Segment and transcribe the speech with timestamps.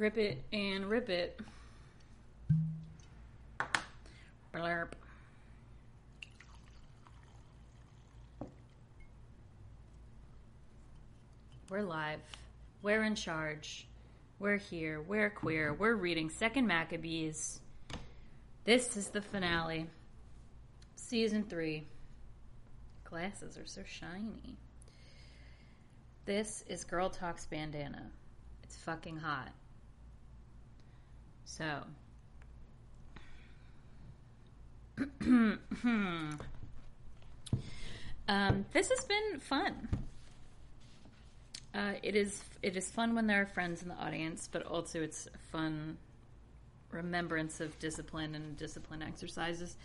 [0.00, 1.38] Grip it and rip it.
[4.54, 4.92] Blurp.
[11.68, 12.20] We're live.
[12.80, 13.88] We're in charge.
[14.38, 15.02] We're here.
[15.02, 15.74] We're queer.
[15.74, 17.60] We're reading Second Maccabees.
[18.64, 19.86] This is the finale.
[20.96, 21.86] Season 3.
[23.04, 24.56] Glasses are so shiny.
[26.24, 28.10] This is Girl Talks Bandana.
[28.62, 29.50] It's fucking hot.
[31.44, 31.84] So.
[35.22, 36.38] um,
[38.72, 39.88] this has been fun.
[41.74, 45.00] Uh, it is it is fun when there are friends in the audience, but also
[45.00, 45.96] it's fun
[46.90, 49.76] remembrance of discipline and discipline exercises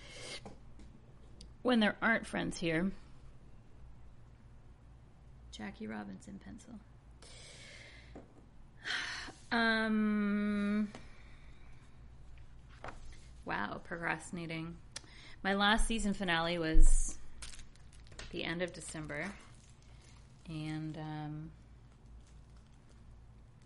[1.62, 2.92] when there aren't friends here.
[5.52, 6.74] Jackie Robinson pencil.
[9.52, 10.90] Um.
[13.46, 14.76] Wow, procrastinating.
[15.44, 17.20] My last season finale was
[18.32, 19.32] the end of December,
[20.50, 21.52] and um,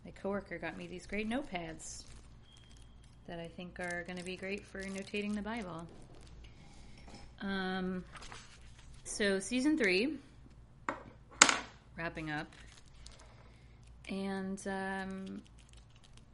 [0.03, 2.03] my coworker got me these great notepads
[3.27, 5.87] that I think are going to be great for notating the Bible.
[7.41, 8.03] Um,
[9.05, 10.17] so season three,
[11.97, 12.47] wrapping up,
[14.09, 15.41] and um,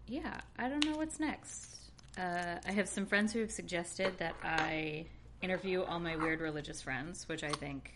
[0.08, 1.75] yeah, I don't know what's next.
[2.18, 5.06] Uh, I have some friends who have suggested that I
[5.42, 7.94] interview all my weird religious friends, which I think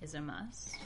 [0.00, 0.78] is a must.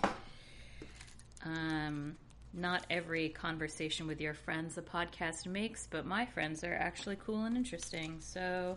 [1.44, 2.16] Um,
[2.52, 7.44] not every conversation with your friends a podcast makes, but my friends are actually cool
[7.44, 8.76] and interesting, so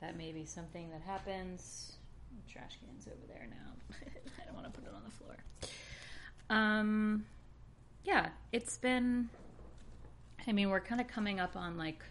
[0.00, 1.92] that may be something that happens.
[2.48, 3.96] Trash can's over there now.
[4.40, 5.36] I don't want to put it on the floor.
[6.50, 7.24] Um,
[8.04, 9.30] yeah, it's been.
[10.46, 12.02] I mean, we're kind of coming up on like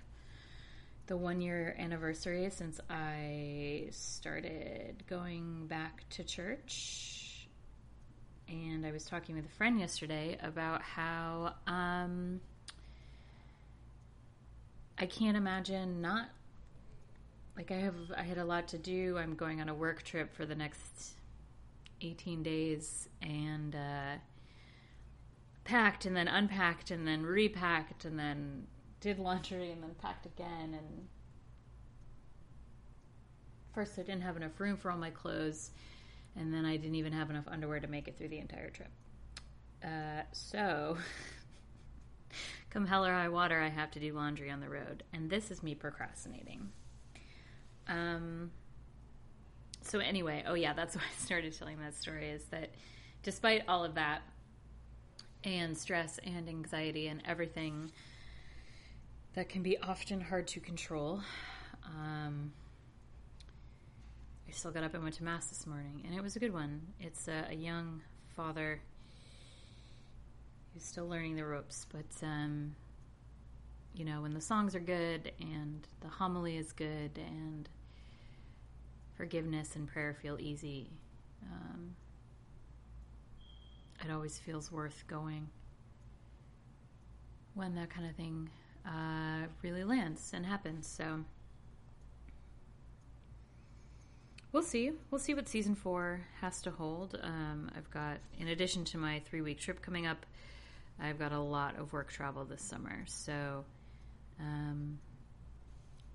[1.10, 7.48] the one year anniversary since I started going back to church.
[8.48, 12.40] And I was talking with a friend yesterday about how um,
[15.00, 16.30] I can't imagine not
[17.58, 19.18] like I have I had a lot to do.
[19.18, 21.14] I'm going on a work trip for the next
[22.02, 24.20] 18 days and uh,
[25.64, 28.68] packed and then unpacked and then repacked and then
[29.00, 31.08] did laundry and then packed again and
[33.74, 35.72] first I didn't have enough room for all my clothes
[36.36, 38.90] and then I didn't even have enough underwear to make it through the entire trip.
[39.84, 40.98] Uh, so
[42.70, 45.52] come hell or high water, I have to do laundry on the road, and this
[45.52, 46.70] is me procrastinating.
[47.88, 48.52] Um.
[49.82, 52.30] So anyway, oh yeah, that's why I started telling that story.
[52.30, 52.72] Is that
[53.24, 54.22] despite all of that,
[55.44, 57.92] and stress and anxiety and everything
[59.36, 61.22] that can be often hard to control.
[61.86, 62.52] Um,
[64.48, 66.54] I still got up and went to mass this morning, and it was a good
[66.54, 66.82] one.
[67.00, 68.02] It's a, a young
[68.36, 68.82] father
[70.74, 72.76] who's still learning the ropes, but um,
[73.94, 77.70] you know, when the songs are good and the homily is good and
[79.16, 80.90] forgiveness and prayer feel easy,
[81.44, 81.96] um,
[84.04, 85.50] it always feels worth going
[87.54, 88.50] when that kind of thing
[88.86, 90.88] uh, really lands and happens.
[90.88, 91.24] So
[94.52, 94.92] we'll see.
[95.12, 97.20] We'll see what season four has to hold.
[97.22, 100.26] Um, I've got, in addition to my three week trip coming up,
[101.00, 103.04] I've got a lot of work travel this summer.
[103.06, 103.64] So
[104.40, 105.00] um,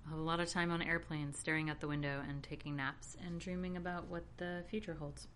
[0.05, 3.17] I'll have a lot of time on airplanes, staring out the window and taking naps
[3.25, 5.27] and dreaming about what the future holds.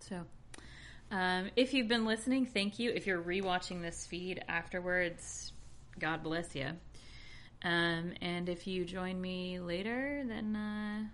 [0.00, 0.24] So.
[1.12, 2.92] Um, if you've been listening, thank you.
[2.92, 5.52] If you're rewatching this feed afterwards,
[5.98, 6.68] God bless you.
[7.62, 11.04] Um, and if you join me later, then uh,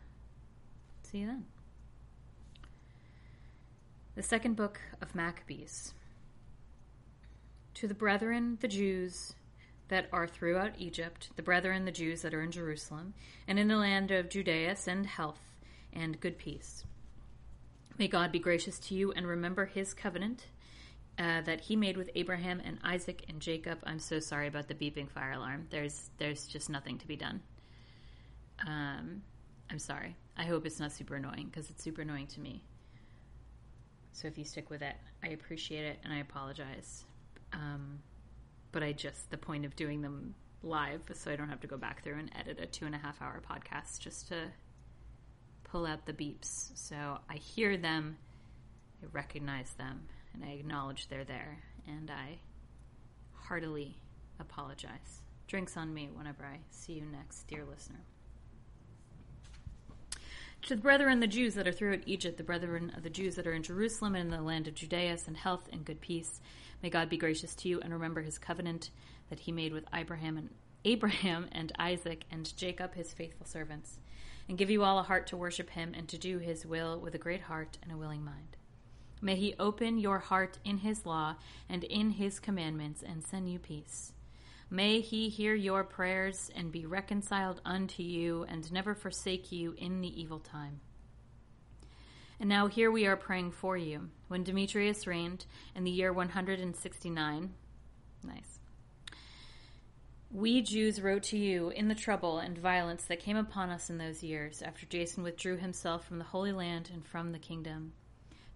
[1.02, 1.44] see you then.
[4.14, 5.92] The second book of Maccabees.
[7.74, 9.34] To the brethren, the Jews
[9.88, 13.14] that are throughout Egypt, the brethren, the Jews that are in Jerusalem,
[13.46, 15.40] and in the land of Judea, send health
[15.92, 16.84] and good peace.
[17.98, 20.46] May God be gracious to you and remember his covenant
[21.18, 23.78] uh, that he made with Abraham and Isaac and Jacob.
[23.84, 25.66] I'm so sorry about the beeping fire alarm.
[25.70, 27.40] There's there's just nothing to be done.
[28.66, 29.22] Um,
[29.70, 30.16] I'm sorry.
[30.36, 32.62] I hope it's not super annoying because it's super annoying to me.
[34.12, 37.04] So if you stick with it, I appreciate it and I apologize.
[37.52, 38.00] Um,
[38.72, 41.76] but I just the point of doing them live so I don't have to go
[41.76, 44.48] back through and edit a two and a half hour podcast just to
[45.64, 46.70] pull out the beeps.
[46.74, 48.16] So I hear them,
[49.02, 50.02] I recognize them,
[50.36, 52.38] and I acknowledge they're there, and I
[53.32, 53.96] heartily
[54.38, 55.22] apologize.
[55.46, 58.00] Drinks on me whenever I see you next, dear listener.
[60.62, 63.46] To the brethren, the Jews that are throughout Egypt, the brethren of the Jews that
[63.46, 66.40] are in Jerusalem and in the land of Judea, send health and good peace.
[66.82, 68.90] May God be gracious to you and remember his covenant
[69.30, 70.50] that he made with Abraham and
[70.84, 73.98] Abraham and Isaac and Jacob, his faithful servants,
[74.48, 77.14] and give you all a heart to worship him and to do his will with
[77.14, 78.56] a great heart and a willing mind.
[79.20, 81.36] May he open your heart in his law
[81.68, 84.12] and in his commandments and send you peace.
[84.68, 90.00] May he hear your prayers and be reconciled unto you and never forsake you in
[90.00, 90.80] the evil time.
[92.38, 94.10] And now here we are praying for you.
[94.28, 97.54] When Demetrius reigned in the year 169,
[98.24, 98.58] nice.
[100.30, 103.96] We Jews wrote to you in the trouble and violence that came upon us in
[103.96, 107.92] those years, after Jason withdrew himself from the Holy Land and from the kingdom.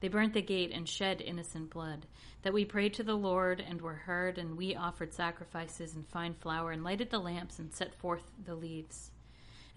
[0.01, 2.07] They burnt the gate and shed innocent blood.
[2.43, 6.35] That we prayed to the Lord and were heard, and we offered sacrifices and fine
[6.35, 9.11] flour, and lighted the lamps and set forth the leaves.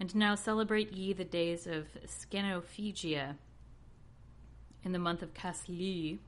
[0.00, 3.36] And now celebrate ye the days of Scenopegia
[4.82, 6.18] in the month of Casleu,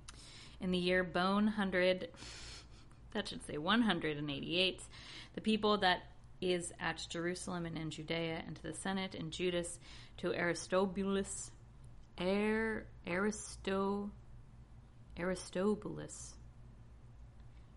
[0.60, 2.08] in the year bone hundred,
[3.12, 4.82] that should say 188,
[5.34, 6.02] the people that
[6.40, 9.78] is at Jerusalem and in Judea, and to the Senate in Judas,
[10.19, 11.50] to Aristobulus,
[12.18, 14.10] Ar- Aristo,
[15.18, 16.34] Aristobulus,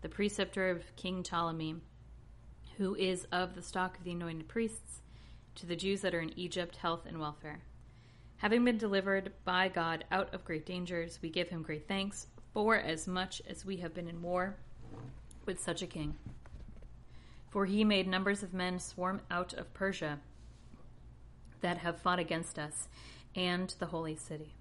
[0.00, 1.76] the preceptor of King Ptolemy,
[2.78, 5.02] who is of the stock of the anointed priests,
[5.56, 7.60] to the Jews that are in Egypt, health and welfare.
[8.38, 12.76] Having been delivered by God out of great dangers, we give him great thanks for
[12.76, 14.56] as much as we have been in war
[15.44, 16.14] with such a king.
[17.50, 20.20] For he made numbers of men swarm out of Persia
[21.60, 22.88] that have fought against us
[23.34, 24.54] and the holy city.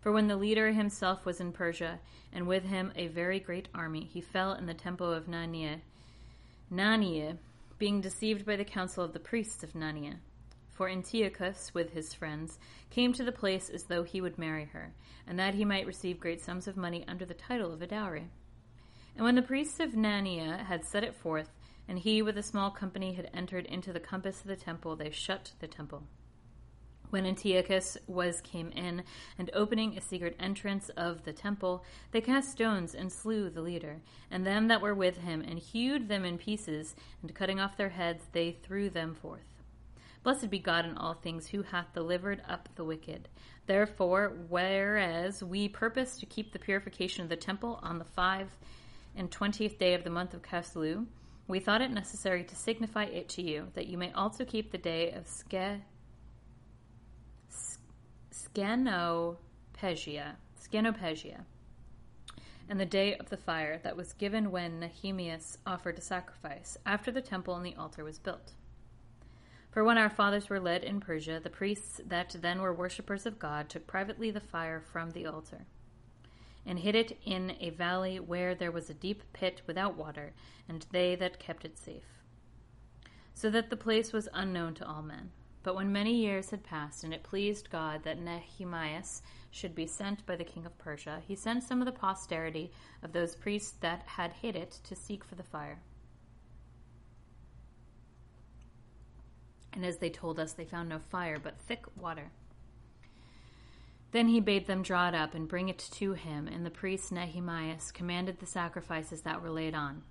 [0.00, 1.98] For when the leader himself was in Persia,
[2.32, 5.80] and with him a very great army, he fell in the temple of Nanea,
[6.70, 7.38] Nanea,
[7.78, 10.16] being deceived by the counsel of the priests of Nanea.
[10.72, 12.58] For Antiochus, with his friends,
[12.90, 14.92] came to the place as though he would marry her,
[15.26, 18.28] and that he might receive great sums of money under the title of a dowry.
[19.16, 21.50] And when the priests of Nanea had set it forth,
[21.86, 25.10] and he with a small company had entered into the compass of the temple, they
[25.10, 26.02] shut the temple.
[27.14, 29.04] When Antiochus was came in,
[29.38, 34.00] and opening a secret entrance of the temple, they cast stones and slew the leader,
[34.32, 37.90] and them that were with him, and hewed them in pieces, and cutting off their
[37.90, 39.62] heads, they threw them forth.
[40.24, 43.28] Blessed be God in all things, who hath delivered up the wicked.
[43.66, 48.56] Therefore, whereas we purpose to keep the purification of the temple on the five
[49.14, 51.06] and twentieth day of the month of Casleu,
[51.46, 54.78] we thought it necessary to signify it to you, that you may also keep the
[54.78, 55.80] day of Ske
[58.34, 59.36] Scenopegia,
[60.60, 61.44] Scenopegia,
[62.68, 67.12] and the day of the fire that was given when Nehemias offered a sacrifice after
[67.12, 68.54] the temple and the altar was built.
[69.70, 73.38] For when our fathers were led in Persia, the priests that then were worshippers of
[73.38, 75.66] God took privately the fire from the altar
[76.66, 80.32] and hid it in a valley where there was a deep pit without water,
[80.68, 82.22] and they that kept it safe,
[83.32, 85.30] so that the place was unknown to all men.
[85.64, 90.24] But when many years had passed, and it pleased God that Nehemias should be sent
[90.26, 92.70] by the king of Persia, he sent some of the posterity
[93.02, 95.80] of those priests that had hid it to seek for the fire.
[99.72, 102.30] And as they told us, they found no fire, but thick water.
[104.12, 107.10] Then he bade them draw it up and bring it to him, and the priest
[107.10, 110.02] Nehemias commanded the sacrifices that were laid on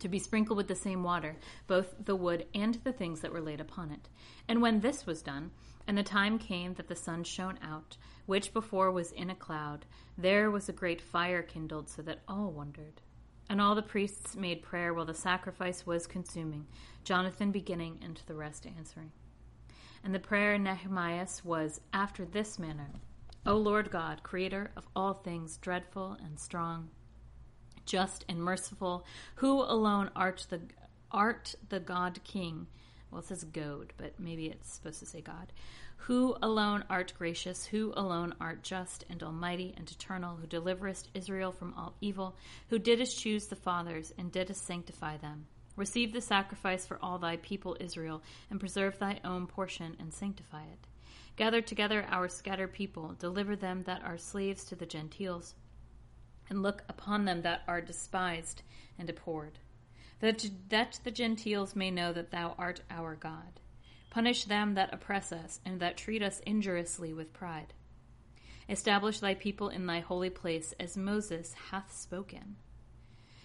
[0.00, 1.36] to be sprinkled with the same water,
[1.66, 4.08] both the wood and the things that were laid upon it.
[4.48, 5.50] And when this was done,
[5.86, 9.86] and the time came that the sun shone out, which before was in a cloud,
[10.16, 13.00] there was a great fire kindled, so that all wondered.
[13.48, 16.66] And all the priests made prayer while the sacrifice was consuming,
[17.04, 19.12] Jonathan beginning and the rest answering.
[20.04, 22.90] And the prayer in Nehemias was after this manner
[23.46, 26.90] O Lord God, creator of all things dreadful and strong,
[27.88, 29.04] just and merciful,
[29.36, 30.60] who alone art the
[31.10, 32.66] art the God King.
[33.10, 35.52] Well, it says God, but maybe it's supposed to say God.
[36.02, 41.50] Who alone art gracious, who alone art just and almighty and eternal, who deliverest Israel
[41.50, 42.36] from all evil,
[42.68, 45.46] who didst choose the fathers and didst sanctify them.
[45.74, 50.62] Receive the sacrifice for all thy people Israel, and preserve thy own portion and sanctify
[50.62, 50.86] it.
[51.36, 55.54] Gather together our scattered people, deliver them that are slaves to the Gentiles
[56.48, 58.62] and look upon them that are despised
[58.98, 59.58] and abhorred,
[60.20, 63.60] that, that the Gentiles may know that thou art our God.
[64.10, 67.74] Punish them that oppress us, and that treat us injuriously with pride.
[68.68, 72.56] Establish thy people in thy holy place, as Moses hath spoken.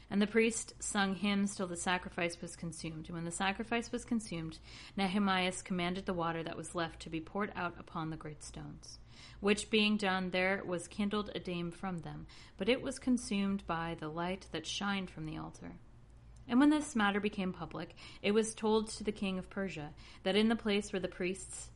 [0.09, 3.07] And the priest sung hymns till the sacrifice was consumed.
[3.07, 4.59] And when the sacrifice was consumed,
[4.95, 8.99] Nehemiah commanded the water that was left to be poured out upon the great stones.
[9.39, 12.27] Which being done, there was kindled a dame from them,
[12.57, 15.73] but it was consumed by the light that shined from the altar.
[16.47, 19.91] And when this matter became public, it was told to the king of Persia
[20.23, 21.69] that in the place where the priests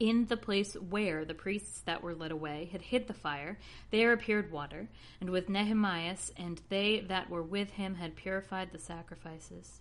[0.00, 3.56] in the place where the priests that were led away had hid the fire,
[3.92, 4.88] there appeared water,
[5.20, 9.80] and with Nehemiah and they that were with him had purified the sacrifices.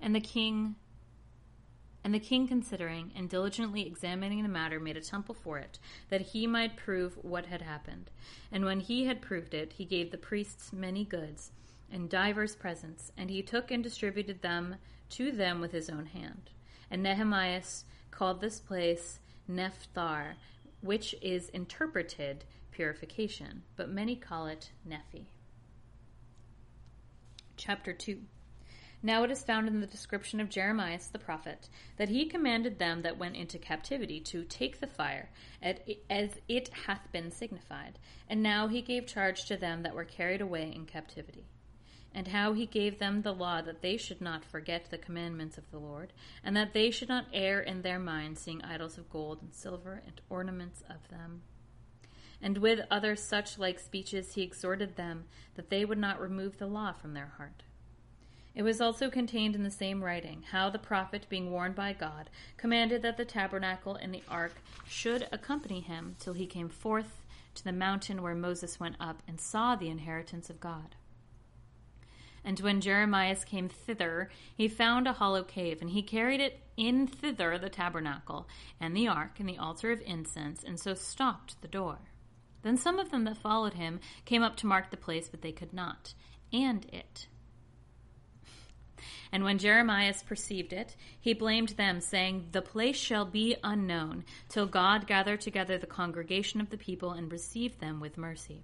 [0.00, 0.74] And the king
[2.04, 5.78] and the king, considering and diligently examining the matter, made a temple for it,
[6.08, 8.10] that he might prove what had happened.
[8.50, 11.52] And when he had proved it, he gave the priests many goods
[11.92, 14.76] and divers presents, and he took and distributed them
[15.10, 16.50] to them with his own hand.
[16.90, 17.62] And Nehemiah
[18.10, 20.34] called this place Nephthar,
[20.80, 25.28] which is interpreted purification, but many call it Nephi.
[27.56, 28.18] Chapter 2
[29.02, 33.02] Now it is found in the description of Jeremiah the prophet that he commanded them
[33.02, 35.30] that went into captivity to take the fire,
[35.60, 40.40] as it hath been signified, and now he gave charge to them that were carried
[40.40, 41.46] away in captivity
[42.14, 45.70] and how he gave them the law that they should not forget the commandments of
[45.70, 46.12] the Lord,
[46.44, 50.02] and that they should not err in their minds, seeing idols of gold and silver
[50.06, 51.42] and ornaments of them.
[52.40, 56.66] And with other such like speeches he exhorted them that they would not remove the
[56.66, 57.62] law from their heart.
[58.54, 62.28] It was also contained in the same writing how the prophet, being warned by God,
[62.56, 64.54] commanded that the tabernacle and the ark
[64.86, 69.40] should accompany him till he came forth to the mountain where Moses went up and
[69.40, 70.96] saw the inheritance of God.
[72.44, 77.06] And when Jeremiah came thither, he found a hollow cave, and he carried it in
[77.06, 78.48] thither the tabernacle,
[78.80, 81.98] and the ark, and the altar of incense, and so stopped the door.
[82.62, 85.52] Then some of them that followed him came up to mark the place, but they
[85.52, 86.14] could not,
[86.52, 87.28] and it.
[89.32, 94.66] And when Jeremiah perceived it, he blamed them, saying, The place shall be unknown, till
[94.66, 98.62] God gather together the congregation of the people and receive them with mercy.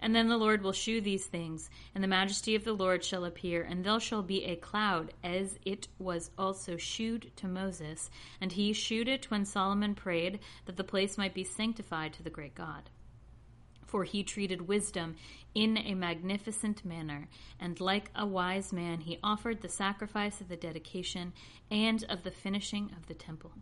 [0.00, 3.24] And then the Lord will shew these things, and the majesty of the Lord shall
[3.24, 8.10] appear, and there shall be a cloud, as it was also shewed to Moses.
[8.38, 12.28] And he shewed it when Solomon prayed that the place might be sanctified to the
[12.28, 12.90] great God.
[13.96, 15.16] For he treated wisdom
[15.54, 20.56] in a magnificent manner, and like a wise man, he offered the sacrifice of the
[20.56, 21.32] dedication
[21.70, 23.52] and of the finishing of the temple.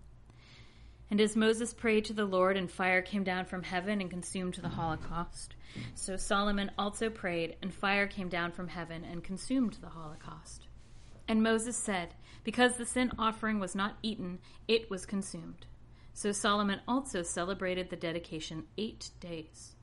[1.08, 4.54] And as Moses prayed to the Lord, and fire came down from heaven and consumed
[4.54, 5.54] the holocaust,
[5.94, 10.66] so Solomon also prayed, and fire came down from heaven and consumed the holocaust.
[11.28, 12.08] And Moses said,
[12.42, 15.66] Because the sin offering was not eaten, it was consumed.
[16.12, 19.73] So Solomon also celebrated the dedication eight days.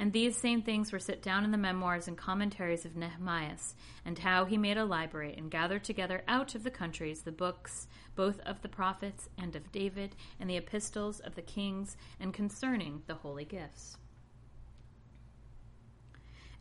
[0.00, 3.58] And these same things were set down in the memoirs and commentaries of Nehemiah,
[4.06, 7.86] and how he made a library and gathered together out of the countries the books
[8.16, 13.02] both of the prophets and of David, and the epistles of the kings, and concerning
[13.08, 13.98] the holy gifts.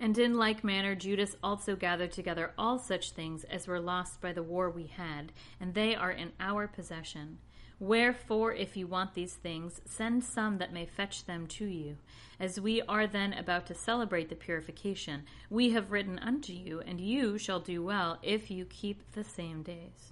[0.01, 4.33] And in like manner, Judas also gathered together all such things as were lost by
[4.33, 5.31] the war we had,
[5.61, 7.37] and they are in our possession.
[7.81, 11.95] Wherefore, if you want these things, send some that may fetch them to you.
[12.37, 16.99] As we are then about to celebrate the purification, we have written unto you, and
[16.99, 20.11] you shall do well if you keep the same days.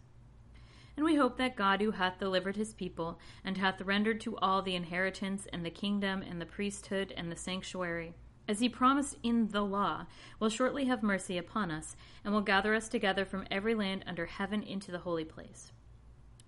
[0.96, 4.62] And we hope that God, who hath delivered his people, and hath rendered to all
[4.62, 8.14] the inheritance, and the kingdom, and the priesthood, and the sanctuary,
[8.48, 10.06] as he promised in the law,
[10.40, 14.26] will shortly have mercy upon us, and will gather us together from every land under
[14.26, 15.74] heaven into the holy place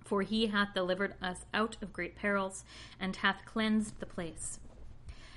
[0.09, 2.65] for he hath delivered us out of great perils,
[2.99, 4.59] and hath cleansed the place.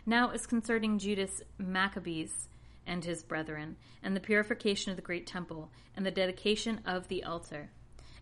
[0.07, 2.49] Now, as concerning Judas Maccabeus
[2.87, 7.23] and his brethren, and the purification of the great temple, and the dedication of the
[7.23, 7.69] altar,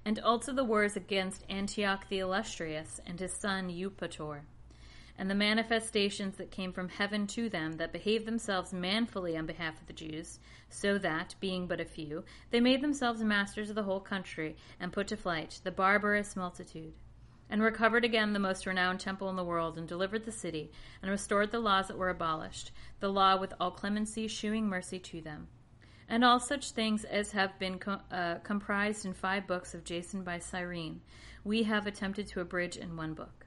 [0.04, 4.40] and also the wars against Antioch the illustrious and his son Eupator
[5.20, 9.78] and the manifestations that came from heaven to them that behaved themselves manfully on behalf
[9.78, 10.38] of the Jews,
[10.70, 14.94] so that, being but a few, they made themselves masters of the whole country, and
[14.94, 16.94] put to flight the barbarous multitude,
[17.50, 20.72] and recovered again the most renowned temple in the world, and delivered the city,
[21.02, 25.20] and restored the laws that were abolished, the law with all clemency shewing mercy to
[25.20, 25.48] them.
[26.08, 27.78] And all such things as have been
[28.10, 31.02] uh, comprised in five books of Jason by Cyrene,
[31.44, 33.44] we have attempted to abridge in one book.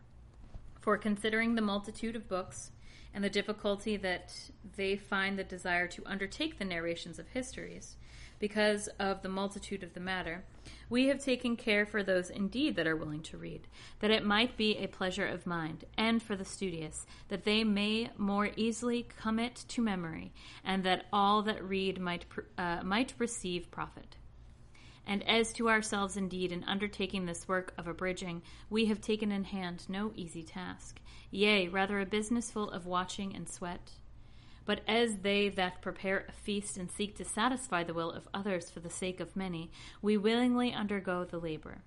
[0.84, 2.72] For considering the multitude of books
[3.14, 4.34] and the difficulty that
[4.76, 7.96] they find the desire to undertake the narrations of histories,
[8.38, 10.44] because of the multitude of the matter,
[10.90, 13.62] We have taken care for those indeed that are willing to read,
[14.00, 18.12] that it might be a pleasure of mind, and for the studious, that they may
[18.18, 22.26] more easily commit to memory, and that all that read might,
[22.58, 24.13] uh, might receive profit.
[25.06, 29.44] And as to ourselves, indeed, in undertaking this work of abridging, we have taken in
[29.44, 33.92] hand no easy task, yea, rather a business full of watching and sweat.
[34.66, 38.70] But as they that prepare a feast and seek to satisfy the will of others
[38.70, 41.84] for the sake of many, we willingly undergo the labor,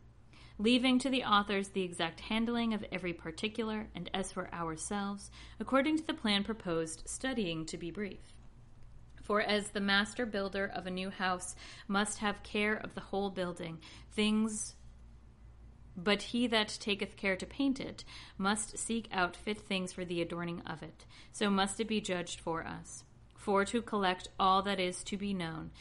[0.59, 5.97] leaving to the authors the exact handling of every particular, and as for ourselves, according
[5.97, 8.36] to the plan proposed, studying to be brief.
[9.27, 11.57] For as the master builder of a new house
[11.89, 13.81] must have care of the whole building,
[14.13, 14.77] things
[15.97, 18.05] but he that taketh care to paint it
[18.39, 21.07] must seek out fit things for the adorning of it.
[21.33, 23.03] So must it be judged for us.
[23.35, 25.73] For to collect all that is to be known,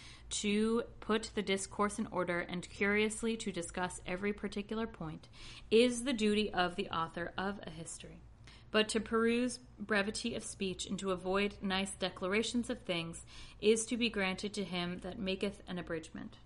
[0.41, 5.27] to put the discourse in order, and curiously to discuss every particular point,
[5.69, 8.24] is the duty of the author of a history
[8.71, 13.25] but to peruse brevity of speech and to avoid nice declarations of things
[13.61, 16.37] is to be granted to him that maketh an abridgment.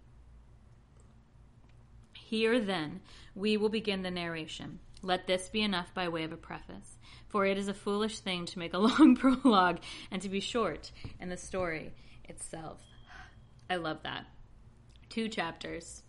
[2.14, 3.02] Here, then,
[3.34, 4.80] we will begin the narration.
[5.02, 6.98] Let this be enough by way of a preface,
[7.28, 9.80] for it is a foolish thing to make a long prologue
[10.12, 11.94] and to be short in the story
[12.26, 12.82] itself.
[13.70, 14.26] I love that.
[15.10, 16.04] Two chapters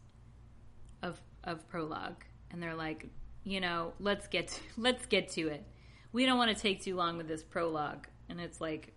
[1.02, 3.06] of of prologue, and they're like,
[3.44, 5.64] you know, let's get to, let's get to it
[6.12, 8.06] we don't want to take too long with this prologue.
[8.28, 8.92] And it's like,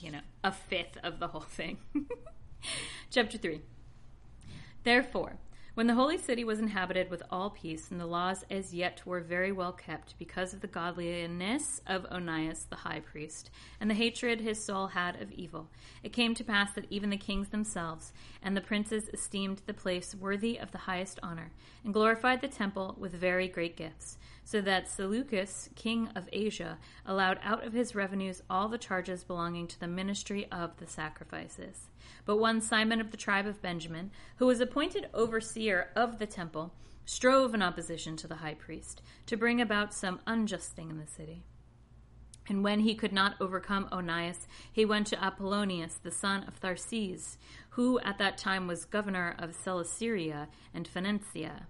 [0.00, 1.78] you know, a fifth of the whole thing.
[3.10, 3.60] Chapter 3.
[4.82, 5.38] Therefore,
[5.74, 9.18] when the holy city was inhabited with all peace, and the laws as yet were
[9.18, 14.40] very well kept, because of the godliness of Onias the high priest, and the hatred
[14.40, 15.68] his soul had of evil,
[16.04, 20.14] it came to pass that even the kings themselves and the princes esteemed the place
[20.14, 21.50] worthy of the highest honor,
[21.82, 27.38] and glorified the temple with very great gifts, so that Seleucus, king of Asia, allowed
[27.42, 31.88] out of his revenues all the charges belonging to the ministry of the sacrifices.
[32.26, 36.74] But one Simon of the tribe of Benjamin, who was appointed overseer of the temple,
[37.06, 41.06] strove in opposition to the high priest to bring about some unjust thing in the
[41.06, 41.42] city.
[42.46, 47.38] And when he could not overcome Onias, he went to Apollonius, the son of Tharses,
[47.70, 51.66] who at that time was governor of Coelesyria and Phoenicia,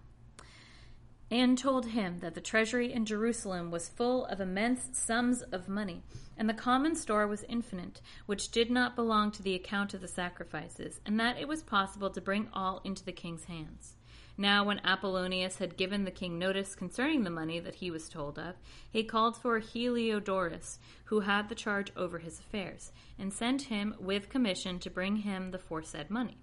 [1.34, 6.04] and told him that the treasury in Jerusalem was full of immense sums of money,
[6.36, 10.06] and the common store was infinite, which did not belong to the account of the
[10.06, 13.96] sacrifices, and that it was possible to bring all into the king's hands.
[14.36, 18.38] Now, when Apollonius had given the king notice concerning the money that he was told
[18.38, 18.54] of,
[18.88, 24.28] he called for Heliodorus, who had the charge over his affairs, and sent him with
[24.28, 26.38] commission to bring him the foresaid money.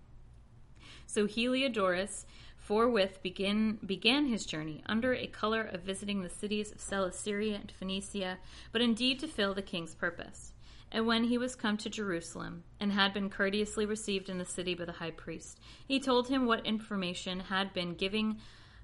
[1.05, 2.25] So Heliodorus
[2.71, 7.69] forthwith begin, began his journey under a color of visiting the cities of Coelesyria and
[7.69, 8.37] Phoenicia,
[8.71, 10.53] but indeed to fill the king's purpose.
[10.89, 14.73] And when he was come to Jerusalem, and had been courteously received in the city
[14.73, 18.37] by the high priest, he told him what information had been giving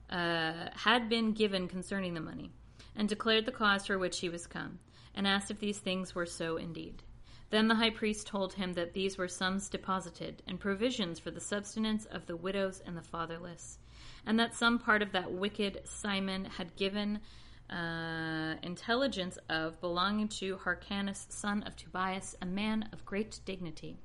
[0.10, 2.52] uh, had been given concerning the money,
[2.93, 4.80] and declared the cause for which he was come,
[5.15, 7.04] and asked if these things were so indeed.
[7.50, 11.40] Then the high priest told him that these were sums deposited, and provisions for the
[11.40, 13.80] subsistence of the widows and the fatherless,
[14.26, 17.22] and that some part of that wicked Simon had given
[17.70, 23.98] uh, intelligence of belonging to Hyrcanus, son of Tobias, a man of great dignity,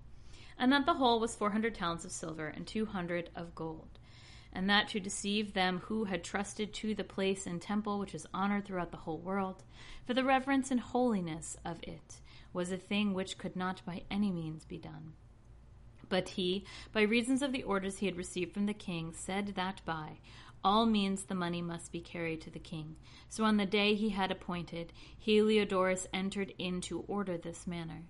[0.56, 3.98] and that the whole was four hundred talents of silver and two hundred of gold,
[4.52, 8.26] and that to deceive them who had trusted to the place and temple which is
[8.32, 9.64] honored throughout the whole world,
[10.06, 12.20] for the reverence and holiness of it
[12.52, 15.12] was a thing which could not by any means be done.
[16.08, 19.80] But he, by reasons of the orders he had received from the king, said that
[19.84, 20.18] by
[20.64, 22.96] all means the money must be carried to the king.
[23.28, 28.02] So on the day he had appointed, Heliodorus entered in to order this manner.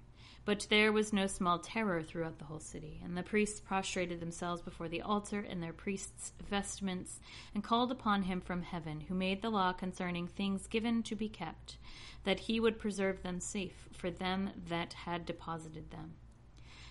[0.45, 4.61] But there was no small terror throughout the whole city, and the priests prostrated themselves
[4.61, 7.21] before the altar in their priests' vestments,
[7.55, 11.29] and called upon him from heaven, who made the law concerning things given to be
[11.29, 11.77] kept,
[12.25, 16.15] that he would preserve them safe for them that had deposited them.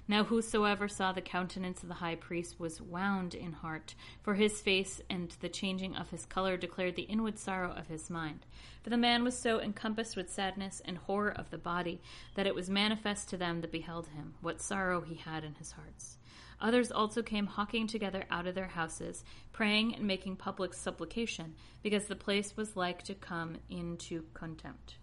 [0.07, 4.59] Now whosoever saw the countenance of the high priest was wound in heart, for his
[4.59, 8.45] face and the changing of his color declared the inward sorrow of his mind.
[8.83, 12.01] For the man was so encompassed with sadness and horror of the body
[12.35, 15.71] that it was manifest to them that beheld him what sorrow he had in his
[15.73, 16.17] hearts.
[16.59, 22.05] Others also came hawking together out of their houses, praying and making public supplication, because
[22.05, 24.97] the place was like to come into contempt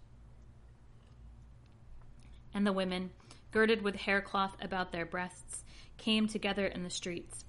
[2.53, 3.11] and the women,
[3.51, 5.63] girded with haircloth about their breasts,
[5.97, 7.45] came together in the streets.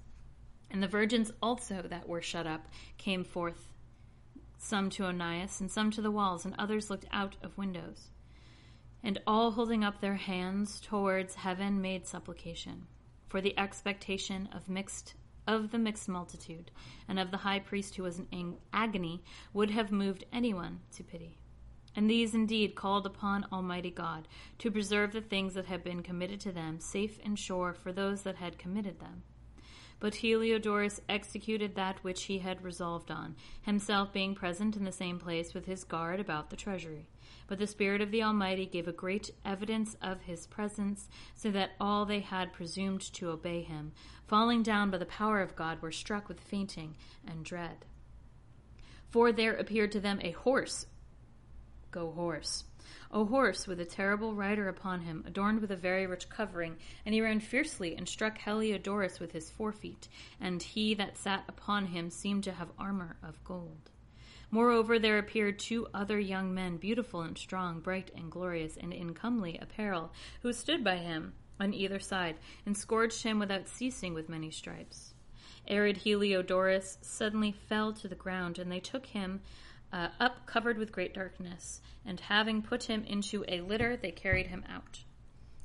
[0.69, 3.73] And the virgins also that were shut up came forth,
[4.57, 8.09] some to Onias, and some to the walls, and others looked out of windows.
[9.03, 12.87] And all holding up their hands towards heaven made supplication
[13.27, 15.15] for the expectation of mixed
[15.47, 16.69] of the mixed multitude
[17.07, 21.40] and of the high priest who was in agony would have moved anyone to pity.
[21.95, 24.27] And these indeed called upon Almighty God
[24.59, 28.21] to preserve the things that had been committed to them safe and sure for those
[28.21, 29.23] that had committed them.
[30.01, 35.19] But Heliodorus executed that which he had resolved on, himself being present in the same
[35.19, 37.07] place with his guard about the treasury.
[37.45, 41.73] But the Spirit of the Almighty gave a great evidence of his presence, so that
[41.79, 43.91] all they had presumed to obey him,
[44.25, 46.95] falling down by the power of God, were struck with fainting
[47.27, 47.85] and dread.
[49.11, 50.87] For there appeared to them a horse.
[51.91, 52.63] Go horse
[53.13, 57.13] a horse with a terrible rider upon him, adorned with a very rich covering, and
[57.13, 60.07] he ran fiercely and struck Heliodorus with his forefeet,
[60.39, 63.91] and he that sat upon him seemed to have armor of gold.
[64.49, 69.13] Moreover, there appeared two other young men, beautiful and strong, bright and glorious, and in
[69.13, 74.29] comely apparel, who stood by him on either side, and scourged him without ceasing with
[74.29, 75.13] many stripes.
[75.67, 79.41] Arid Heliodorus suddenly fell to the ground, and they took him
[79.93, 84.47] uh, up covered with great darkness, and having put him into a litter, they carried
[84.47, 85.03] him out.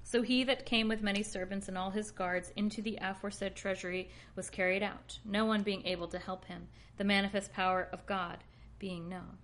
[0.02, 4.10] So he that came with many servants and all his guards into the aforesaid treasury
[4.36, 8.38] was carried out, no one being able to help him, the manifest power of God
[8.78, 9.38] being known.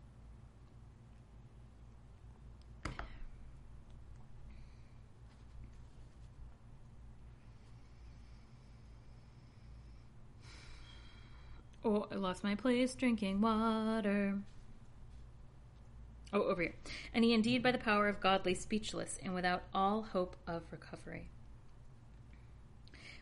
[11.84, 14.38] Oh, I lost my place drinking water.
[16.32, 16.74] Oh, over here.
[17.12, 20.62] And he indeed by the power of God lay speechless and without all hope of
[20.70, 21.28] recovery.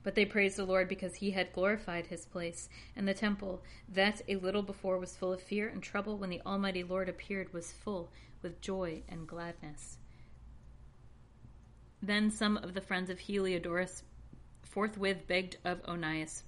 [0.02, 4.22] But they praised the Lord because he had glorified his place, and the temple, that
[4.28, 7.72] a little before was full of fear and trouble, when the Almighty Lord appeared, was
[7.72, 9.98] full with joy and gladness.
[12.02, 14.04] Then some of the friends of Heliodorus
[14.62, 16.44] forthwith begged of Onias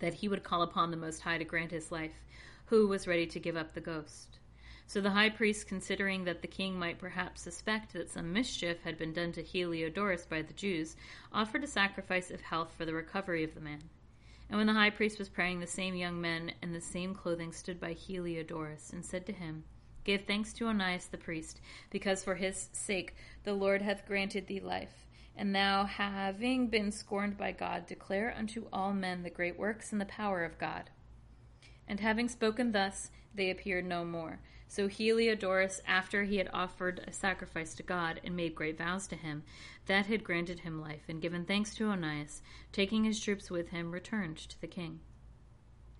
[0.00, 2.24] that he would call upon the Most High to grant his life,
[2.66, 4.39] who was ready to give up the ghost.
[4.90, 8.98] So the high priest, considering that the king might perhaps suspect that some mischief had
[8.98, 10.96] been done to Heliodorus by the Jews,
[11.32, 13.84] offered a sacrifice of health for the recovery of the man.
[14.48, 17.52] And when the high priest was praying, the same young men in the same clothing
[17.52, 19.62] stood by Heliodorus and said to him,
[20.02, 24.58] Give thanks to Onias the priest, because for his sake the Lord hath granted thee
[24.58, 25.06] life.
[25.36, 30.00] And thou, having been scorned by God, declare unto all men the great works and
[30.00, 30.90] the power of God.
[31.86, 34.40] And having spoken thus, they appeared no more.
[34.70, 39.16] So Heliodorus, after he had offered a sacrifice to God and made great vows to
[39.16, 39.42] him,
[39.86, 43.90] that had granted him life, and given thanks to Onias, taking his troops with him,
[43.90, 45.00] returned to the king.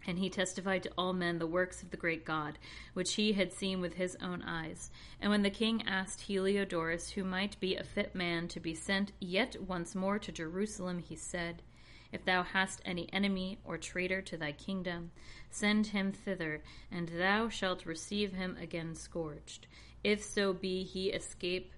[0.06, 2.60] And he testified to all men the works of the great God,
[2.94, 4.92] which he had seen with his own eyes.
[5.20, 9.10] And when the king asked Heliodorus who might be a fit man to be sent
[9.18, 11.64] yet once more to Jerusalem, he said,
[12.12, 15.10] if thou hast any enemy or traitor to thy kingdom,
[15.50, 19.66] send him thither, and thou shalt receive him again scourged.
[20.02, 21.72] If so be he escape,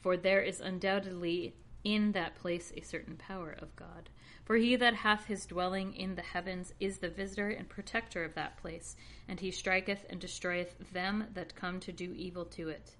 [0.00, 4.08] for there is undoubtedly in that place a certain power of God.
[4.44, 8.34] For he that hath his dwelling in the heavens is the visitor and protector of
[8.34, 12.96] that place, and he striketh and destroyeth them that come to do evil to it.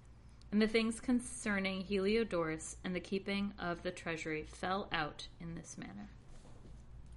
[0.50, 5.76] And the things concerning Heliodorus and the keeping of the treasury fell out in this
[5.76, 6.08] manner.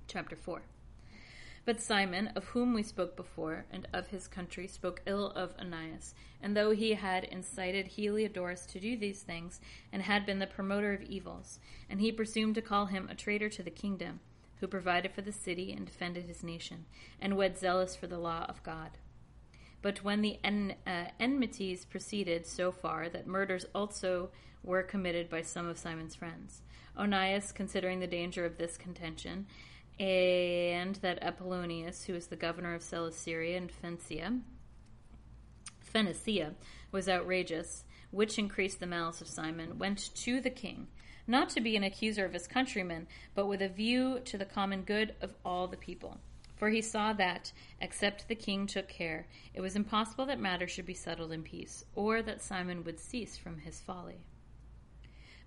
[0.07, 0.61] Chapter 4
[1.65, 6.13] But Simon, of whom we spoke before, and of his country, spoke ill of Onias.
[6.41, 9.59] And though he had incited Heliodorus to do these things,
[9.91, 13.49] and had been the promoter of evils, and he presumed to call him a traitor
[13.49, 14.21] to the kingdom,
[14.61, 16.85] who provided for the city and defended his nation,
[17.19, 18.91] and was zealous for the law of God.
[19.81, 24.29] But when the en- uh, enmities proceeded so far that murders also
[24.63, 26.61] were committed by some of Simon's friends,
[26.97, 29.45] Onias, considering the danger of this contention,
[29.99, 34.39] and that Apollonius, who was the governor of Coelesyria and Phoenicia,
[35.79, 36.53] Phoenicia,
[36.91, 40.87] was outrageous, which increased the malice of Simon, went to the king,
[41.25, 44.83] not to be an accuser of his countrymen, but with a view to the common
[44.83, 46.19] good of all the people.
[46.55, 50.85] For he saw that, except the king took care, it was impossible that matters should
[50.85, 54.21] be settled in peace, or that Simon would cease from his folly.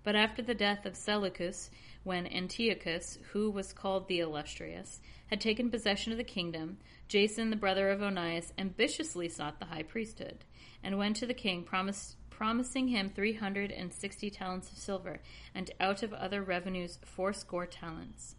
[0.03, 1.69] But after the death of Seleucus,
[2.03, 7.55] when Antiochus, who was called the Illustrious, had taken possession of the kingdom, Jason, the
[7.55, 10.43] brother of Onias, ambitiously sought the high priesthood,
[10.83, 15.19] and went to the king, promised, promising him three hundred and sixty talents of silver,
[15.53, 18.35] and out of other revenues fourscore talents.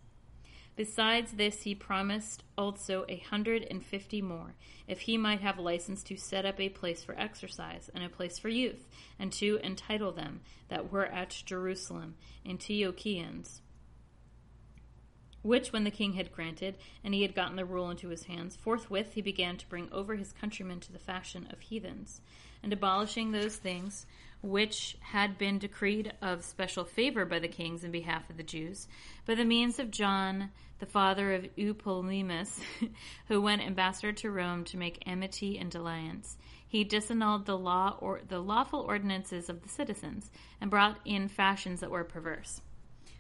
[0.75, 4.55] Besides this, he promised also a hundred and fifty more,
[4.89, 8.39] if he might have license to set up a place for exercise, and a place
[8.39, 12.15] for youth, and to entitle them that were at Jerusalem,
[12.47, 13.61] Antiochians.
[15.43, 18.57] Which, when the king had granted, and he had gotten the rule into his hands,
[18.57, 22.23] forthwith he began to bring over his countrymen to the fashion of heathens,
[22.63, 24.07] and abolishing those things
[24.43, 28.89] which had been decreed of special favor by the kings in behalf of the Jews,
[29.25, 30.51] by the means of John,
[30.81, 32.59] the father of Eupolemus,
[33.29, 36.37] who went ambassador to Rome to make amity and alliance.
[36.67, 41.81] He disannulled the law or the lawful ordinances of the citizens, and brought in fashions
[41.81, 42.61] that were perverse.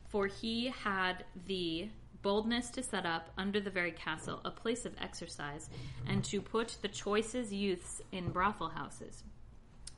[0.08, 1.88] For he had the
[2.22, 5.70] boldness to set up under the very castle a place of exercise,
[6.06, 9.22] and to put the choicest youths in brothel houses.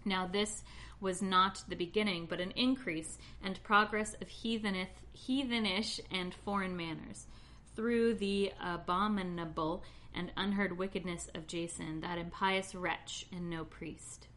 [0.05, 0.63] Now this
[1.01, 7.27] was not the beginning, but an increase and progress of heathenish and foreign manners,
[7.75, 9.83] through the abominable
[10.15, 14.29] and unheard wickedness of Jason, that impious wretch and no priest.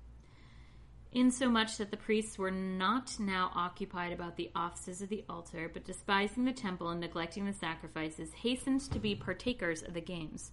[1.14, 5.86] Insomuch that the priests were not now occupied about the offices of the altar, but
[5.86, 10.52] despising the temple and neglecting the sacrifices, hastened to be partakers of the games,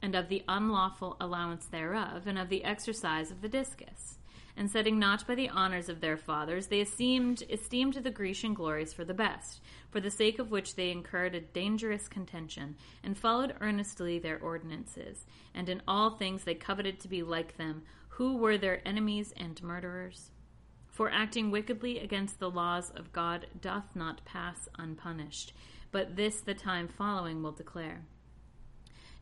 [0.00, 4.17] and of the unlawful allowance thereof, and of the exercise of the discus
[4.58, 8.92] and setting naught by the honors of their fathers, they esteemed, esteemed the Grecian glories
[8.92, 13.54] for the best, for the sake of which they incurred a dangerous contention, and followed
[13.60, 18.58] earnestly their ordinances, and in all things they coveted to be like them, who were
[18.58, 20.32] their enemies and murderers.
[20.88, 25.52] For acting wickedly against the laws of God doth not pass unpunished,
[25.92, 28.02] but this the time following will declare.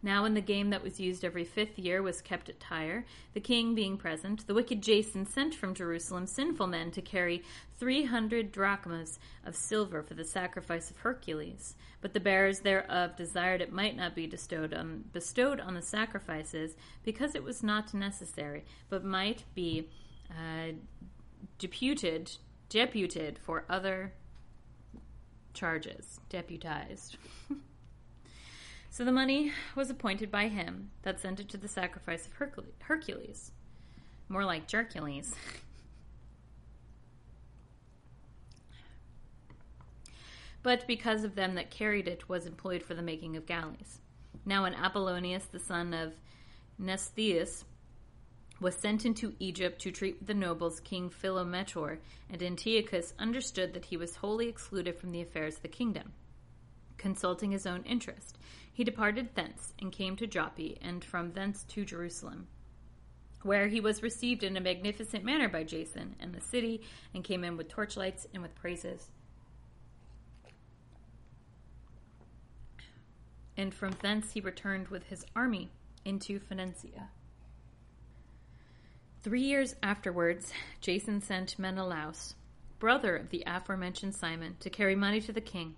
[0.02, 3.40] Now, when the game that was used every fifth year was kept at Tyre, the
[3.40, 7.42] king being present, the wicked Jason sent from Jerusalem sinful men to carry
[7.78, 11.74] three hundred drachmas of silver for the sacrifice of Hercules.
[12.00, 16.76] But the bearers thereof desired it might not be bestowed on, bestowed on the sacrifices,
[17.02, 19.88] because it was not necessary, but might be
[20.30, 20.72] uh,
[21.59, 22.30] deputed,
[22.68, 24.12] deputed for other
[25.54, 27.16] charges, deputized.
[28.96, 32.32] So the money was appointed by him that sent it to the sacrifice of
[32.80, 33.52] Hercules.
[34.26, 35.35] More like Jercules.
[40.62, 43.98] but because of them that carried it was employed for the making of galleys.
[44.46, 46.14] Now when Apollonius, the son of
[46.80, 47.64] Mnestheus,
[48.61, 51.98] was sent into Egypt to treat with the nobles King Philometor,
[52.30, 56.14] and Antiochus understood that he was wholly excluded from the affairs of the kingdom,
[57.07, 58.37] consulting his own interest,
[58.73, 62.49] he departed thence and came to Joppa, and from thence to Jerusalem,
[63.42, 66.83] where he was received in a magnificent manner by Jason and the city,
[67.14, 69.07] and came in with torchlights and with praises.
[73.57, 75.71] And from thence he returned with his army
[76.05, 77.11] into Phoenicia.
[79.23, 82.35] Three years afterwards, Jason sent Menelaus,
[82.81, 85.77] brother of the aforementioned Simon, to carry money to the king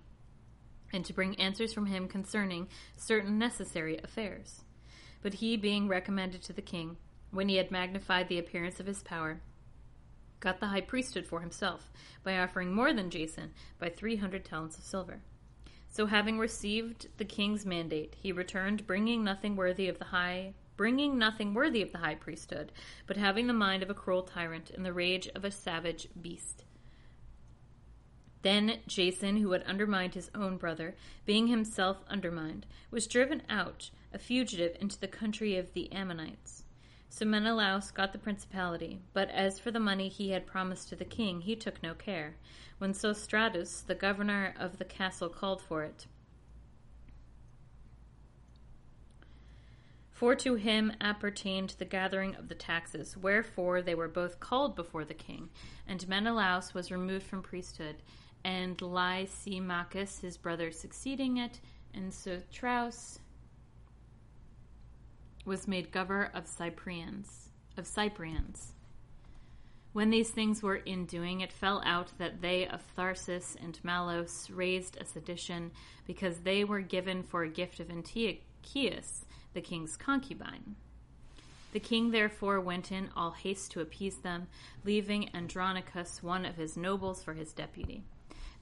[0.92, 4.62] and to bring answers from him concerning certain necessary affairs.
[5.22, 6.96] But he, being recommended to the king,
[7.30, 9.40] when he had magnified the appearance of his power,
[10.40, 11.90] got the high priesthood for himself
[12.22, 15.20] by offering more than Jason by three hundred talents of silver.
[15.90, 21.18] So, having received the king's mandate, he returned, bringing nothing worthy of the high, bringing
[21.18, 22.72] nothing worthy of the high priesthood,
[23.06, 26.64] but having the mind of a cruel tyrant and the rage of a savage beast.
[28.42, 30.94] Then Jason, who had undermined his own brother,
[31.26, 36.64] being himself undermined, was driven out, a fugitive, into the country of the Ammonites.
[37.08, 41.04] So Menelaus got the principality, but as for the money he had promised to the
[41.04, 42.36] king, he took no care.
[42.78, 46.06] When Sostratus, the governor of the castle, called for it,
[50.18, 55.04] For to him appertained the gathering of the taxes, wherefore they were both called before
[55.04, 55.48] the king,
[55.86, 58.02] and Menelaus was removed from priesthood,
[58.44, 61.60] and Lysimachus, his brother, succeeding it,
[61.94, 63.18] and so Traus
[65.44, 68.74] was made governor of Cyprians, of Cyprians.
[69.92, 74.50] When these things were in doing, it fell out that they of Tharsis and Mallos
[74.50, 75.70] raised a sedition,
[76.06, 79.24] because they were given for a gift of Antiochus,
[79.54, 80.76] the king's concubine.
[81.72, 84.48] The king therefore went in all haste to appease them,
[84.84, 88.04] leaving Andronicus, one of his nobles, for his deputy.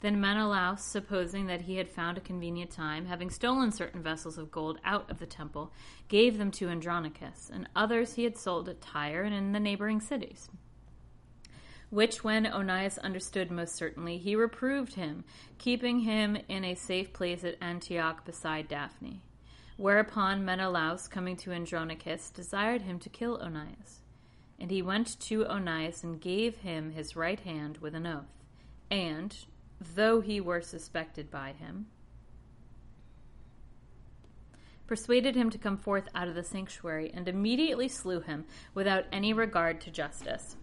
[0.00, 4.50] Then Menelaus, supposing that he had found a convenient time, having stolen certain vessels of
[4.50, 5.72] gold out of the temple,
[6.08, 10.00] gave them to Andronicus, and others he had sold at Tyre and in the neighboring
[10.00, 10.50] cities.
[11.90, 15.24] which when Onias understood most certainly, he reproved him,
[15.58, 19.22] keeping him in a safe place at Antioch beside Daphne.
[19.76, 24.00] Whereupon Menelaus, coming to Andronicus, desired him to kill Onias.
[24.58, 28.42] And he went to Onias and gave him his right hand with an oath.
[28.90, 29.36] And,
[29.80, 31.86] though he were suspected by him,
[34.86, 39.32] persuaded him to come forth out of the sanctuary, and immediately slew him without any
[39.32, 40.56] regard to justice.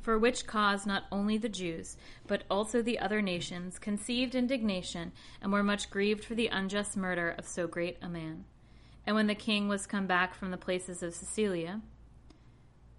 [0.00, 5.52] For which cause not only the Jews, but also the other nations, conceived indignation, and
[5.52, 8.44] were much grieved for the unjust murder of so great a man.
[9.06, 11.80] And when the king was come back from the places of Cecilia,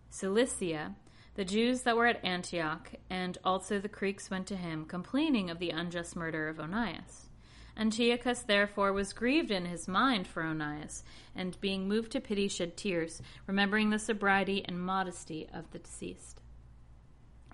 [0.10, 0.96] Cilicia,
[1.36, 5.60] the Jews that were at Antioch, and also the Greeks went to him, complaining of
[5.60, 7.30] the unjust murder of Onias.
[7.76, 11.04] Antiochus therefore was grieved in his mind for Onias,
[11.36, 16.40] and being moved to pity shed tears, remembering the sobriety and modesty of the deceased.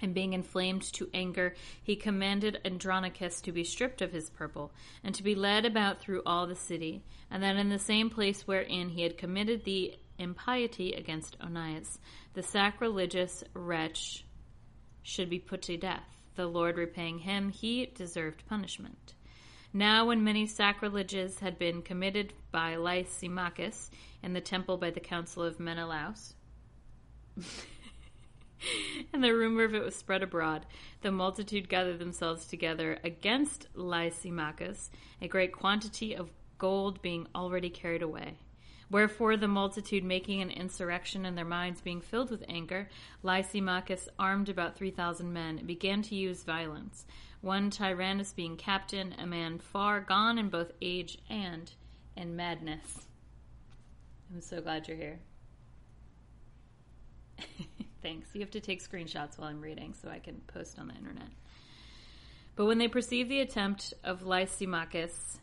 [0.01, 5.15] And being inflamed to anger, he commanded Andronicus to be stripped of his purple, and
[5.15, 8.89] to be led about through all the city, and that in the same place wherein
[8.89, 11.97] he had committed the impiety against Onias,
[12.33, 14.25] the sacrilegious wretch
[15.01, 16.03] should be put to death.
[16.35, 19.15] The Lord repaying him, he deserved punishment.
[19.73, 23.89] Now, when many sacrileges had been committed by Lysimachus
[24.23, 26.33] in the temple by the counsel of Menelaus,
[29.13, 30.65] and the rumor of it was spread abroad,
[31.01, 34.89] the multitude gathered themselves together against Lysimachus,
[35.21, 38.37] a great quantity of gold being already carried away.
[38.91, 42.89] Wherefore, the multitude making an insurrection and their minds being filled with anger,
[43.23, 47.05] Lysimachus armed about three thousand men began to use violence
[47.41, 51.71] one Tyrannus being captain, a man far gone in both age and
[52.17, 53.07] in madness.
[54.33, 55.19] I'm so glad you're here.
[58.01, 58.29] Thanks.
[58.33, 61.29] You have to take screenshots while I'm reading so I can post on the internet.
[62.55, 65.39] But when they perceived the attempt of Lysimachus,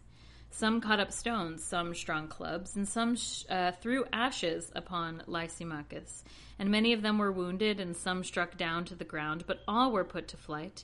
[0.57, 6.25] some caught up stones, some strong clubs, and some sh- uh, threw ashes upon Lysimachus.
[6.59, 9.93] And many of them were wounded, and some struck down to the ground, but all
[9.93, 10.83] were put to flight.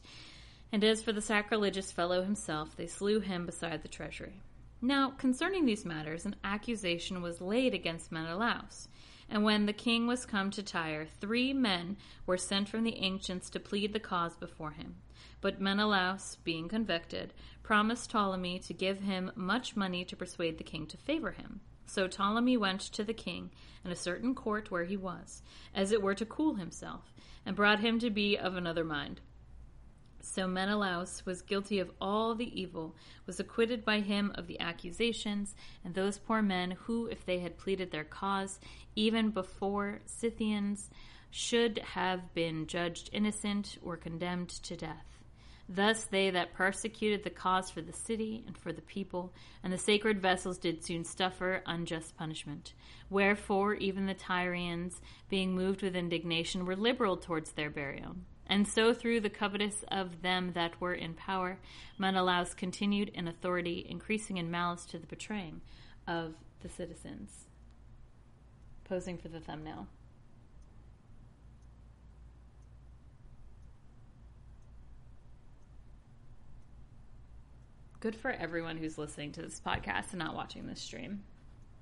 [0.73, 4.43] And as for the sacrilegious fellow himself, they slew him beside the treasury.
[4.83, 8.89] Now, concerning these matters, an accusation was laid against Menelaus.
[9.33, 13.49] And when the king was come to Tyre, three men were sent from the ancients
[13.49, 14.97] to plead the cause before him.
[15.41, 20.87] But Menelaus, being convicted, promised Ptolemy to give him much money to persuade the king
[20.87, 21.61] to favor him.
[21.87, 23.51] So Ptolemy went to the king
[23.83, 25.41] in a certain court where he was,
[25.75, 27.15] as it were to cool himself,
[27.47, 29.23] and brought him to be of another mind.
[30.25, 32.95] So Menelaus was guilty of all the evil,
[33.27, 35.55] was acquitted by him of the accusations,
[35.85, 38.61] and those poor men who, if they had pleaded their cause,
[38.95, 40.91] even before Scythians,
[41.31, 45.25] should have been judged innocent, were condemned to death.
[45.69, 49.33] Thus they that persecuted the cause for the city and for the people,
[49.65, 52.75] and the sacred vessels did soon suffer unjust punishment.
[53.11, 58.17] Wherefore even the Tyrians, being moved with indignation, were liberal towards their burial.
[58.53, 61.57] And so, through the covetous of them that were in power,
[61.97, 65.63] Menelaus continued in authority, increasing in malice to the betraying
[66.07, 67.47] of the citizens.
[68.85, 69.87] Posing for the thumbnail.
[78.01, 81.23] Good for everyone who's listening to this podcast and not watching this stream.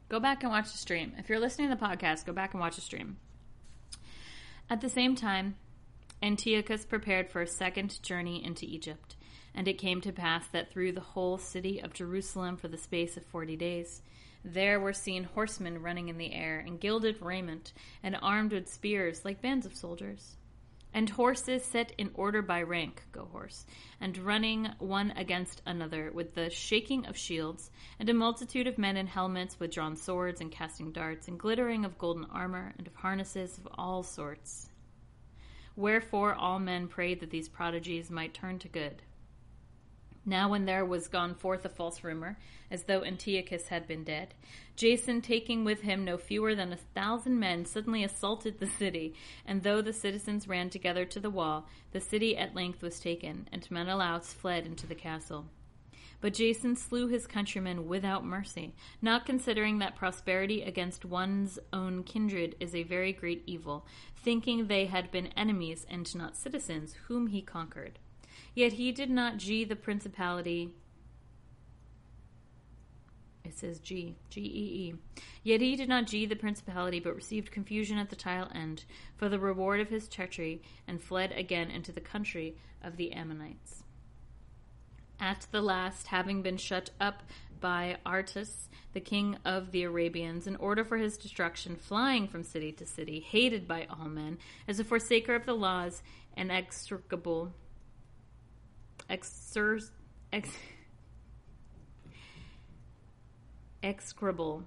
[0.09, 1.15] Go back and watch the stream.
[1.19, 3.17] If you're listening to the podcast, go back and watch the stream.
[4.71, 5.57] At the same time,
[6.23, 9.17] Antiochus prepared for a second journey into Egypt.
[9.55, 13.17] And it came to pass that through the whole city of Jerusalem for the space
[13.17, 14.03] of forty days,
[14.45, 19.25] there were seen horsemen running in the air, in gilded raiment, and armed with spears
[19.25, 20.37] like bands of soldiers.
[20.95, 23.65] And horses set in order by rank, go horse,
[24.01, 28.97] and running one against another with the shaking of shields, and a multitude of men
[28.97, 32.95] in helmets with drawn swords and casting darts, and glittering of golden armor, and of
[32.95, 34.70] harnesses of all sorts
[35.81, 39.01] Wherefore all men prayed that these prodigies might turn to good.
[40.27, 42.37] Now, when there was gone forth a false rumor,
[42.71, 44.35] as though Antiochus had been dead,
[44.77, 49.15] Jason, taking with him no fewer than a thousand men, suddenly assaulted the city.
[49.47, 53.49] And though the citizens ran together to the wall, the city at length was taken,
[53.51, 55.47] and Menelaus fled into the castle.
[56.21, 62.57] But Jason slew his countrymen without mercy, not considering that prosperity against one's own kindred
[62.61, 67.41] is a very great evil, thinking they had been enemies and not citizens, whom he
[67.41, 67.99] conquered.
[68.55, 70.71] Yet he did not G the principality.
[73.43, 74.95] It says G, G E E.
[75.43, 78.85] Yet he did not G the principality, but received confusion at the tile end
[79.17, 83.80] for the reward of his treachery, and fled again into the country of the Ammonites.
[85.21, 87.23] At the last, having been shut up
[87.61, 92.73] by Aretas, the king of the Arabians, in order for his destruction, flying from city
[92.73, 96.03] to city, hated by all men, as a forsaker of the laws,
[96.39, 97.53] and execrable,
[99.11, 99.91] exer,
[100.33, 100.49] ex,
[103.83, 104.65] execrable.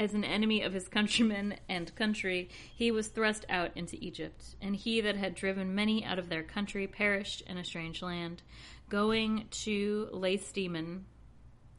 [0.00, 4.74] As an enemy of his countrymen and country, he was thrust out into Egypt, and
[4.74, 8.42] he that had driven many out of their country perished in a strange land.
[8.88, 11.04] Going to Lacedaemon,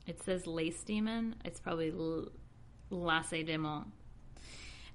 [0.05, 1.91] it says Lacedaemon, it's probably
[2.91, 3.91] Lacedaemon.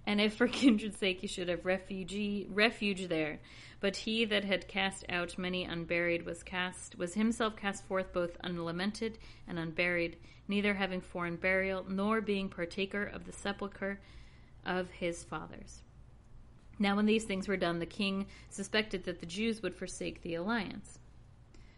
[0.07, 3.41] And if for kindred's sake you should have refugee refuge there,
[3.81, 8.37] but he that had cast out many unburied was cast was himself cast forth both
[8.45, 13.99] unlamented and unburied, neither having foreign burial, nor being partaker of the sepulchre
[14.65, 15.83] of his fathers.
[16.79, 20.35] Now, when these things were done, the king suspected that the Jews would forsake the
[20.35, 20.99] alliance.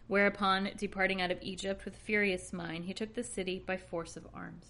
[0.08, 4.26] Whereupon, departing out of Egypt with furious mind, he took the city by force of
[4.32, 4.66] arms.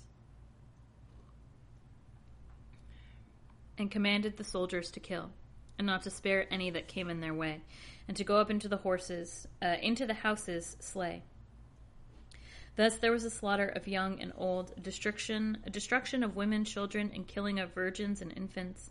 [3.76, 5.30] And commanded the soldiers to kill,
[5.78, 7.60] and not to spare any that came in their way,
[8.08, 11.22] and to go up into the horses, uh, into the houses, slay.
[12.76, 17.10] Thus there was a slaughter of young and old, destruction, a destruction of women, children,
[17.14, 18.90] and killing of virgins and infants.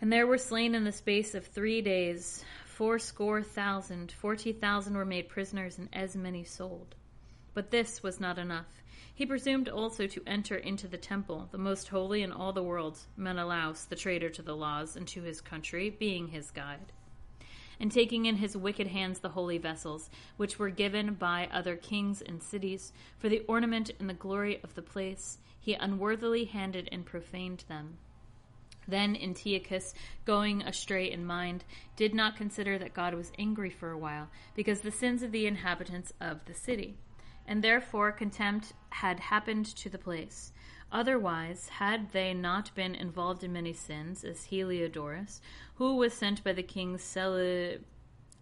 [0.00, 2.44] And there were slain in the space of three days
[2.78, 6.94] fourscore thousand, forty thousand were made prisoners, and as many sold.
[7.52, 8.84] But this was not enough.
[9.12, 13.00] He presumed also to enter into the temple, the most holy in all the world,
[13.16, 16.92] Menelaus, the traitor to the laws and to his country, being his guide
[17.80, 22.22] and taking in his wicked hands the holy vessels, which were given by other kings
[22.22, 27.06] and cities, for the ornament and the glory of the place, he unworthily handed and
[27.06, 27.98] profaned them.
[28.88, 29.92] Then Antiochus,
[30.24, 31.64] going astray in mind,
[31.94, 35.46] did not consider that God was angry for a while, because the sins of the
[35.46, 36.96] inhabitants of the city.
[37.46, 40.52] And therefore contempt had happened to the place.
[40.90, 45.40] Otherwise, had they not been involved in many sins, as Heliodorus,
[45.74, 46.96] who was sent by the king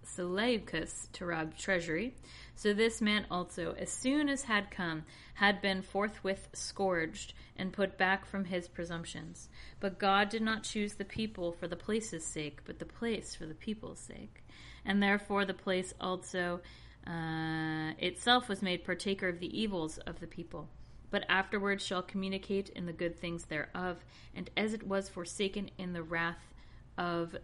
[0.06, 2.14] Seleucus to rob treasury,
[2.54, 5.04] so this man also, as soon as had come,
[5.34, 9.48] had been forthwith scourged and put back from his presumptions.
[9.80, 13.46] But God did not choose the people for the place's sake, but the place for
[13.46, 14.44] the people's sake.
[14.84, 16.60] And therefore the place also
[17.06, 20.68] uh, itself was made partaker of the evils of the people
[21.10, 24.04] but afterwards shall communicate in the good things thereof,
[24.34, 26.52] and as it was forsaken in the wrath
[26.98, 27.36] of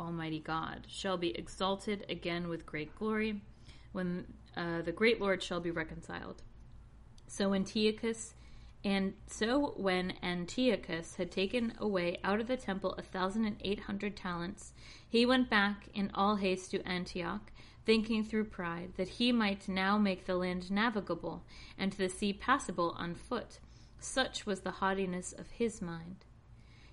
[0.00, 3.42] Almighty God, shall be exalted again with great glory,
[3.92, 4.26] when
[4.56, 6.42] uh, the great Lord shall be reconciled.
[7.26, 8.34] So Antiochus,
[8.82, 13.80] and so when Antiochus had taken away out of the temple a thousand and eight
[13.80, 14.72] hundred talents,
[15.08, 17.52] he went back in all haste to Antioch
[17.84, 21.42] thinking through pride that he might now make the land navigable
[21.78, 23.58] and the sea passable on foot.
[23.98, 26.24] Such was the haughtiness of his mind.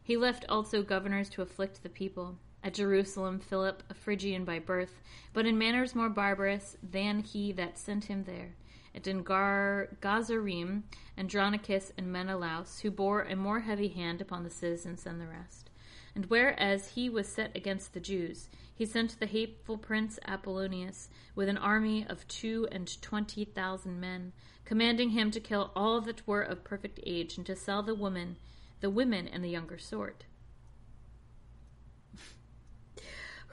[0.03, 2.37] He left also governors to afflict the people.
[2.67, 4.99] At Jerusalem, Philip, a Phrygian by birth,
[5.31, 8.57] but in manners more barbarous than he that sent him there.
[8.93, 10.83] At Gar- Gazarim,
[11.17, 15.69] Andronicus and Menelaus, who bore a more heavy hand upon the citizens than the rest.
[16.13, 21.47] And whereas he was set against the Jews, he sent the hateful prince Apollonius with
[21.47, 24.33] an army of two and twenty thousand men,
[24.65, 28.35] commanding him to kill all that were of perfect age and to sell the women,
[28.81, 30.25] the women and the younger sort.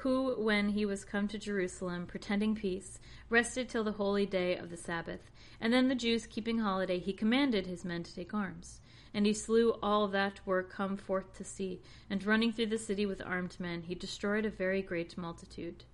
[0.04, 2.98] Who, when he was come to Jerusalem, pretending peace,
[3.30, 5.30] rested till the holy day of the Sabbath,
[5.62, 8.82] and then the Jews keeping holiday, he commanded his men to take arms.
[9.14, 11.80] And he slew all that were come forth to see,
[12.10, 15.84] and running through the city with armed men, he destroyed a very great multitude.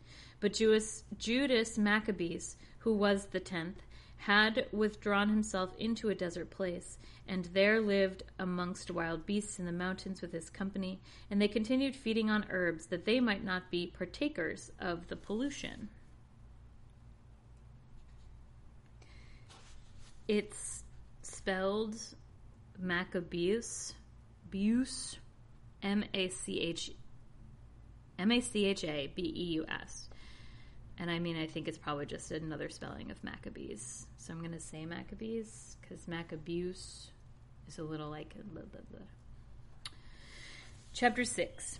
[0.41, 3.81] But Judas, Judas Maccabeus, who was the tenth,
[4.21, 9.73] had withdrawn himself into a desert place, and there lived amongst wild beasts in the
[9.73, 11.01] mountains with his company,
[11.31, 15.89] and they continued feeding on herbs, that they might not be partakers of the pollution.
[20.29, 20.85] It's
[21.23, 21.97] spelled
[22.79, 23.95] Maccabeus,
[24.51, 25.17] Beus,
[25.83, 26.91] M A C H
[28.19, 30.10] M A C H A B E U S.
[31.01, 34.07] And I mean, I think it's probably just another spelling of Maccabees.
[34.19, 37.11] So I'm going to say Maccabees because Maccabeus
[37.67, 38.35] is a little like.
[38.35, 39.93] Blah, blah, blah.
[40.93, 41.79] Chapter 6.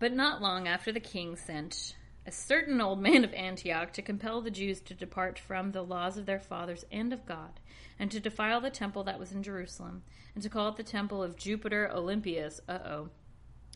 [0.00, 1.94] But not long after the king sent
[2.26, 6.18] a certain old man of Antioch to compel the Jews to depart from the laws
[6.18, 7.60] of their fathers and of God,
[7.96, 10.02] and to defile the temple that was in Jerusalem,
[10.34, 13.08] and to call it the temple of Jupiter Olympius, uh oh,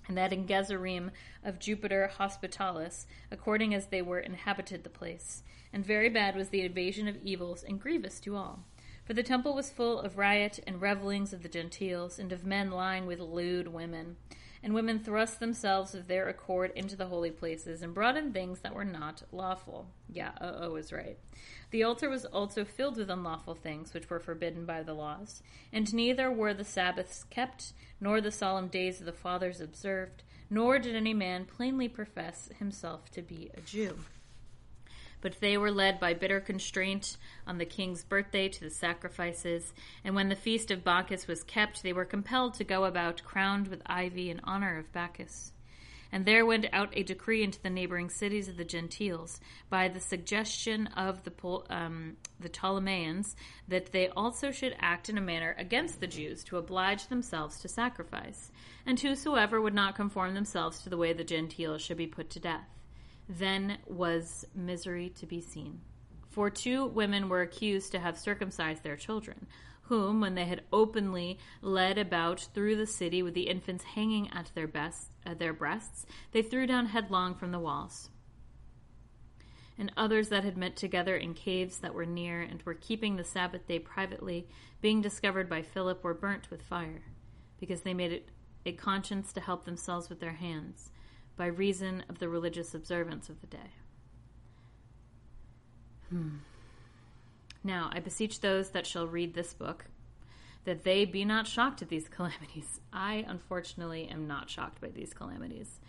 [0.09, 1.11] and that in Gezerim
[1.45, 5.43] of Jupiter Hospitalis, according as they were inhabited the place.
[5.73, 8.65] And very bad was the invasion of evils, and grievous to all.
[9.05, 12.71] For the temple was full of riot and revellings of the Gentiles, and of men
[12.71, 14.17] lying with lewd women.
[14.63, 18.61] And women thrust themselves of their accord into the holy places, and brought in things
[18.61, 19.89] that were not lawful.
[20.09, 21.19] Yeah, uh oh is right.
[21.71, 25.43] The altar was also filled with unlawful things, which were forbidden by the laws.
[25.73, 30.79] And neither were the Sabbaths kept, nor the solemn days of the fathers observed, nor
[30.79, 33.99] did any man plainly profess himself to be a Jew
[35.23, 37.17] but they were led by bitter constraint
[37.47, 39.73] on the king's birthday to the sacrifices,
[40.05, 43.69] and when the feast of Bacchus was kept, they were compelled to go about crowned
[43.69, 45.53] with ivy in honor of Bacchus.
[46.15, 50.01] And there went out a decree into the neighboring cities of the Gentiles by the
[50.01, 51.33] suggestion of the,
[51.71, 53.35] um, the Ptolemies
[53.69, 57.69] that they also should act in a manner against the Jews to oblige themselves to
[57.69, 58.51] sacrifice,
[58.85, 62.29] and whosoever would not conform themselves to the way of the Gentiles should be put
[62.31, 62.72] to death
[63.29, 65.81] then was misery to be seen.
[66.29, 69.47] For two women were accused to have circumcised their children,
[69.83, 74.51] whom, when they had openly led about through the city with the infants hanging at
[74.55, 78.09] their, best, at their breasts, they threw down headlong from the walls.
[79.77, 83.25] And others that had met together in caves that were near and were keeping the
[83.25, 84.49] Sabbath day privately,
[84.81, 87.03] being discovered by Philip, were burnt with fire,
[87.59, 88.29] because they made it
[88.65, 90.92] a conscience to help themselves with their hands
[91.37, 93.71] by reason of the religious observance of the day.
[96.11, 96.37] Hmm.
[97.65, 99.87] Now, I beseech those that shall read this book
[100.65, 102.81] that they be not shocked at these calamities.
[102.93, 105.81] I, unfortunately, am not shocked by these calamities.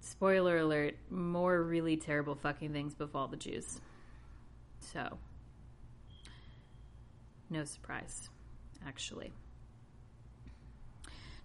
[0.00, 3.80] Spoiler alert, more really terrible fucking things befall the Jews.
[4.80, 5.18] So,
[7.50, 8.30] no surprise,
[8.86, 9.32] actually.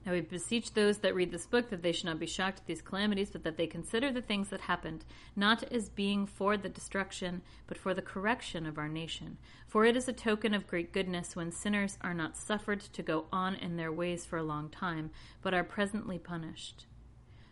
[0.06, 2.66] Now we beseech those that read this book that they should not be shocked at
[2.66, 6.68] these calamities, but that they consider the things that happened, not as being for the
[6.68, 9.38] destruction, but for the correction of our nation.
[9.68, 13.26] For it is a token of great goodness when sinners are not suffered to go
[13.32, 16.86] on in their ways for a long time, but are presently punished.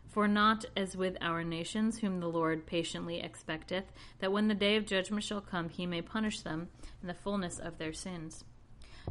[0.09, 4.75] For not as with our nations, whom the Lord patiently expecteth, that when the day
[4.75, 6.67] of judgment shall come, he may punish them
[7.01, 8.43] in the fullness of their sins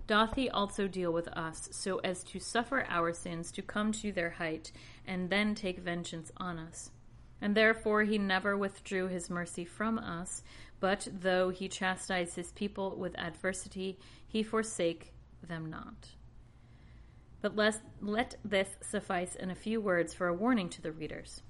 [0.07, 4.13] doth he also deal with us, so as to suffer our sins to come to
[4.13, 4.73] their height,
[5.07, 6.91] and then take vengeance on us.
[7.41, 10.43] And therefore he never withdrew his mercy from us,
[10.79, 15.13] but though he chastised his people with adversity, he forsake
[15.47, 16.11] them not.
[17.43, 21.43] But let, let this suffice in a few words for a warning to the readers.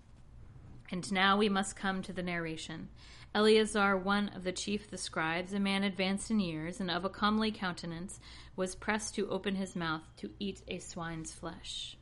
[0.93, 2.89] And now we must come to the narration.
[3.33, 7.05] Eleazar, one of the chief of the scribes, a man advanced in years and of
[7.05, 8.19] a comely countenance,
[8.57, 11.97] was pressed to open his mouth to eat a swine's flesh.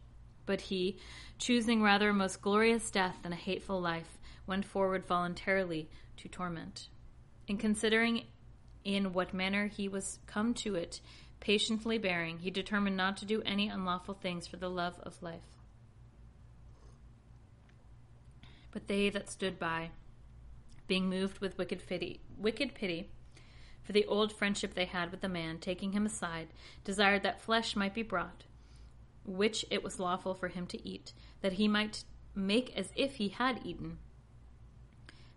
[0.46, 0.98] But he,
[1.36, 6.88] choosing rather a most glorious death than a hateful life, went forward voluntarily to torment.
[7.46, 8.24] In considering
[8.82, 11.00] in what manner he was come to it,
[11.40, 15.42] patiently bearing, he determined not to do any unlawful things for the love of life.
[18.70, 19.90] But they that stood by,
[20.88, 23.08] being moved with wicked pity, wicked pity
[23.82, 26.48] for the old friendship they had with the man, taking him aside,
[26.84, 28.44] desired that flesh might be brought,
[29.24, 33.28] which it was lawful for him to eat, that he might make as if he
[33.28, 33.98] had eaten,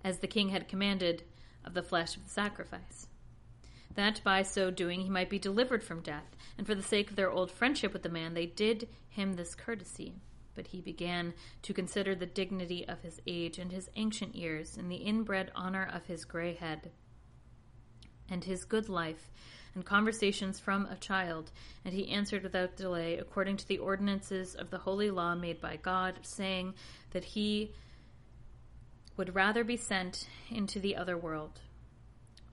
[0.04, 1.24] as the king had commanded
[1.64, 3.08] of the flesh of the sacrifice.
[3.96, 7.16] That by so doing he might be delivered from death, and for the sake of
[7.16, 10.16] their old friendship with the man, they did him this courtesy
[10.56, 11.34] but he began
[11.64, 15.90] to consider the dignity of his age and his ancient years, and the inbred honor
[15.94, 16.92] of his gray head,
[18.30, 19.32] and his good life,
[19.74, 21.52] and conversations from a child.
[21.86, 25.78] And he answered without delay, according to the ordinances of the holy law made by
[25.78, 26.74] God, saying
[27.12, 27.74] that he
[29.18, 31.60] would rather be sent into the other world.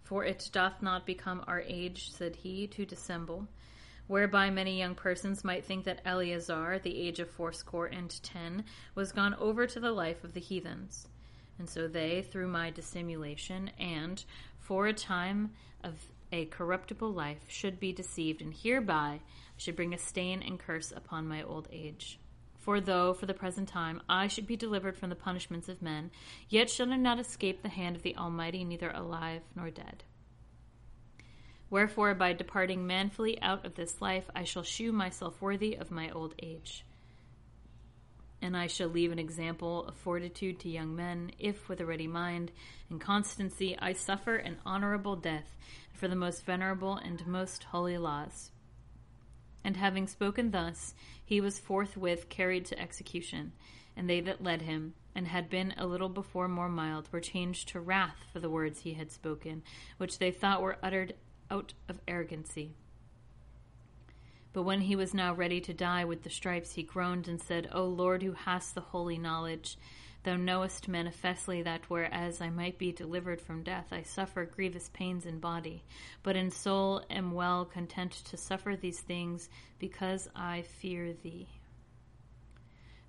[0.05, 3.49] For it doth not become our age, said he, to dissemble
[4.09, 8.65] whereby many young persons might think that Eleazar, at the age of fourscore and ten,
[8.95, 11.07] was gone over to the life of the heathens.
[11.59, 14.25] And so they, through my dissimulation, and
[14.59, 15.53] for a time
[15.85, 15.95] of
[16.33, 19.21] a corruptible life, should be deceived, and hereby
[19.57, 22.19] should bring a stain and curse upon my old age.
[22.57, 26.11] For though, for the present time, I should be delivered from the punishments of men,
[26.49, 30.05] yet shall I not escape the hand of the Almighty, neither alive nor dead.
[31.71, 36.11] Wherefore, by departing manfully out of this life, I shall shew myself worthy of my
[36.11, 36.85] old age.
[38.41, 42.07] And I shall leave an example of fortitude to young men, if with a ready
[42.07, 42.53] mind
[42.89, 45.57] and constancy I suffer an honorable death
[45.93, 48.51] for the most venerable and most holy laws.
[49.64, 53.53] And having spoken thus, he was forthwith carried to execution,
[53.97, 57.69] and they that led him, and had been a little before more mild, were changed
[57.69, 59.62] to wrath for the words he had spoken,
[59.99, 61.14] which they thought were uttered
[61.51, 62.75] out of arrogancy.
[64.53, 67.69] But when he was now ready to die with the stripes, he groaned and said,
[67.73, 69.77] O Lord, who hast the holy knowledge,
[70.25, 75.27] thou knowest manifestly that whereas I might be delivered from death, I suffer grievous pains
[75.27, 75.85] in body,
[76.23, 81.49] but in soul am well content to suffer these things, because I fear thee.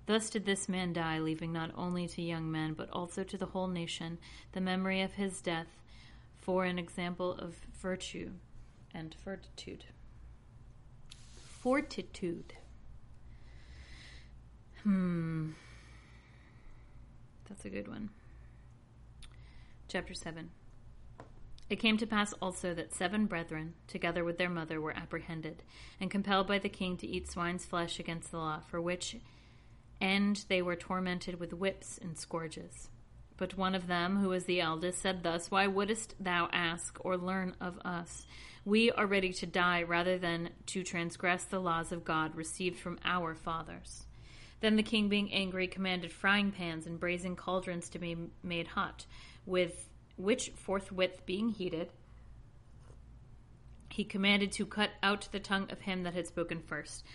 [0.06, 3.46] Thus did this man die, leaving not only to young men, but also to the
[3.46, 4.18] whole nation
[4.52, 5.79] the memory of his death,
[6.40, 8.32] for an example of virtue
[8.94, 9.84] and fortitude
[11.60, 12.54] fortitude.
[14.82, 15.50] Hmm.
[17.48, 18.08] That's a good one.
[19.88, 20.50] Chapter 7.
[21.68, 25.62] It came to pass also that seven brethren, together with their mother, were apprehended,
[26.00, 29.16] and compelled by the king to eat swine's flesh against the law, for which
[30.00, 32.88] end they were tormented with whips and scourges.
[33.40, 37.16] But one of them, who was the eldest, said thus, Why wouldst thou ask or
[37.16, 38.26] learn of us?
[38.66, 42.98] We are ready to die rather than to transgress the laws of God received from
[43.02, 44.04] our fathers.
[44.60, 49.06] Then the king, being angry, commanded frying pans and brazen cauldrons to be made hot,
[49.46, 49.88] with
[50.18, 51.88] which forthwith being heated,
[53.88, 57.06] he commanded to cut out the tongue of him that had spoken first.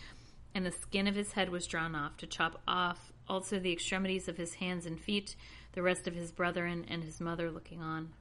[0.55, 4.27] And the skin of his head was drawn off, to chop off also the extremities
[4.27, 5.35] of his hands and feet,
[5.75, 8.13] the rest of his brethren and his mother looking on.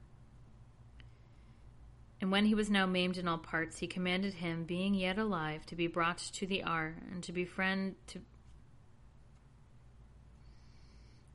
[2.21, 5.65] And when he was now maimed in all parts, he commanded him, being yet alive,
[5.67, 8.19] to be brought to the Ar, and to be friend to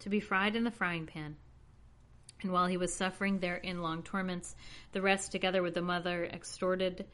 [0.01, 1.37] to be fried in the frying pan.
[2.43, 4.57] And while he was suffering there in long torments,
[4.93, 7.05] the rest, together with the mother, extorted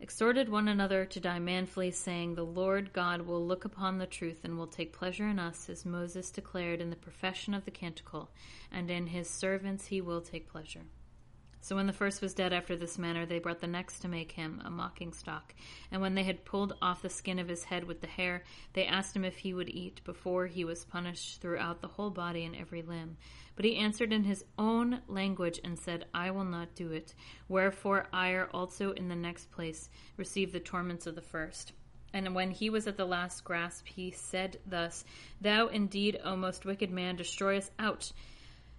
[0.00, 4.40] exhorted one another to die manfully, saying, The Lord God will look upon the truth
[4.44, 8.30] and will take pleasure in us, as Moses declared in the profession of the canticle,
[8.70, 10.82] and in his servants he will take pleasure.
[11.60, 14.32] So when the first was dead after this manner, they brought the next to make
[14.32, 15.54] him a mocking stock.
[15.90, 18.86] And when they had pulled off the skin of his head with the hair, they
[18.86, 22.54] asked him if he would eat, before he was punished throughout the whole body and
[22.54, 23.16] every limb.
[23.56, 27.14] But he answered in his own language and said, I will not do it.
[27.48, 31.72] Wherefore ire also in the next place received the torments of the first.
[32.14, 35.04] And when he was at the last grasp, he said thus,
[35.40, 38.12] Thou indeed, O most wicked man, destroy us out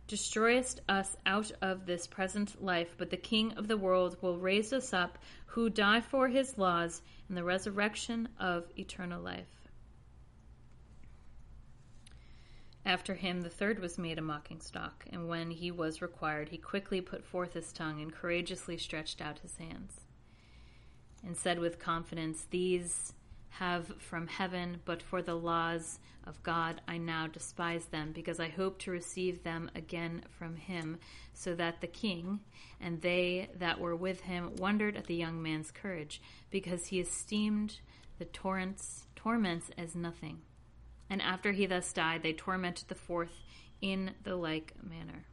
[0.09, 4.73] destroyest us out of this present life, but the King of the world will raise
[4.73, 9.69] us up, who die for his laws, in the resurrection of eternal life.
[12.85, 16.57] After him, the third was made a mocking stock, and when he was required, he
[16.57, 20.01] quickly put forth his tongue and courageously stretched out his hands,
[21.23, 23.13] and said with confidence, These
[23.49, 28.49] have from heaven, but for the laws of God I now despise them, because I
[28.49, 30.97] hope to receive them again from him,
[31.33, 32.41] so that the king
[32.79, 37.79] and they that were with him wondered at the young man's courage, because he esteemed
[38.17, 40.39] the torrents torments as nothing.
[41.09, 43.43] And after he thus died, they tormented the fourth
[43.81, 45.25] in the like manner.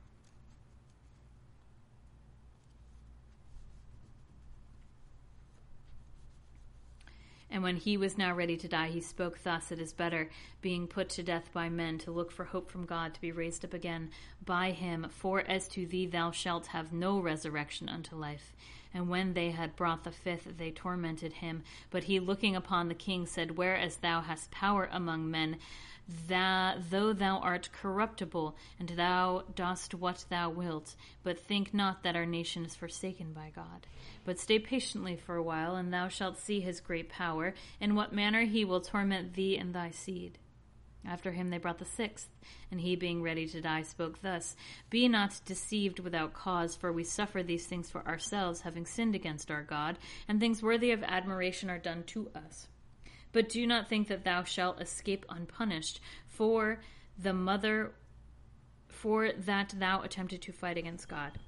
[7.51, 10.31] And when he was now ready to die, he spoke thus It is better,
[10.61, 13.65] being put to death by men, to look for hope from God, to be raised
[13.65, 14.11] up again
[14.45, 15.07] by him.
[15.11, 18.53] For as to thee, thou shalt have no resurrection unto life.
[18.97, 21.65] And when they had brought the fifth, they tormented him.
[21.91, 25.59] But he, looking upon the king, said, Whereas thou hast power among men,
[26.29, 32.17] that though thou art corruptible, and thou dost what thou wilt, but think not that
[32.17, 33.87] our nation is forsaken by God.
[34.25, 38.15] But stay patiently for a while, and thou shalt see his great power, in what
[38.15, 40.39] manner he will torment thee and thy seed.
[41.07, 42.29] After him they brought the sixth,
[42.71, 44.57] and he, being ready to die, spoke thus
[44.91, 49.51] Be not deceived without cause, for we suffer these things for ourselves, having sinned against
[49.51, 52.69] our God, and things worthy of admiration are done to us.
[53.33, 56.81] But do not think that thou shalt escape unpunished, for
[57.19, 57.93] the mother,
[58.89, 61.39] for that thou attempted to fight against God.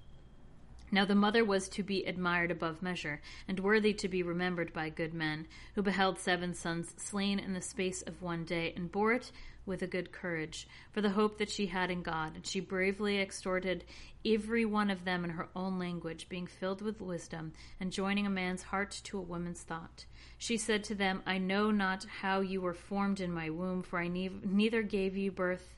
[0.90, 4.88] Now the mother was to be admired above measure, and worthy to be remembered by
[4.88, 9.12] good men, who beheld seven sons slain in the space of one day, and bore
[9.12, 9.30] it
[9.66, 13.18] with a good courage, for the hope that she had in God, and she bravely
[13.18, 13.84] exhorted
[14.24, 18.30] every one of them in her own language, being filled with wisdom, and joining a
[18.30, 20.06] man's heart to a woman's thought.
[20.38, 23.98] She said to them, I know not how you were formed in my womb, for
[23.98, 25.74] I ne- neither gave you birth,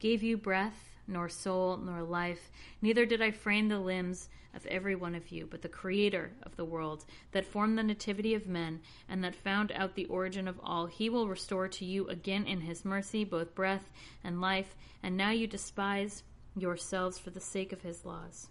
[0.00, 2.50] gave you breath, nor soul, nor life,
[2.82, 6.56] neither did I frame the limbs of every one of you, but the Creator of
[6.56, 10.60] the world, that formed the nativity of men, and that found out the origin of
[10.62, 13.90] all, he will restore to you again in his mercy both breath
[14.24, 16.22] and life, and now you despise
[16.56, 18.48] yourselves for the sake of his laws.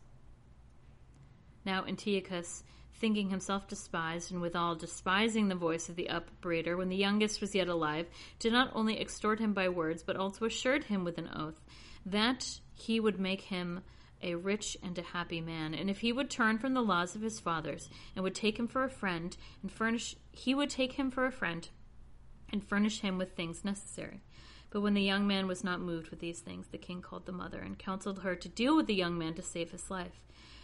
[1.66, 6.95] Now Antiochus, thinking himself despised, and withal despising the voice of the upbraider, when the
[6.95, 8.08] youngest was yet alive,
[8.39, 11.62] did not only extort him by words, but also assured him with an oath
[12.06, 13.82] that he would make him
[14.22, 17.22] a rich and a happy man, and if he would turn from the laws of
[17.22, 21.09] his fathers, and would take him for a friend, and furnish he would take him
[21.11, 21.70] for a friend,
[22.51, 24.22] and furnish him with things necessary.
[24.72, 27.32] But when the young man was not moved with these things, the king called the
[27.32, 30.22] mother, and counseled her to deal with the young man to save his life.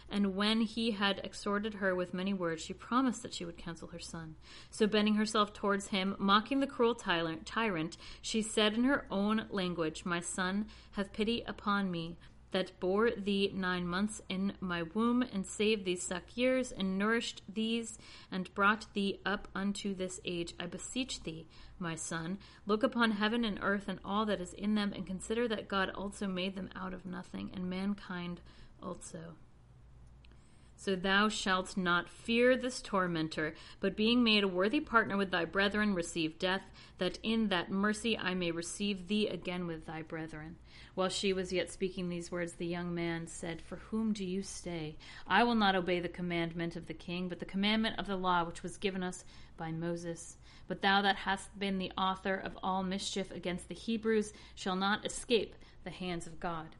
[0.08, 3.88] And when he had exhorted her with many words, she promised that she would counsel
[3.88, 4.36] her son.
[4.70, 10.04] So, bending herself towards him, mocking the cruel tyrant, she said in her own language,
[10.04, 12.18] My son, have pity upon me
[12.56, 17.42] that bore thee nine months in my womb, and saved thee suck years, and nourished
[17.46, 17.98] these,
[18.32, 20.54] and brought thee up unto this age.
[20.58, 21.46] I beseech thee,
[21.78, 25.46] my son, look upon heaven and earth and all that is in them, and consider
[25.48, 28.40] that God also made them out of nothing, and mankind
[28.82, 29.34] also.
[30.78, 35.46] So thou shalt not fear this tormentor, but being made a worthy partner with thy
[35.46, 36.62] brethren, receive death,
[36.98, 40.56] that in that mercy I may receive thee again with thy brethren.
[40.94, 44.42] While she was yet speaking these words, the young man said, For whom do you
[44.42, 44.96] stay?
[45.26, 48.44] I will not obey the commandment of the king, but the commandment of the law
[48.44, 49.24] which was given us
[49.56, 50.36] by Moses.
[50.68, 55.06] But thou that hast been the author of all mischief against the Hebrews shall not
[55.06, 55.54] escape
[55.84, 56.76] the hands of God.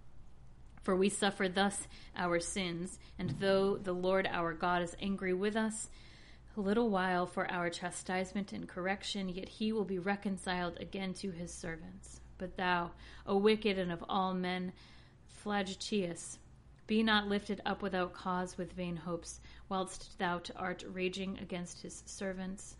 [0.86, 5.56] For we suffer thus our sins, and though the Lord our God is angry with
[5.56, 5.90] us,
[6.56, 11.32] a little while for our chastisement and correction, yet he will be reconciled again to
[11.32, 12.20] his servants.
[12.38, 12.92] But thou,
[13.26, 14.72] O wicked and of all men,
[15.26, 16.38] flagitious,
[16.86, 22.04] be not lifted up without cause with vain hopes, whilst thou art raging against his
[22.06, 22.76] servants.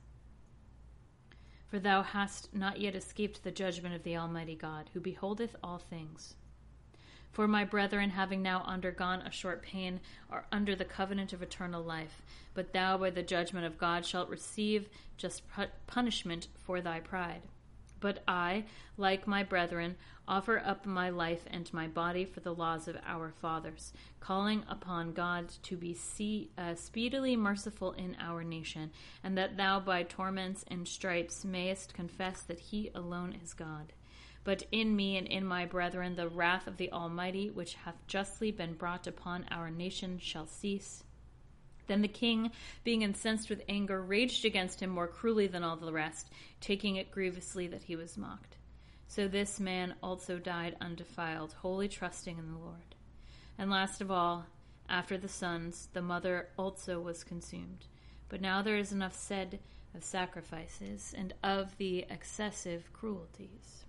[1.67, 5.79] For thou hast not yet escaped the judgment of the Almighty God, who beholdeth all
[5.79, 6.37] things.
[7.33, 10.01] For my brethren, having now undergone a short pain,
[10.31, 12.23] are under the covenant of eternal life.
[12.55, 15.43] But thou, by the judgment of God, shalt receive just
[15.87, 17.43] punishment for thy pride.
[18.01, 18.65] But I,
[18.97, 19.97] like my brethren,
[20.29, 25.13] offer up my life and my body for the laws of our fathers, calling upon
[25.13, 28.91] God to be see, uh, speedily merciful in our nation,
[29.23, 33.93] and that thou by torments and stripes mayest confess that he alone is God
[34.47, 38.53] but in me and in my brethren the wrath of the Almighty, which hath justly
[38.53, 41.03] been brought upon our nation, shall cease.
[41.89, 42.53] Then the king,
[42.85, 46.31] being incensed with anger, raged against him more cruelly than all the rest,
[46.61, 48.57] taking it grievously that he was mocked.
[49.09, 52.95] So this man also died undefiled, wholly trusting in the Lord.
[53.59, 54.47] And last of all,
[54.89, 57.87] after the sons, the mother also was consumed.
[58.29, 59.59] But now there is enough said
[59.93, 63.86] of sacrifices and of the excessive cruelties.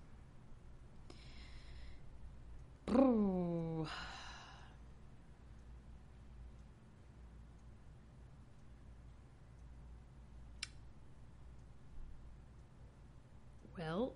[13.78, 14.14] Well,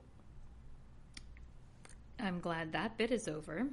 [2.18, 3.68] I'm glad that bit is over.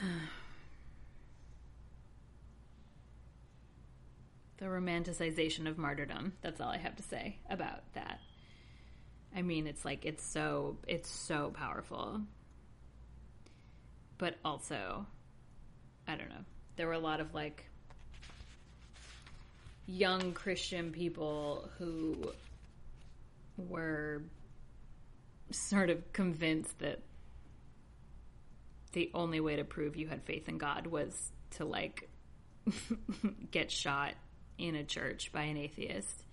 [4.60, 6.34] the romanticization of martyrdom.
[6.42, 8.20] That's all I have to say about that.
[9.34, 12.20] I mean, it's like it's so it's so powerful.
[14.18, 15.06] But also
[16.06, 16.44] I don't know.
[16.76, 17.64] There were a lot of like
[19.86, 22.32] young Christian people who
[23.56, 24.22] were
[25.50, 27.00] sort of convinced that
[28.92, 32.08] the only way to prove you had faith in God was to like
[33.50, 34.14] get shot
[34.60, 36.24] in a church by an atheist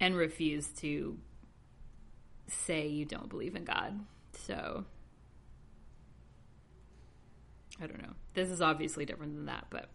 [0.00, 1.18] and refuse to
[2.46, 3.98] say you don't believe in God.
[4.46, 4.84] So
[7.80, 8.14] I don't know.
[8.34, 9.88] This is obviously different than that, but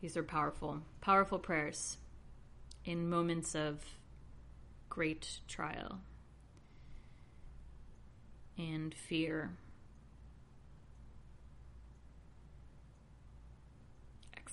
[0.00, 1.98] these are powerful, powerful prayers.
[2.84, 3.82] in moments of
[4.88, 6.00] great trial
[8.58, 9.56] and fear.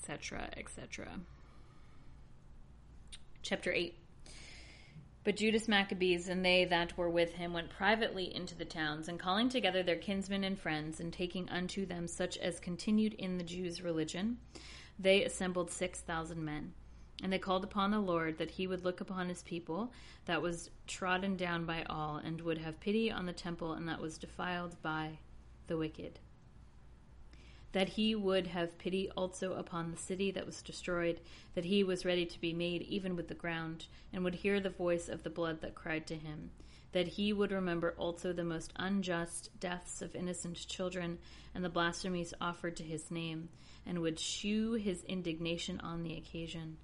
[0.01, 1.09] Etc., etc.
[3.43, 3.95] Chapter 8
[5.23, 9.19] But Judas Maccabees and they that were with him went privately into the towns, and
[9.19, 13.43] calling together their kinsmen and friends, and taking unto them such as continued in the
[13.43, 14.39] Jews' religion,
[14.97, 16.73] they assembled six thousand men.
[17.21, 19.93] And they called upon the Lord that he would look upon his people
[20.25, 24.01] that was trodden down by all, and would have pity on the temple and that
[24.01, 25.19] was defiled by
[25.67, 26.17] the wicked.
[27.73, 31.21] That he would have pity also upon the city that was destroyed,
[31.55, 34.69] that he was ready to be made even with the ground, and would hear the
[34.69, 36.51] voice of the blood that cried to him.
[36.91, 41.19] That he would remember also the most unjust deaths of innocent children,
[41.55, 43.47] and the blasphemies offered to his name,
[43.85, 46.77] and would shew his indignation on the occasion.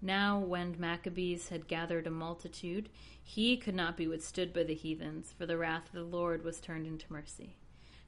[0.00, 2.88] Now, when Maccabees had gathered a multitude,
[3.22, 6.58] he could not be withstood by the heathens, for the wrath of the Lord was
[6.58, 7.56] turned into mercy.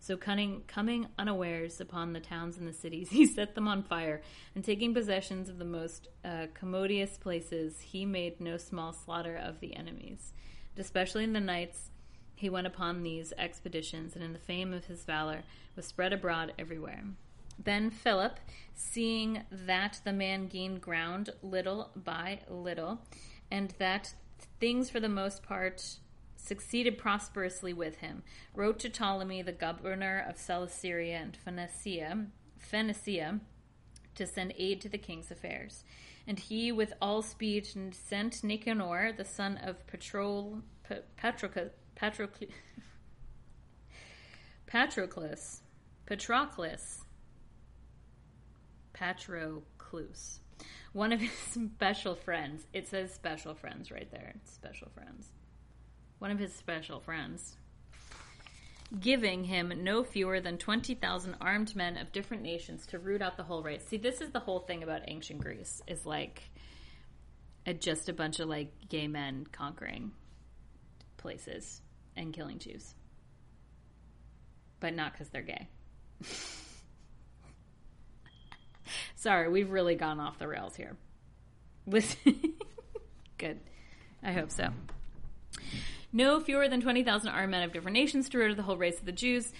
[0.02, 4.20] So, cunning, coming unawares upon the towns and the cities, he set them on fire,
[4.56, 9.60] and taking possessions of the most uh, commodious places, he made no small slaughter of
[9.60, 10.32] the enemies.
[10.74, 11.90] And especially in the nights,
[12.34, 15.44] he went upon these expeditions, and in the fame of his valor
[15.76, 17.04] was spread abroad everywhere.
[17.56, 18.40] Then Philip,
[18.74, 23.02] seeing that the man gained ground little by little,
[23.52, 24.14] and that
[24.58, 25.98] things for the most part
[26.42, 28.22] succeeded prosperously with him,
[28.54, 32.26] wrote to Ptolemy, the governor of Coelesyria and Phoenicia,
[32.58, 33.40] Phoenicia
[34.14, 35.84] to send aid to the king's affairs.
[36.26, 40.62] And he, with all speed, sent Nicanor, the son of Patrol,
[41.16, 42.50] Patroclus, Patroclus,
[44.66, 45.60] Patroclus,
[46.06, 46.98] Patroclus,
[48.94, 50.38] Patroclus,
[50.92, 51.30] one of his
[51.74, 52.66] special friends.
[52.72, 54.34] It says special friends right there.
[54.44, 55.32] Special friends.
[56.22, 57.56] One of his special friends.
[59.00, 63.42] Giving him no fewer than 20,000 armed men of different nations to root out the
[63.42, 63.84] whole race.
[63.88, 66.44] See, this is the whole thing about ancient Greece, is like
[67.66, 70.12] a, just a bunch of like gay men conquering
[71.16, 71.82] places
[72.14, 72.94] and killing Jews.
[74.78, 75.66] But not because they're gay.
[79.16, 80.96] Sorry, we've really gone off the rails here.
[81.88, 82.54] Listen.
[83.38, 83.58] Good.
[84.22, 84.68] I hope so.
[86.14, 89.06] No fewer than 20,000 armed men of different nations to root the whole race of
[89.06, 89.50] the Jews,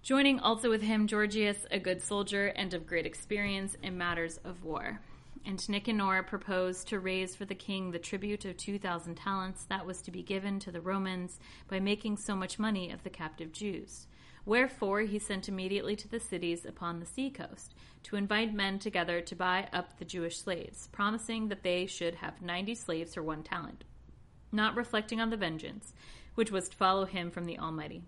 [0.00, 4.62] joining also with him Gorgias, a good soldier and of great experience in matters of
[4.62, 5.00] war.
[5.44, 10.00] And Nicanor proposed to raise for the king the tribute of 2,000 talents that was
[10.02, 14.06] to be given to the Romans by making so much money of the captive Jews.
[14.46, 17.74] Wherefore he sent immediately to the cities upon the sea coast
[18.04, 22.40] to invite men together to buy up the Jewish slaves, promising that they should have
[22.40, 23.82] ninety slaves for one talent,
[24.52, 25.92] not reflecting on the vengeance
[26.38, 28.00] which was to follow him from the Almighty.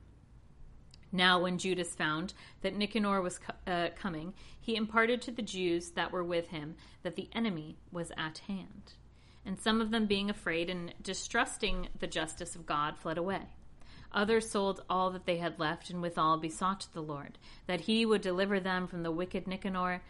[1.11, 6.13] Now, when Judas found that Nicanor was uh, coming, he imparted to the Jews that
[6.13, 8.93] were with him that the enemy was at hand.
[9.45, 13.49] And some of them, being afraid and distrusting the justice of God, fled away.
[14.13, 17.37] Others sold all that they had left, and withal besought the Lord
[17.67, 20.03] that he would deliver them from the wicked Nicanor,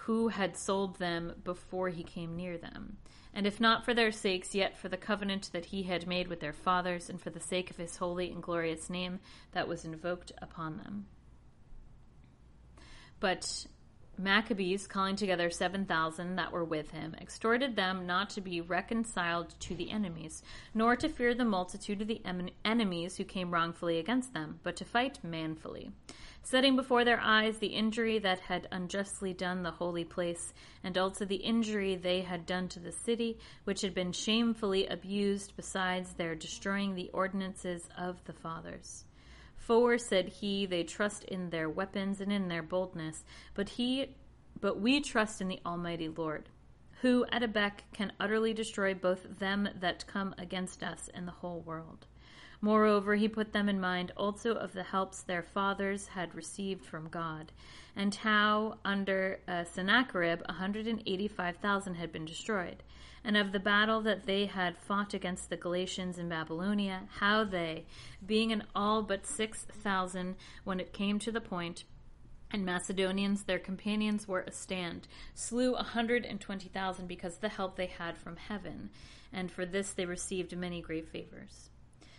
[0.00, 2.98] who had sold them before he came near them.
[3.34, 6.38] And if not for their sakes, yet for the covenant that he had made with
[6.38, 9.18] their fathers, and for the sake of his holy and glorious name
[9.52, 11.06] that was invoked upon them.
[13.18, 13.66] But
[14.16, 19.74] Maccabees, calling together 7,000 that were with him, exhorted them not to be reconciled to
[19.74, 20.42] the enemies,
[20.72, 24.76] nor to fear the multitude of the em- enemies who came wrongfully against them, but
[24.76, 25.90] to fight manfully,
[26.42, 30.54] setting before their eyes the injury that had unjustly done the holy place,
[30.84, 35.54] and also the injury they had done to the city, which had been shamefully abused,
[35.56, 39.03] besides their destroying the ordinances of the fathers.
[39.66, 44.14] For, said he, they trust in their weapons and in their boldness, but he
[44.60, 46.50] but we trust in the Almighty Lord,
[47.00, 51.32] who at a beck can utterly destroy both them that come against us and the
[51.32, 52.06] whole world.
[52.60, 57.08] Moreover, he put them in mind also of the helps their fathers had received from
[57.08, 57.50] God,
[57.96, 62.82] and how under uh, Sennacherib a hundred and eighty-five thousand had been destroyed,
[63.24, 67.86] and of the battle that they had fought against the Galatians in Babylonia, how they,
[68.24, 71.84] being in all but six thousand, when it came to the point,
[72.50, 77.48] and Macedonians, their companions, were a stand, slew a hundred and twenty thousand because the
[77.48, 78.90] help they had from heaven,
[79.32, 81.70] and for this they received many great favors.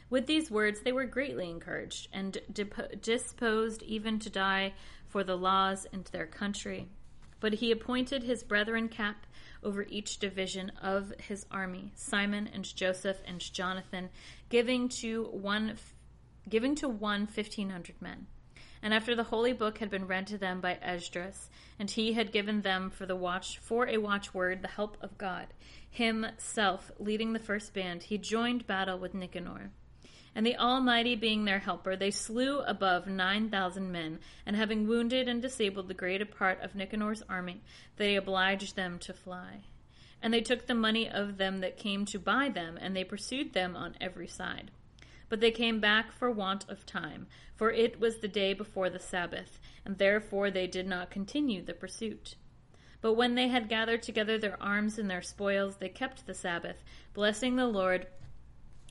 [0.09, 2.37] With these words they were greatly encouraged, and
[3.01, 4.73] disposed even to die
[5.07, 6.89] for the laws and their country.
[7.39, 9.25] But he appointed his brethren cap
[9.65, 14.09] over each division of his army, Simon and Joseph and Jonathan,
[14.47, 15.75] giving to one
[16.47, 18.27] giving to one fifteen hundred men.
[18.81, 21.49] And after the holy book had been read to them by Esdras,
[21.79, 25.47] and he had given them for the watch for a watchword the help of God,
[25.89, 29.71] himself leading the first band, he joined battle with Nicanor.
[30.35, 35.29] And the Almighty being their helper, they slew above nine thousand men, and having wounded
[35.29, 37.61] and disabled the greater part of Nicanor's army,
[37.95, 39.61] they obliged them to fly.
[40.21, 43.53] And they took the money of them that came to buy them, and they pursued
[43.53, 44.71] them on every side.
[45.29, 48.99] But they came back for want of time, for it was the day before the
[48.99, 52.35] Sabbath, and therefore they did not continue the pursuit.
[52.99, 56.83] But when they had gathered together their arms and their spoils, they kept the Sabbath,
[57.13, 58.07] blessing the Lord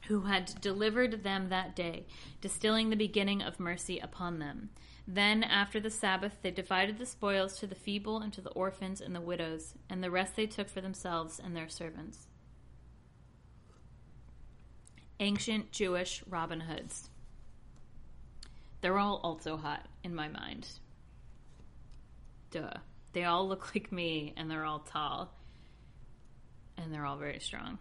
[0.09, 2.07] who had delivered them that day,
[2.41, 4.71] distilling the beginning of mercy upon them.
[5.07, 9.01] Then, after the Sabbath, they divided the spoils to the feeble and to the orphans
[9.01, 12.29] and the widows, and the rest they took for themselves and their servants.
[15.21, 17.11] Ancient Jewish Robin Hoods.
[18.81, 20.69] They're all also hot in my mind.
[22.51, 22.75] Duh.
[23.13, 25.33] They all look like me, and they're all tall,
[26.77, 27.79] and they're all very strong.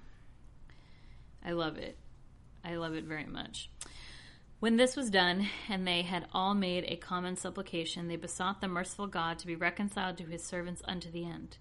[1.44, 1.98] I love it.
[2.64, 3.70] I love it very much.
[4.60, 8.70] When this was done, and they had all made a common supplication, they besought the
[8.70, 11.58] merciful God to be reconciled to his servants unto the end.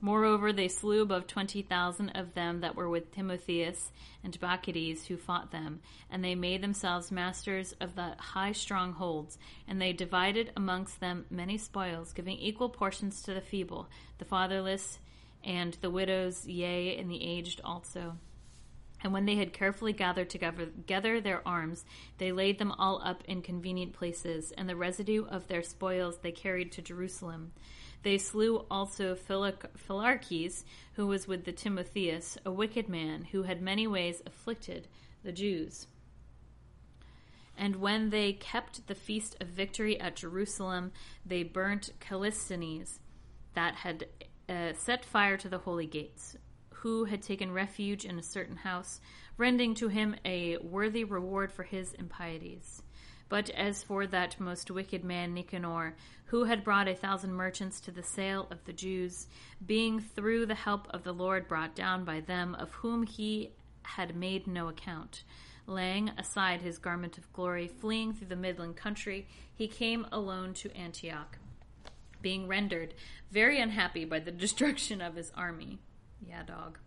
[0.00, 3.90] Moreover, they slew above twenty thousand of them that were with Timotheus
[4.22, 9.82] and Bacchides who fought them, and they made themselves masters of the high strongholds, and
[9.82, 15.00] they divided amongst them many spoils, giving equal portions to the feeble, the fatherless,
[15.42, 18.16] and the widows, yea, and the aged also.
[19.02, 21.84] And when they had carefully gathered together their arms,
[22.18, 26.32] they laid them all up in convenient places, and the residue of their spoils they
[26.32, 27.52] carried to Jerusalem.
[28.02, 33.86] They slew also Philarches, who was with the Timotheus, a wicked man, who had many
[33.86, 34.88] ways afflicted
[35.22, 35.86] the Jews.
[37.56, 40.92] And when they kept the feast of victory at Jerusalem,
[41.26, 43.00] they burnt Callisthenes,
[43.54, 44.06] that had
[44.48, 46.36] uh, set fire to the holy gates
[46.82, 49.00] who had taken refuge in a certain house,
[49.36, 52.82] rendering to him a worthy reward for his impieties.
[53.28, 57.90] But as for that most wicked man Nicanor, who had brought a thousand merchants to
[57.90, 59.26] the sale of the Jews,
[59.64, 63.52] being through the help of the Lord brought down by them, of whom he
[63.82, 65.24] had made no account,
[65.66, 70.74] laying aside his garment of glory, fleeing through the midland country, he came alone to
[70.76, 71.38] Antioch,
[72.22, 72.94] being rendered
[73.30, 75.80] very unhappy by the destruction of his army.
[76.26, 76.78] Yeah, dog.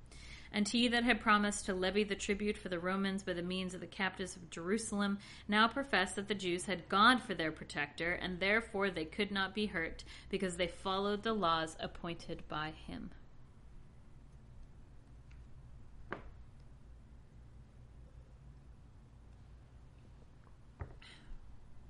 [0.53, 3.73] And he that had promised to levy the tribute for the Romans by the means
[3.73, 8.11] of the captives of Jerusalem now professed that the Jews had God for their protector,
[8.11, 13.11] and therefore they could not be hurt, because they followed the laws appointed by him.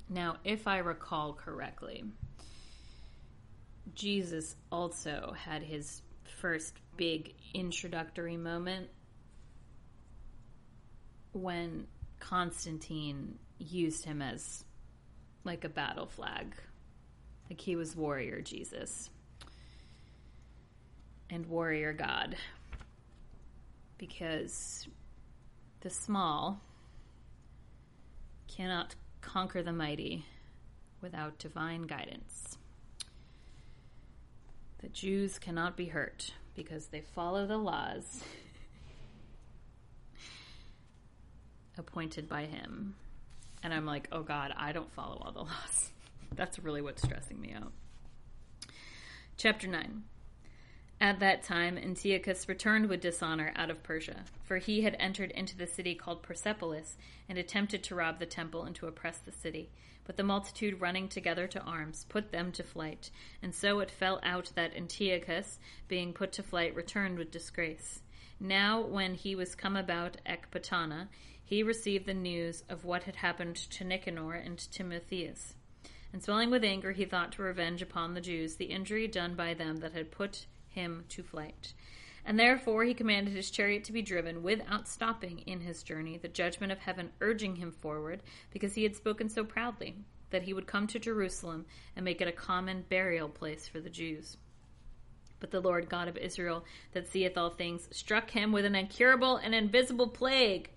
[0.08, 2.04] Now, if I recall correctly,
[3.96, 6.02] Jesus also had his
[6.42, 8.90] first big introductory moment
[11.34, 11.86] when
[12.20, 14.66] Constantine used him as
[15.44, 16.56] like a battle flag.
[17.48, 19.12] Like he was warrior Jesus
[21.30, 22.36] and warrior God.
[24.00, 24.88] Because
[25.82, 26.60] the small
[28.48, 30.26] cannot conquer the mighty
[31.02, 32.58] without divine guidance.
[34.82, 38.24] The Jews cannot be hurt because they follow the laws
[41.78, 42.96] appointed by him.
[43.64, 45.92] And I'm like, oh God, I don't follow all the laws.
[46.36, 47.72] That's really what's stressing me out.
[49.38, 50.04] Chapter 9.
[51.00, 55.58] At that time, Antiochus returned with dishonor out of Persia, for he had entered into
[55.58, 56.96] the city called Persepolis
[57.28, 59.72] and attempted to rob the temple and to oppress the city.
[60.06, 63.12] But the multitude running together to arms put them to flight.
[63.42, 68.02] And so it fell out that Antiochus, being put to flight, returned with disgrace.
[68.40, 71.08] Now, when he was come about Ecbatana,
[71.44, 75.54] he received the news of what had happened to Nicanor and Timotheus.
[76.14, 79.54] And swelling with anger, he thought to revenge upon the Jews the injury done by
[79.54, 81.74] them that had put him to flight.
[82.26, 86.28] And therefore he commanded his chariot to be driven without stopping in his journey, the
[86.28, 89.96] judgment of heaven urging him forward, because he had spoken so proudly
[90.30, 91.66] that he would come to Jerusalem
[91.96, 94.38] and make it a common burial place for the Jews.
[95.40, 96.64] But the Lord God of Israel,
[96.94, 100.70] that seeth all things, struck him with an incurable and invisible plague.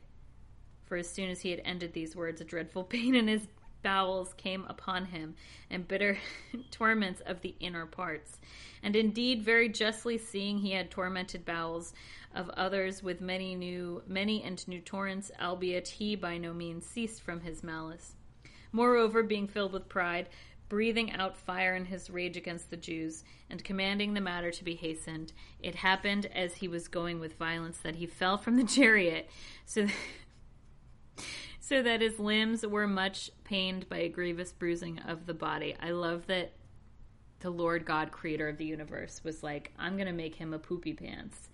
[0.86, 3.47] For as soon as he had ended these words, a dreadful pain in his
[3.85, 5.37] bowels came upon him,
[5.70, 6.18] and bitter
[6.72, 8.41] torments of the inner parts.
[8.82, 11.95] And indeed, very justly seeing he had tormented bowels
[12.35, 17.22] of others with many new, many and new torrents, albeit he by no means ceased
[17.22, 18.16] from his malice.
[18.72, 20.28] Moreover, being filled with pride,
[20.68, 24.74] breathing out fire in his rage against the Jews, and commanding the matter to be
[24.74, 25.32] hastened,
[25.62, 29.30] it happened as he was going with violence that he fell from the chariot,
[29.64, 29.87] so
[31.64, 35.74] so that his limbs were much pained by a grievous bruising of the body.
[35.80, 36.52] I love that
[37.40, 40.58] the Lord God, creator of the universe, was like, I'm going to make him a
[40.58, 41.48] poopy pants.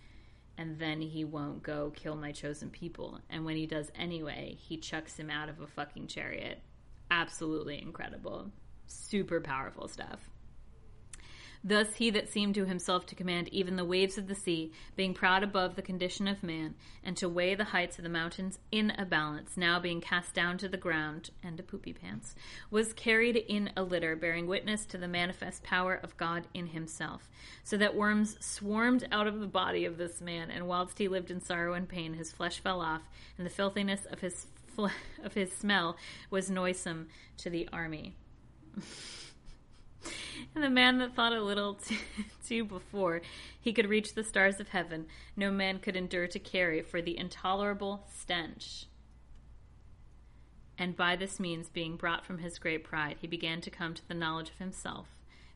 [0.58, 3.20] And then he won't go kill my chosen people.
[3.30, 6.60] And when he does anyway, he chucks him out of a fucking chariot.
[7.10, 8.50] Absolutely incredible
[8.90, 10.28] super powerful stuff.
[11.62, 15.12] Thus he that seemed to himself to command even the waves of the sea, being
[15.12, 18.92] proud above the condition of man, and to weigh the heights of the mountains in
[18.92, 22.34] a balance, now being cast down to the ground, and a poopy pants,
[22.70, 27.28] was carried in a litter, bearing witness to the manifest power of God in himself,
[27.62, 31.30] so that worms swarmed out of the body of this man, and whilst he lived
[31.30, 33.02] in sorrow and pain, his flesh fell off,
[33.36, 34.86] and the filthiness of his fl-
[35.22, 35.98] of his smell
[36.30, 38.16] was noisome to the army.
[40.54, 41.96] and the man that thought a little too,
[42.46, 43.22] too before
[43.60, 47.18] he could reach the stars of heaven, no man could endure to carry for the
[47.18, 48.86] intolerable stench.
[50.78, 54.08] And by this means, being brought from his great pride, he began to come to
[54.08, 55.08] the knowledge of himself,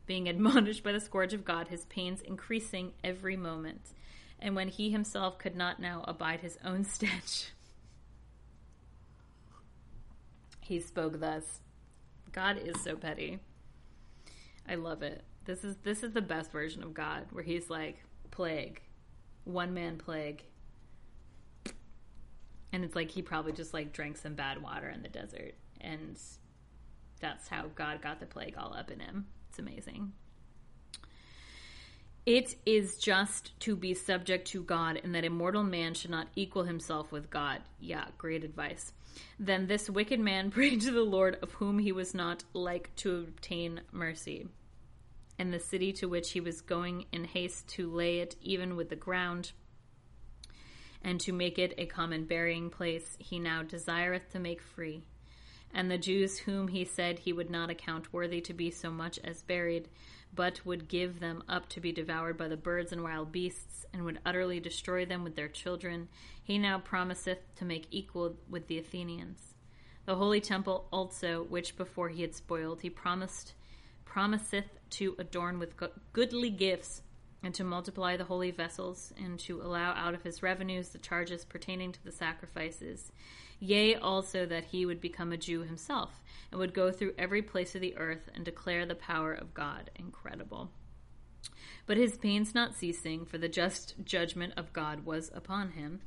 [0.05, 3.93] being admonished by the scourge of God, his pains increasing every moment.
[4.39, 7.47] And when he himself could not now abide his own stench,
[10.61, 11.61] he spoke thus.
[12.31, 13.39] God is so petty.
[14.67, 15.23] I love it.
[15.45, 18.81] This is this is the best version of God where he's like plague.
[19.43, 20.43] One man plague.
[22.71, 26.19] And it's like he probably just like drank some bad water in the desert and
[27.19, 29.27] that's how God got the plague all up in him.
[29.49, 30.11] It's amazing.
[32.25, 36.63] It is just to be subject to God, and that immortal man should not equal
[36.63, 37.61] himself with God.
[37.79, 38.93] Yeah, great advice.
[39.39, 43.17] Then this wicked man prayed to the Lord, of whom he was not like to
[43.17, 44.47] obtain mercy.
[45.37, 48.89] And the city to which he was going in haste to lay it even with
[48.89, 49.51] the ground,
[51.01, 55.03] and to make it a common burying place, he now desireth to make free.
[55.73, 59.19] And the Jews whom he said he would not account worthy to be so much
[59.23, 59.87] as buried,
[60.35, 64.03] but would give them up to be devoured by the birds and wild beasts, and
[64.03, 66.07] would utterly destroy them with their children,
[66.43, 69.55] he now promiseth to make equal with the Athenians.
[70.05, 73.53] The holy temple also, which before he had spoiled, he promised
[74.03, 75.75] promiseth to adorn with
[76.13, 77.01] goodly gifts,
[77.43, 81.45] and to multiply the holy vessels, and to allow out of his revenues the charges
[81.45, 83.11] pertaining to the sacrifices.
[83.59, 86.21] Yea, also that he would become a Jew himself,
[86.51, 89.91] and would go through every place of the earth and declare the power of God.
[89.95, 90.71] Incredible.
[91.85, 96.01] But his pains not ceasing, for the just judgment of God was upon him.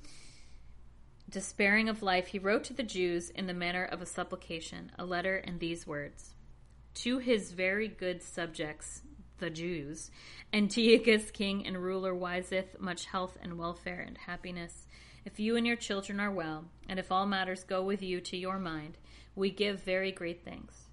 [1.31, 5.05] Despairing of life, he wrote to the Jews in the manner of a supplication, a
[5.05, 6.35] letter in these words
[6.95, 9.03] To his very good subjects,
[9.39, 10.11] the Jews,
[10.53, 14.86] Antiochus, king and ruler, wiseth much health and welfare and happiness.
[15.24, 18.36] If you and your children are well, and if all matters go with you to
[18.36, 18.97] your mind,
[19.34, 20.84] we give very great thanks.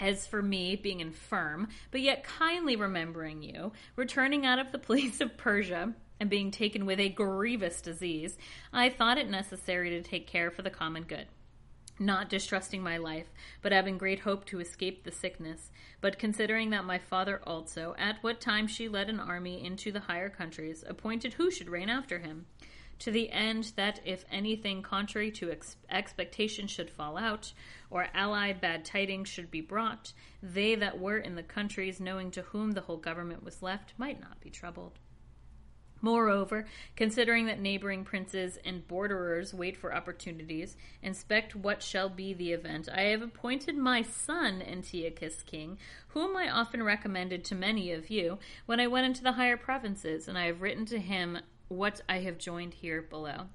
[0.00, 5.20] As for me, being infirm, but yet kindly remembering you, returning out of the place
[5.20, 8.36] of Persia, and being taken with a grievous disease,
[8.72, 11.26] I thought it necessary to take care for the common good
[12.00, 13.26] not distrusting my life,
[13.60, 15.70] but having great hope to escape the sickness,
[16.00, 20.00] but considering that my father also, at what time she led an army into the
[20.00, 22.46] higher countries, appointed who should reign after him,
[22.98, 27.52] to the end that if anything contrary to ex- expectation should fall out,
[27.90, 32.42] or allied bad tidings should be brought, they that were in the countries, knowing to
[32.42, 34.98] whom the whole government was left, might not be troubled.
[36.02, 42.52] Moreover, considering that neighboring princes and borderers wait for opportunities, inspect what shall be the
[42.52, 45.76] event, I have appointed my son Antiochus king,
[46.08, 50.26] whom I often recommended to many of you when I went into the higher provinces,
[50.26, 51.38] and I have written to him
[51.68, 53.48] what I have joined here below.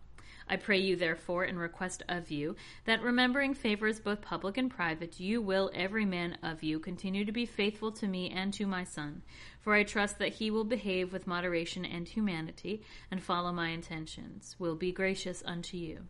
[0.47, 5.20] I pray you, therefore, and request of you, that remembering favors both public and private,
[5.20, 8.83] you will, every man of you, continue to be faithful to me and to my
[8.83, 9.24] son.
[9.59, 14.55] For I trust that he will behave with moderation and humanity, and follow my intentions,
[14.59, 16.05] will be gracious unto you.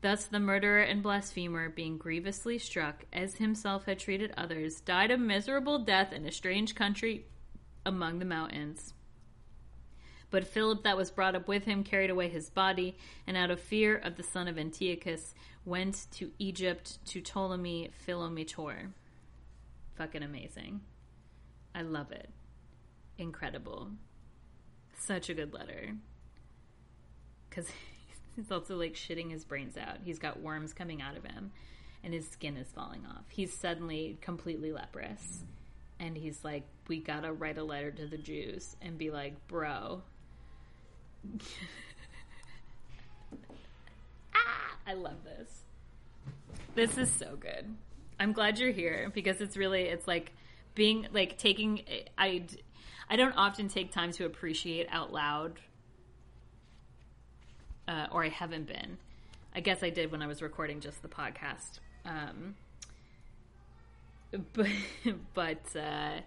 [0.00, 5.18] Thus the murderer and blasphemer, being grievously struck, as himself had treated others, died a
[5.18, 7.26] miserable death in a strange country
[7.84, 8.94] among the mountains.
[10.30, 12.96] But Philip, that was brought up with him, carried away his body,
[13.26, 15.34] and out of fear of the son of Antiochus,
[15.64, 18.92] went to Egypt to Ptolemy Philometor.
[19.96, 20.80] Fucking amazing.
[21.74, 22.30] I love it.
[23.18, 23.90] Incredible.
[24.98, 25.96] Such a good letter.
[27.48, 27.68] Because
[28.36, 29.98] he's also like shitting his brains out.
[30.04, 31.50] He's got worms coming out of him,
[32.04, 33.24] and his skin is falling off.
[33.28, 35.44] He's suddenly completely leprous.
[35.98, 40.02] And he's like, we gotta write a letter to the Jews and be like, bro,
[44.34, 45.62] ah, I love this.
[46.74, 47.76] This is so good.
[48.18, 50.32] I'm glad you're here because it's really it's like
[50.74, 51.82] being like taking
[52.16, 52.44] I
[53.08, 55.58] I don't often take time to appreciate out loud
[57.88, 58.98] uh, or I haven't been.
[59.54, 61.80] I guess I did when I was recording just the podcast.
[62.04, 62.54] Um,
[64.52, 64.68] but
[65.34, 66.20] but uh,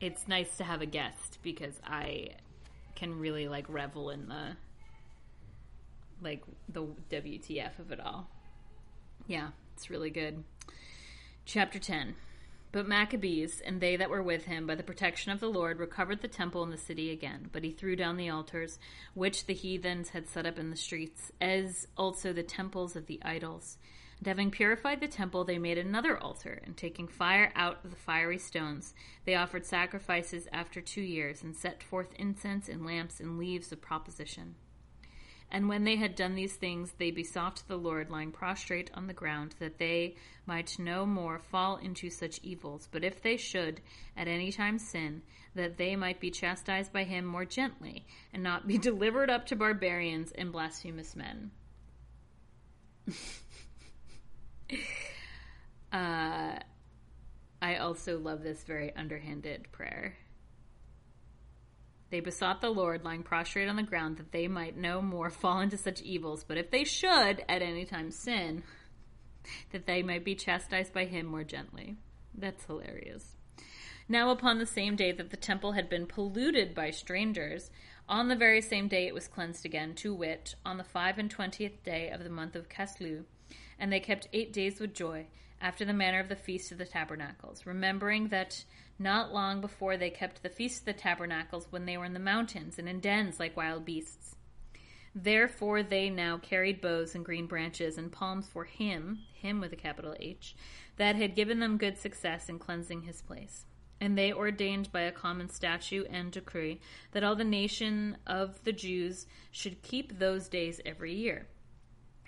[0.00, 2.30] it's nice to have a guest because I
[3.02, 4.56] can really like revel in the
[6.22, 8.30] like the WTF of it all.
[9.26, 10.44] Yeah, it's really good.
[11.44, 12.14] Chapter 10.
[12.70, 16.22] But Maccabees and they that were with him by the protection of the Lord recovered
[16.22, 17.50] the temple and the city again.
[17.50, 18.78] But he threw down the altars
[19.14, 23.18] which the heathens had set up in the streets, as also the temples of the
[23.24, 23.78] idols.
[24.22, 27.96] And having purified the temple, they made another altar, and taking fire out of the
[27.96, 28.94] fiery stones,
[29.24, 33.80] they offered sacrifices after two years, and set forth incense and lamps and leaves of
[33.80, 34.54] proposition.
[35.50, 39.12] And when they had done these things, they besought the Lord, lying prostrate on the
[39.12, 40.14] ground, that they
[40.46, 43.80] might no more fall into such evils, but if they should
[44.16, 45.22] at any time sin,
[45.56, 49.56] that they might be chastised by him more gently, and not be delivered up to
[49.56, 51.50] barbarians and blasphemous men.
[55.92, 56.58] uh,
[57.60, 60.16] I also love this very underhanded prayer.
[62.10, 65.60] They besought the Lord, lying prostrate on the ground, that they might no more fall
[65.60, 68.62] into such evils, but if they should at any time sin,
[69.72, 71.96] that they might be chastised by him more gently.
[72.34, 73.36] That's hilarious.
[74.08, 77.70] Now, upon the same day that the temple had been polluted by strangers,
[78.08, 81.30] on the very same day it was cleansed again, to wit, on the five and
[81.30, 83.24] twentieth day of the month of Casleu,
[83.82, 85.26] and they kept eight days with joy,
[85.60, 88.64] after the manner of the Feast of the Tabernacles, remembering that
[88.96, 92.20] not long before they kept the Feast of the Tabernacles when they were in the
[92.20, 94.36] mountains and in dens like wild beasts.
[95.16, 99.76] Therefore they now carried bows and green branches and palms for him, him with a
[99.76, 100.54] capital H,
[100.96, 103.66] that had given them good success in cleansing his place.
[104.00, 106.80] And they ordained by a common statute and decree
[107.10, 111.48] that all the nation of the Jews should keep those days every year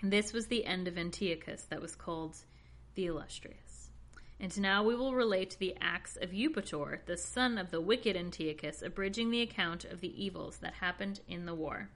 [0.03, 2.37] this was the end of Antiochus, that was called
[2.95, 3.89] the Illustrious.
[4.39, 8.81] And now we will relate the acts of Eupator, the son of the wicked Antiochus,
[8.81, 11.89] abridging the account of the evils that happened in the war.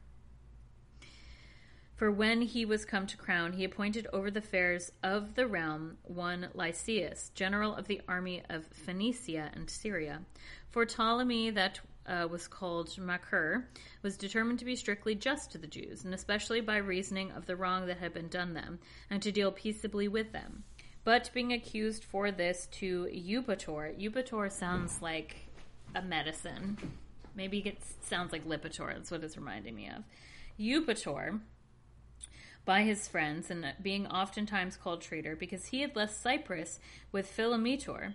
[1.99, 5.97] For when he was come to crown, he appointed over the affairs of the realm
[6.03, 10.21] one Lysias, general of the army of Phoenicia and Syria.
[10.71, 13.65] For Ptolemy, that uh, was called Macer,
[14.02, 17.56] was determined to be strictly just to the Jews, and especially by reasoning of the
[17.56, 18.80] wrong that had been done them,
[19.10, 20.64] and to deal peaceably with them.
[21.03, 25.38] But being accused for this to Eupator, Eupator sounds like
[25.95, 26.77] a medicine.
[27.36, 30.03] Maybe it sounds like Lipitor, that's what it's reminding me of.
[30.60, 31.40] Eupator,
[32.65, 36.80] by his friends, and being oftentimes called traitor, because he had left Cyprus
[37.11, 38.14] with Philometor,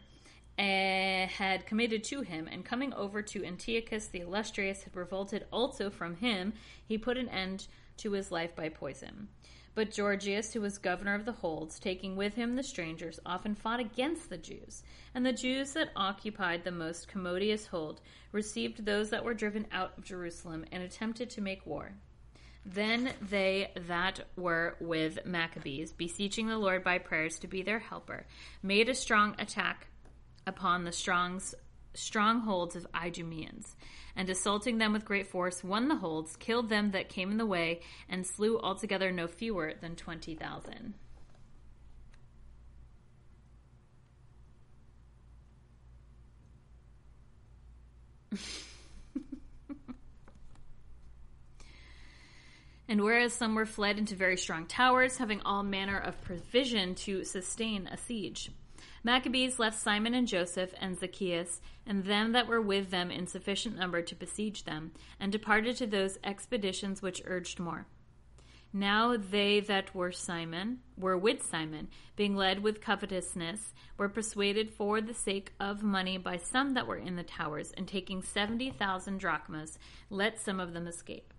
[0.56, 5.90] Eh, had committed to him, and coming over to Antiochus the illustrious had revolted also
[5.90, 6.52] from him,
[6.86, 7.66] he put an end
[7.97, 9.28] to his life by poison.
[9.74, 13.81] But Gorgias, who was governor of the holds, taking with him the strangers, often fought
[13.81, 14.85] against the Jews.
[15.12, 18.01] And the Jews that occupied the most commodious hold
[18.31, 21.93] received those that were driven out of Jerusalem and attempted to make war.
[22.64, 28.26] Then they that were with Maccabees, beseeching the Lord by prayers to be their helper,
[28.62, 29.89] made a strong attack
[30.47, 31.55] upon the strong's,
[31.95, 33.77] strongholds of Idumeans,
[34.16, 37.47] and assaulting them with great force, won the holds, killed them that came in the
[37.47, 40.95] way, and slew altogether no fewer than twenty thousand.
[52.87, 57.25] And whereas some were fled into very strong towers, having all manner of provision to
[57.25, 58.51] sustain a siege.
[59.06, 63.76] Maccabees left Simon and Joseph and Zacchaeus and them that were with them in sufficient
[63.76, 67.86] number to besiege them, and departed to those expeditions which urged more.
[68.72, 75.02] Now they that were Simon were with Simon, being led with covetousness, were persuaded for
[75.02, 79.18] the sake of money by some that were in the towers, and taking seventy thousand
[79.18, 79.78] drachmas,
[80.09, 81.35] let some of them escape.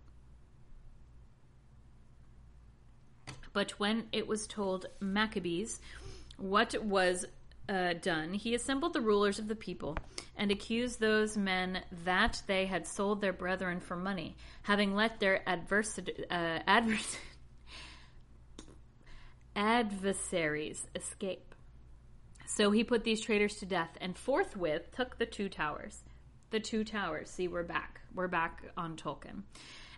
[3.53, 5.81] But when it was told Maccabees
[6.37, 7.25] what was
[7.67, 9.97] uh, done, he assembled the rulers of the people
[10.35, 15.41] and accused those men that they had sold their brethren for money, having let their
[15.47, 17.17] adversa- uh, advers-
[19.55, 21.55] adversaries escape.
[22.47, 26.03] So he put these traitors to death and forthwith took the two towers.
[26.51, 27.29] The two towers.
[27.29, 28.01] See, we're back.
[28.13, 29.43] We're back on Tolkien.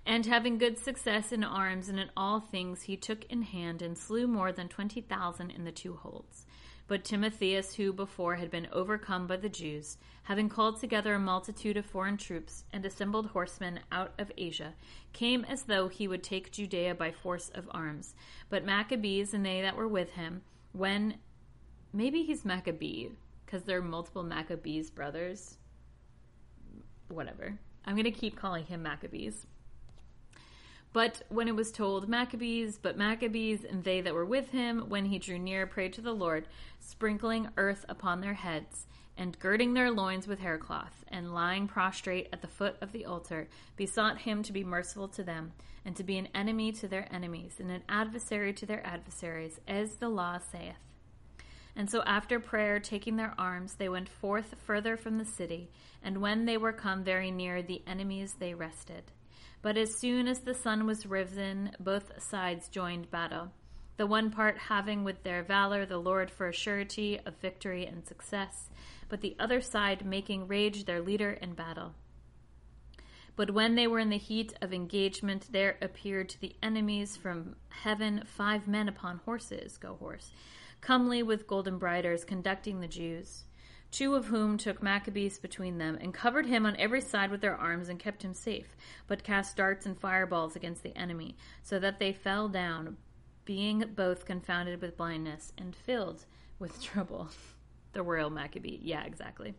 [0.05, 3.97] And having good success in arms and in all things, he took in hand and
[3.97, 6.45] slew more than twenty thousand in the two holds.
[6.87, 11.75] But Timotheus, who before had been overcome by the Jews, having called together a multitude
[11.75, 14.73] of foreign troops and assembled horsemen out of Asia,
[15.11, 18.15] came as though he would take Judea by force of arms.
[18.49, 21.15] But Maccabees and they that were with him, when
[21.91, 23.09] maybe he's Maccabee,
[23.45, 25.57] because there are multiple Maccabees brothers.
[27.09, 27.59] Whatever.
[27.85, 29.45] I'm going to keep calling him Maccabees.
[30.93, 35.05] But when it was told Maccabees, but Maccabees and they that were with him, when
[35.05, 36.47] he drew near, prayed to the Lord,
[36.79, 38.87] sprinkling earth upon their heads,
[39.17, 43.47] and girding their loins with haircloth, and lying prostrate at the foot of the altar,
[43.75, 45.51] besought him to be merciful to them,
[45.83, 49.95] and to be an enemy to their enemies, and an adversary to their adversaries, as
[49.95, 50.75] the law saith.
[51.75, 55.69] And so after prayer, taking their arms, they went forth further from the city,
[56.03, 59.11] and when they were come very near the enemies, they rested.
[59.67, 63.51] But as soon as the sun was risen, both sides joined battle.
[63.97, 68.07] The one part having with their valor the Lord for a surety of victory and
[68.07, 68.69] success,
[69.09, 71.95] but the other side making rage their leader in battle.
[73.35, 77.57] But when they were in the heat of engagement, there appeared to the enemies from
[77.67, 80.31] heaven five men upon horses, go horse,
[80.79, 83.43] comely with golden briders, conducting the Jews
[83.91, 87.55] two of whom took Maccabees between them, and covered him on every side with their
[87.55, 88.75] arms, and kept him safe,
[89.07, 92.97] but cast darts and fireballs against the enemy, so that they fell down,
[93.45, 96.25] being both confounded with blindness and filled
[96.59, 97.29] with trouble.
[97.93, 98.79] the royal Maccabee.
[98.81, 99.53] Yeah, exactly.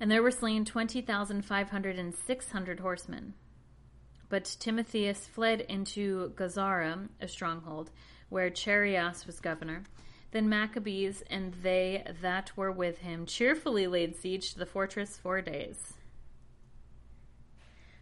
[0.00, 3.34] And there were slain twenty thousand five hundred and six hundred horsemen.
[4.28, 7.90] But Timotheus fled into Gazara, a stronghold,
[8.30, 9.84] where Chereas was governor
[10.32, 15.40] then Maccabees and they that were with him cheerfully laid siege to the fortress four
[15.40, 15.94] days.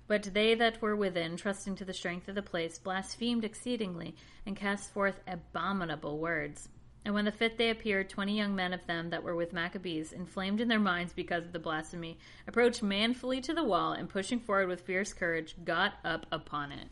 [0.07, 4.57] But they that were within, trusting to the strength of the place, blasphemed exceedingly, and
[4.57, 6.69] cast forth abominable words.
[7.05, 10.13] And when the fifth day appeared, twenty young men of them that were with Maccabees,
[10.13, 14.39] inflamed in their minds because of the blasphemy, approached manfully to the wall, and pushing
[14.39, 16.89] forward with fierce courage, got up upon it.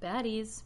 [0.00, 0.62] Baddies.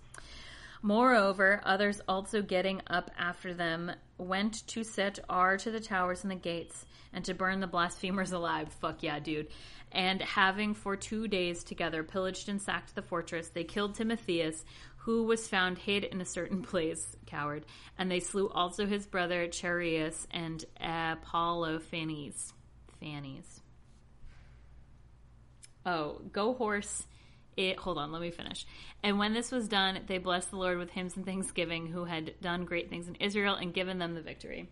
[0.83, 6.31] Moreover, others also getting up after them went to set R to the towers and
[6.31, 8.73] the gates and to burn the blasphemers alive.
[8.81, 9.49] Fuck yeah, dude.
[9.93, 14.65] And having for two days together pillaged and sacked the fortress, they killed Timotheus,
[14.99, 17.65] who was found hid in a certain place, coward.
[17.99, 22.53] And they slew also his brother Chereas and Apollophanes.
[23.01, 23.61] Fannies.
[25.85, 27.07] Oh, go horse
[27.57, 28.67] it hold on let me finish.
[29.03, 32.35] And when this was done they blessed the lord with hymns and thanksgiving who had
[32.41, 34.69] done great things in israel and given them the victory.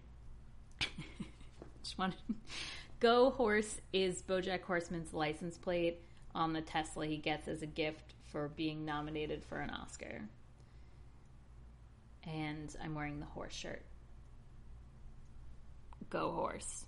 [1.82, 2.19] Just wanted
[3.01, 6.01] go horse is bojack horseman's license plate.
[6.35, 10.23] On the tesla he gets as a gift for being nominated for an oscar.
[12.24, 13.82] And i'm wearing the horse shirt.
[16.11, 16.86] Go horse.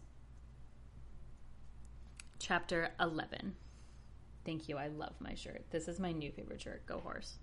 [2.39, 3.55] Chapter 11
[4.47, 4.79] Thank you.
[4.79, 5.65] I love my shirt.
[5.71, 6.87] This is my new favorite shirt.
[6.87, 7.39] Go horse.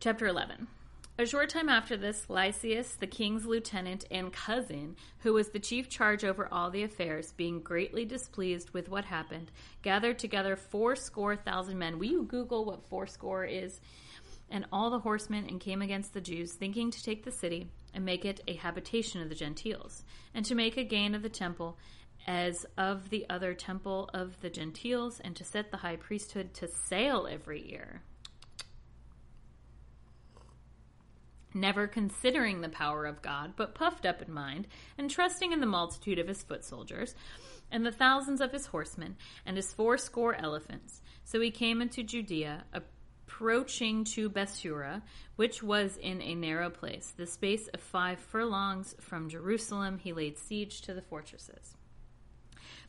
[0.00, 0.66] Chapter 11.
[1.16, 5.88] A short time after this, Lysias, the king's lieutenant and cousin, who was the chief
[5.88, 9.52] charge over all the affairs, being greatly displeased with what happened,
[9.82, 12.00] gathered together fourscore thousand men.
[12.00, 13.80] Will you Google what fourscore is?
[14.50, 18.04] And all the horsemen, and came against the Jews, thinking to take the city and
[18.04, 20.02] make it a habitation of the Gentiles,
[20.34, 21.78] and to make a gain of the temple,
[22.26, 26.68] as of the other temple of the Gentiles, and to set the high priesthood to
[26.68, 28.02] sale every year.
[31.52, 34.66] Never considering the power of God, but puffed up in mind,
[34.98, 37.14] and trusting in the multitude of his foot soldiers,
[37.70, 41.00] and the thousands of his horsemen, and his fourscore elephants.
[41.24, 45.02] So he came into Judea, approaching to Bethsura,
[45.36, 47.12] which was in a narrow place.
[47.16, 51.76] The space of five furlongs from Jerusalem, he laid siege to the fortresses.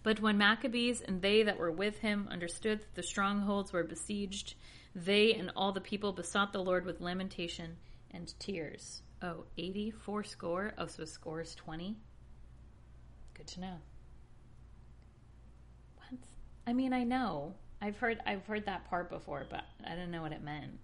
[0.06, 4.54] But when Maccabees and they that were with him understood that the strongholds were besieged,
[4.94, 7.78] They and all the people besought the Lord with lamentation
[8.12, 9.02] and tears.
[9.24, 10.74] Oh, 84 score?
[10.78, 11.98] Oh, so score is 20?
[13.34, 13.78] Good to know.
[15.96, 16.20] What?
[16.68, 17.56] I mean, I know.
[17.82, 20.78] I've heard I've heard that part before, but I didn't know what it meant.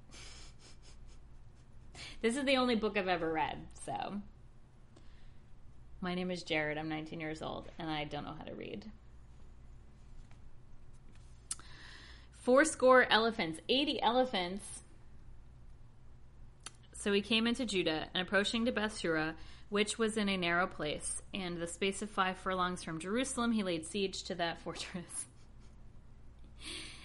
[2.23, 4.19] this is the only book I've ever read, so
[6.02, 6.80] my name is Jared.
[6.80, 8.91] I'm 19 years old and I don't know how to read.
[12.41, 14.81] Four score elephants, 80 elephants.
[16.93, 19.35] So he came into Judah and approaching to Bethsura,
[19.69, 23.61] which was in a narrow place, and the space of five furlongs from Jerusalem, he
[23.61, 25.27] laid siege to that fortress.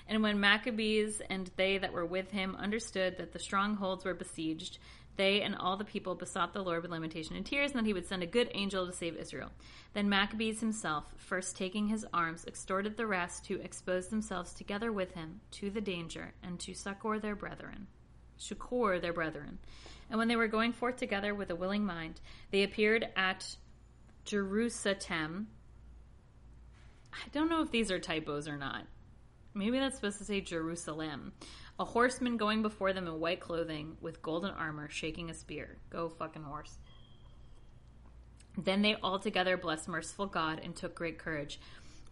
[0.08, 4.78] and when Maccabees and they that were with him understood that the strongholds were besieged,
[5.16, 7.92] they and all the people besought the Lord with lamentation and tears, and that he
[7.92, 9.50] would send a good angel to save Israel.
[9.94, 15.12] Then Maccabees himself, first taking his arms, exhorted the rest to expose themselves together with
[15.14, 17.86] him to the danger, and to succor their brethren.
[18.36, 19.58] Succor their brethren.
[20.10, 22.20] And when they were going forth together with a willing mind,
[22.50, 23.56] they appeared at
[24.24, 25.48] Jerusalem.
[27.12, 28.82] I don't know if these are typos or not.
[29.54, 31.32] Maybe that's supposed to say Jerusalem.
[31.78, 35.76] A horseman going before them in white clothing with golden armor, shaking a spear.
[35.90, 36.78] Go fucking horse.
[38.56, 41.60] Then they all together blessed merciful God and took great courage,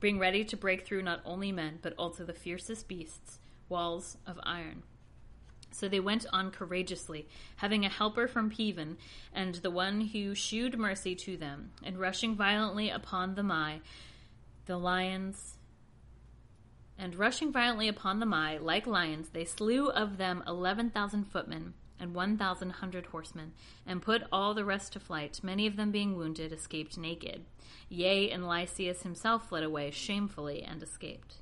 [0.01, 3.39] being ready to break through not only men, but also the fiercest beasts,
[3.71, 4.83] walls of iron.
[5.71, 7.27] So they went on courageously,
[7.57, 8.99] having a helper from Peven,
[9.33, 13.81] and the one who shewed mercy to them, and rushing violently upon the Mai,
[14.67, 15.54] the lions
[16.99, 21.75] and rushing violently upon the Mai, like lions, they slew of them eleven thousand footmen
[21.99, 23.53] and one thousand hundred horsemen,
[23.87, 25.41] and put all the rest to flight.
[25.43, 27.45] Many of them being wounded, escaped naked.
[27.89, 31.37] Yea, and Lysias himself fled away shamefully and escaped.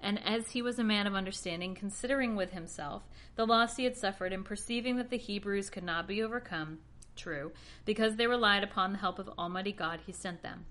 [0.00, 3.02] And as he was a man of understanding, considering with himself
[3.34, 6.78] the loss he had suffered, and perceiving that the Hebrews could not be overcome,
[7.16, 7.52] true,
[7.84, 10.66] because they relied upon the help of Almighty God, he sent them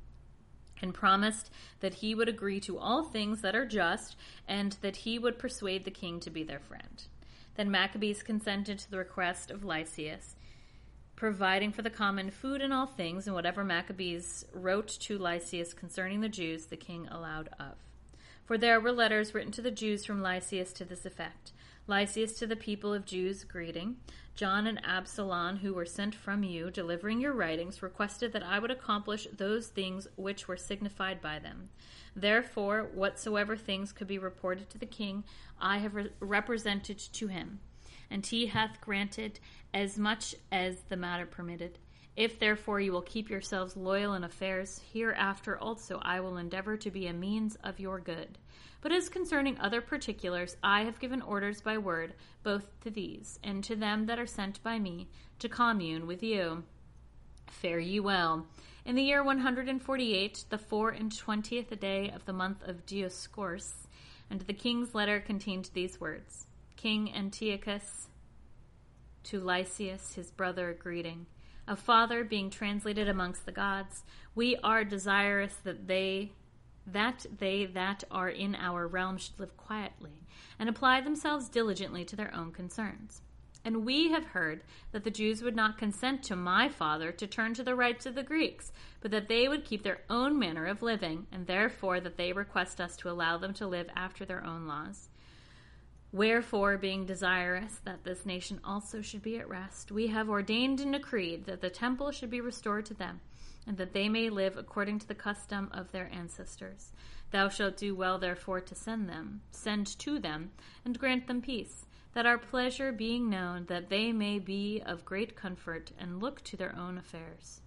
[0.81, 1.49] and promised
[1.79, 4.15] that he would agree to all things that are just
[4.47, 7.03] and that he would persuade the king to be their friend.
[7.55, 10.35] Then Maccabees consented to the request of Lysias,
[11.15, 16.19] providing for the common food and all things, and whatever Maccabees wrote to Lysias concerning
[16.19, 17.75] the Jews, the king allowed of.
[18.45, 21.51] For there were letters written to the Jews from Lysias to this effect
[21.87, 23.97] Lysias to the people of Jews, greeting.
[24.35, 28.69] John and Absalom, who were sent from you, delivering your writings, requested that I would
[28.69, 31.69] accomplish those things which were signified by them.
[32.17, 35.23] Therefore, whatsoever things could be reported to the king,
[35.59, 37.61] I have re- represented to him.
[38.11, 39.39] And he hath granted
[39.73, 41.79] as much as the matter permitted.
[42.17, 46.91] If therefore you will keep yourselves loyal in affairs, hereafter also I will endeavor to
[46.91, 48.37] be a means of your good.
[48.85, 52.13] But as concerning other particulars, I have given orders by word,
[52.43, 55.07] both to these, and to them that are sent by me,
[55.39, 56.65] to commune with you.
[57.47, 58.45] Fare ye well.
[58.85, 63.87] In the year 148, the four and twentieth day of the month of Dioscorus,
[64.29, 66.45] and the king's letter contained these words
[66.75, 68.09] King Antiochus
[69.23, 71.25] to Lysias, his brother, greeting.
[71.67, 74.03] A father being translated amongst the gods,
[74.35, 76.33] we are desirous that they
[76.87, 80.23] that they that are in our realm should live quietly,
[80.59, 83.21] and apply themselves diligently to their own concerns.
[83.65, 87.55] And we have heard that the Jews would not consent to my father to turn
[87.55, 88.71] to the rites of the Greeks,
[89.01, 92.79] but that they would keep their own manner of living, and therefore that they request
[92.79, 95.09] us to allow them to live after their own laws.
[96.11, 100.93] Wherefore, being desirous that this nation also should be at rest, we have ordained and
[100.93, 103.19] decreed that the temple should be restored to them
[103.67, 106.91] and that they may live according to the custom of their ancestors.
[107.31, 110.51] Thou shalt do well, therefore, to send them, send to them,
[110.83, 115.35] and grant them peace, that our pleasure being known, that they may be of great
[115.35, 117.61] comfort, and look to their own affairs.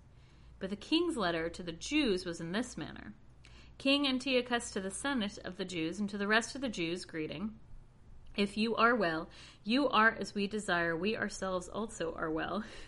[0.59, 3.12] But the king's letter to the Jews was in this manner
[3.79, 7.05] King Antiochus to the Senate of the Jews, and to the rest of the Jews,
[7.05, 7.53] greeting.
[8.37, 9.29] If you are well,
[9.65, 12.65] you are as we desire, we ourselves also are well.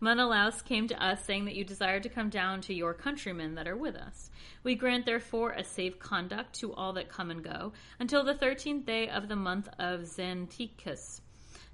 [0.00, 3.68] Menelaus came to us saying that you desire to come down to your countrymen that
[3.68, 4.30] are with us.
[4.62, 8.86] We grant therefore a safe conduct to all that come and go until the thirteenth
[8.86, 11.20] day of the month of Xanthicus,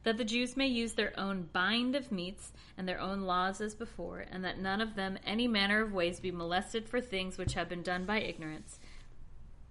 [0.05, 3.75] that the Jews may use their own bind of meats and their own laws as
[3.75, 7.55] before, and that none of them any manner of ways be molested for things which
[7.55, 8.79] have been done by ignorance.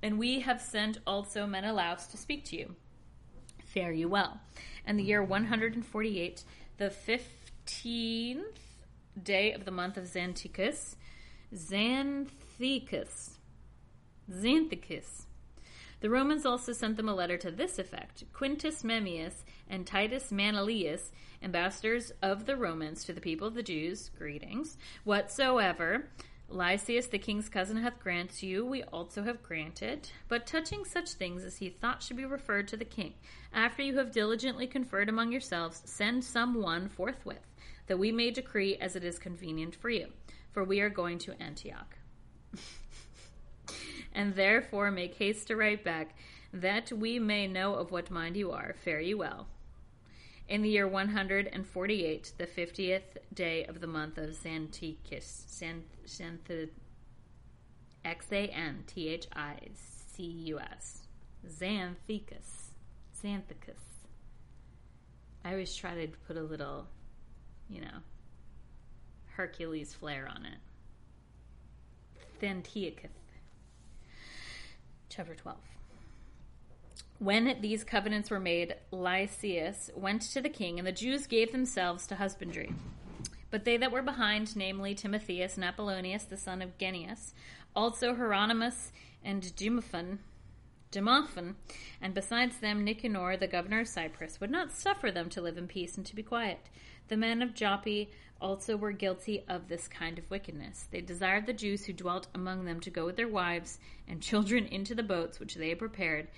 [0.02, 2.76] And we have sent also Menelaus to speak to you.
[3.66, 4.40] Fare you well.
[4.86, 6.44] And the year 148,
[6.78, 8.44] the fifth 15th
[9.22, 10.96] day of the month of Xanthicus.
[11.54, 13.38] Xanthicus.
[14.32, 15.26] Xanthicus.
[16.00, 21.12] The Romans also sent them a letter to this effect Quintus Memmius and Titus Manilius,
[21.42, 24.78] ambassadors of the Romans to the people of the Jews, greetings.
[25.06, 26.10] Whatsoever
[26.50, 30.10] Lysias the king's cousin hath granted you, we also have granted.
[30.28, 33.14] But touching such things as he thought should be referred to the king,
[33.54, 37.48] after you have diligently conferred among yourselves, send some one forthwith,
[37.88, 40.08] that we may decree as it is convenient for you.
[40.52, 41.98] For we are going to Antioch.
[44.14, 46.16] and therefore make haste to write back,
[46.54, 48.76] that we may know of what mind you are.
[48.84, 49.48] Fare you well.
[50.48, 53.02] In the year 148, the 50th
[53.34, 55.46] day of the month of Xanthicus,
[56.06, 56.70] Xanth,
[58.06, 61.08] X A N T H I C U S,
[61.48, 62.72] Xanthicus,
[63.24, 63.80] Xanthicus.
[65.46, 66.88] I always try to put a little,
[67.70, 68.02] you know,
[69.36, 70.60] Hercules flair on it.
[72.42, 73.10] Xanthicus.
[75.10, 75.58] Chapter 12.
[77.20, 82.06] When these covenants were made, Lysias went to the king, and the Jews gave themselves
[82.08, 82.74] to husbandry.
[83.50, 87.34] But they that were behind, namely Timotheus and Apollonius, the son of Gennaeus,
[87.76, 88.92] also Hieronymus
[89.24, 90.18] and Demophon,
[90.92, 91.56] Demophon,
[92.02, 95.68] and besides them Nicanor, the governor of Cyprus, would not suffer them to live in
[95.68, 96.60] peace and to be quiet.
[97.14, 98.08] The men of Joppa
[98.42, 100.88] also were guilty of this kind of wickedness.
[100.90, 103.78] They desired the Jews who dwelt among them to go with their wives
[104.08, 106.30] and children into the boats which they had prepared,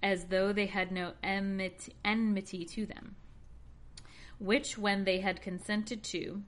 [0.00, 3.16] as though they had no enmity to them.
[4.38, 6.44] Which, when they had consented to,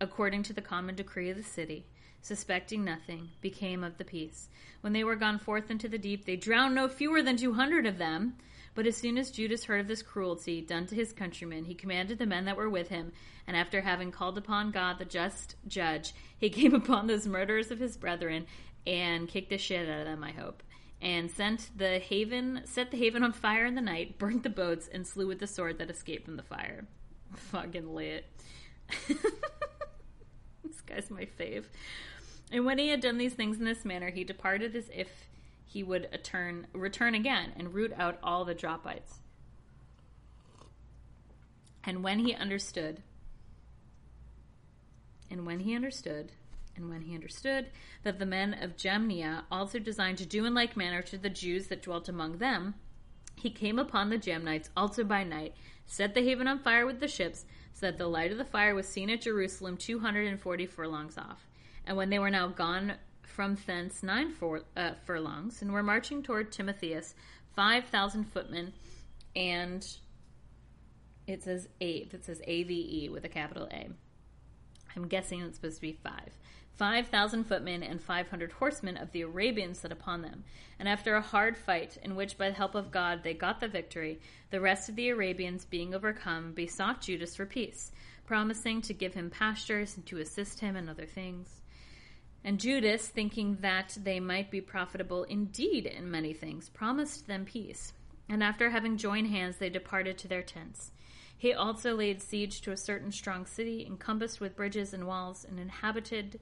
[0.00, 1.84] according to the common decree of the city,
[2.22, 4.48] suspecting nothing, became of the peace.
[4.80, 7.84] When they were gone forth into the deep, they drowned no fewer than two hundred
[7.84, 8.38] of them.
[8.74, 12.18] But as soon as Judas heard of this cruelty done to his countrymen, he commanded
[12.18, 13.12] the men that were with him,
[13.46, 17.78] and after having called upon God, the just judge, he came upon those murderers of
[17.78, 18.46] his brethren
[18.86, 20.62] and kicked the shit out of them, I hope
[21.02, 24.88] and sent the haven set the haven on fire in the night, burnt the boats,
[24.90, 26.86] and slew with the sword that escaped from the fire.
[27.34, 28.24] Fucking lit.
[29.08, 31.64] this guy's my fave.
[32.52, 35.08] And when he had done these things in this manner, he departed as if
[35.72, 39.20] he would return, return again and root out all the Joppites.
[41.84, 43.02] And when he understood,
[45.30, 46.32] and when he understood
[46.76, 47.66] and when he understood
[48.02, 51.68] that the men of Jamnia also designed to do in like manner to the Jews
[51.68, 52.74] that dwelt among them,
[53.34, 55.54] he came upon the Jamnites also by night,
[55.86, 58.74] set the haven on fire with the ships, so that the light of the fire
[58.74, 61.46] was seen at Jerusalem two hundred and forty furlongs off.
[61.86, 66.22] And when they were now gone from thence nine fur, uh, furlongs, and were marching
[66.22, 67.14] toward Timotheus,
[67.54, 68.72] five thousand footmen,
[69.34, 69.86] and
[71.26, 73.88] it says A, it says A V E with a capital A.
[74.94, 76.32] I'm guessing it's supposed to be five.
[76.74, 80.42] 5,000 footmen and 500 horsemen of the Arabians set upon them.
[80.78, 83.68] And after a hard fight, in which by the help of God they got the
[83.68, 84.20] victory,
[84.50, 87.92] the rest of the Arabians, being overcome, besought Judas for peace,
[88.26, 91.61] promising to give him pastures and to assist him in other things.
[92.44, 97.92] And Judas, thinking that they might be profitable indeed in many things, promised them peace.
[98.28, 100.90] And after having joined hands, they departed to their tents.
[101.36, 105.58] He also laid siege to a certain strong city, encompassed with bridges and walls, and
[105.58, 106.40] inhabited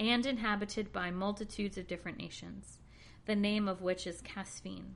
[0.00, 2.78] and inhabited by multitudes of different nations,
[3.26, 4.94] the name of which is Casphine.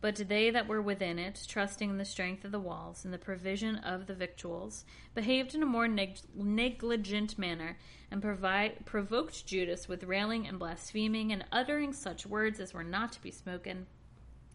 [0.00, 3.18] But they that were within it, trusting in the strength of the walls and the
[3.18, 7.78] provision of the victuals, behaved in a more neg- negligent manner,
[8.10, 13.12] and provi- provoked Judas with railing and blaspheming, and uttering such words as were not
[13.12, 13.86] to be spoken.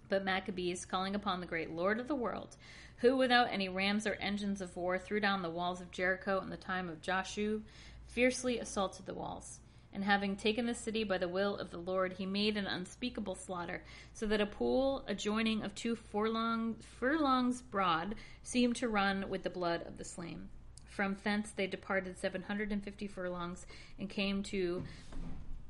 [0.10, 2.56] But Maccabees, calling upon the great Lord of the world,
[2.98, 6.50] who without any rams or engines of war threw down the walls of Jericho in
[6.50, 7.60] the time of Joshua,
[8.08, 9.60] fiercely assaulted the walls.
[9.94, 13.36] And having taken the city by the will of the Lord, he made an unspeakable
[13.36, 19.44] slaughter, so that a pool adjoining of two furlong, furlongs broad seemed to run with
[19.44, 20.48] the blood of the slain.
[20.86, 23.66] From thence they departed seven hundred and fifty furlongs,
[24.00, 24.84] and came to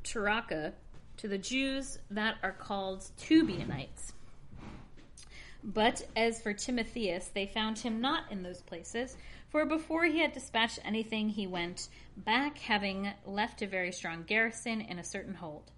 [0.04, 0.74] Characa,
[1.18, 4.14] to the Jews that are called Tubianites.
[5.64, 9.16] But as for Timotheus, they found him not in those places,
[9.52, 14.80] for before he had dispatched anything, he went back, having left a very strong garrison
[14.80, 15.72] in a certain hold.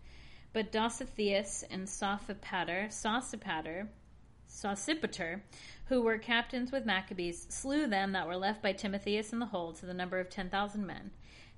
[0.54, 3.88] But Dositheus and Sophipater, Sosipater,
[4.48, 5.42] Sosipater,
[5.86, 9.78] who were captains with Maccabees, slew them that were left by Timotheus in the hold
[9.78, 11.10] to the number of ten thousand men.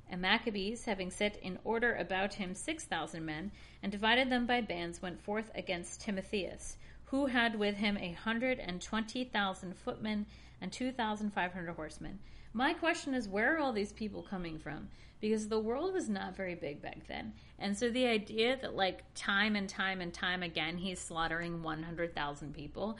[0.10, 3.52] And Maccabees, having set in order about him six thousand men,
[3.84, 8.60] and divided them by bands, went forth against Timotheus, who had with him a hundred
[8.60, 10.26] and twenty thousand footmen
[10.62, 12.20] and 2,500 horsemen.
[12.54, 14.88] My question is, where are all these people coming from?
[15.20, 17.34] Because the world was not very big back then.
[17.60, 22.54] And so the idea that, like, time and time and time again, he's slaughtering 100,000
[22.54, 22.98] people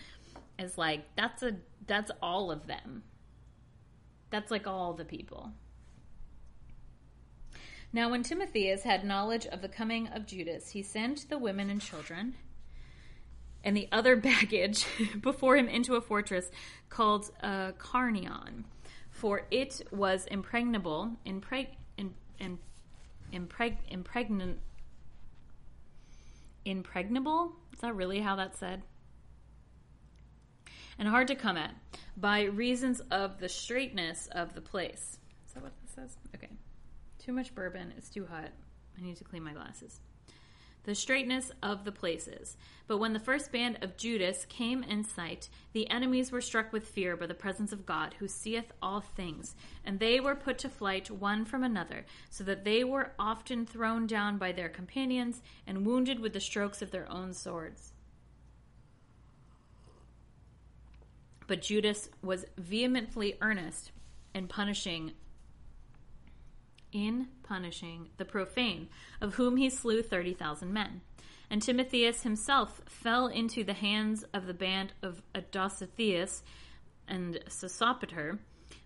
[0.60, 1.56] is like, that's a,
[1.88, 3.04] that's all of them.
[4.30, 5.52] That's like all the people.
[7.94, 11.80] Now, when Timotheus had knowledge of the coming of Judas, he sent the women and
[11.80, 12.36] children
[13.66, 14.86] and the other baggage
[15.20, 16.50] before him into a fortress
[16.88, 18.64] called uh, Carnion,
[19.10, 21.68] for it was impregnable, impreg,
[23.34, 24.60] impreg, impregnant,
[26.64, 27.54] impregnable.
[27.74, 28.84] Is that really how that's said?
[30.98, 31.76] And hard to come at
[32.16, 35.18] by reasons of the straightness of the place.
[35.46, 36.18] Is that what this says?
[36.34, 36.48] Okay.
[37.20, 37.94] Too much bourbon.
[37.98, 38.52] It's too hot.
[38.98, 40.00] I need to clean my glasses
[40.86, 42.58] the straightness of the places.
[42.88, 46.88] But when the first band of Judas came in sight, the enemies were struck with
[46.88, 50.70] fear by the presence of God, who seeth all things, and they were put to
[50.70, 55.86] flight one from another, so that they were often thrown down by their companions and
[55.86, 57.94] wounded with the strokes of their own swords.
[61.48, 63.92] But Judas was vehemently earnest
[64.34, 65.14] in punishing
[66.96, 68.88] in punishing the profane,
[69.20, 71.02] of whom he slew 30,000 men.
[71.50, 76.42] And Timotheus himself fell into the hands of the band of Dositheus
[77.08, 78.40] and Sosipater.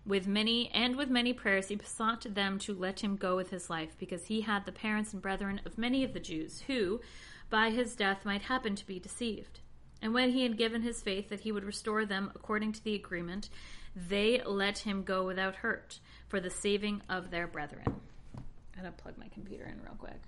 [0.04, 3.70] With many and with many prayers he besought them to let him go with his
[3.70, 7.00] life, because he had the parents and brethren of many of the Jews, who,
[7.48, 9.60] by his death, might happen to be deceived.
[10.02, 12.94] And when he had given his faith that he would restore them according to the
[12.94, 13.50] agreement,
[13.94, 15.98] they let him go without hurt
[16.28, 18.00] for the saving of their brethren.
[18.36, 20.20] I'm going to plug my computer in real quick.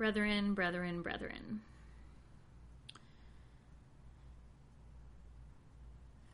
[0.00, 1.60] brethren, brethren, brethren.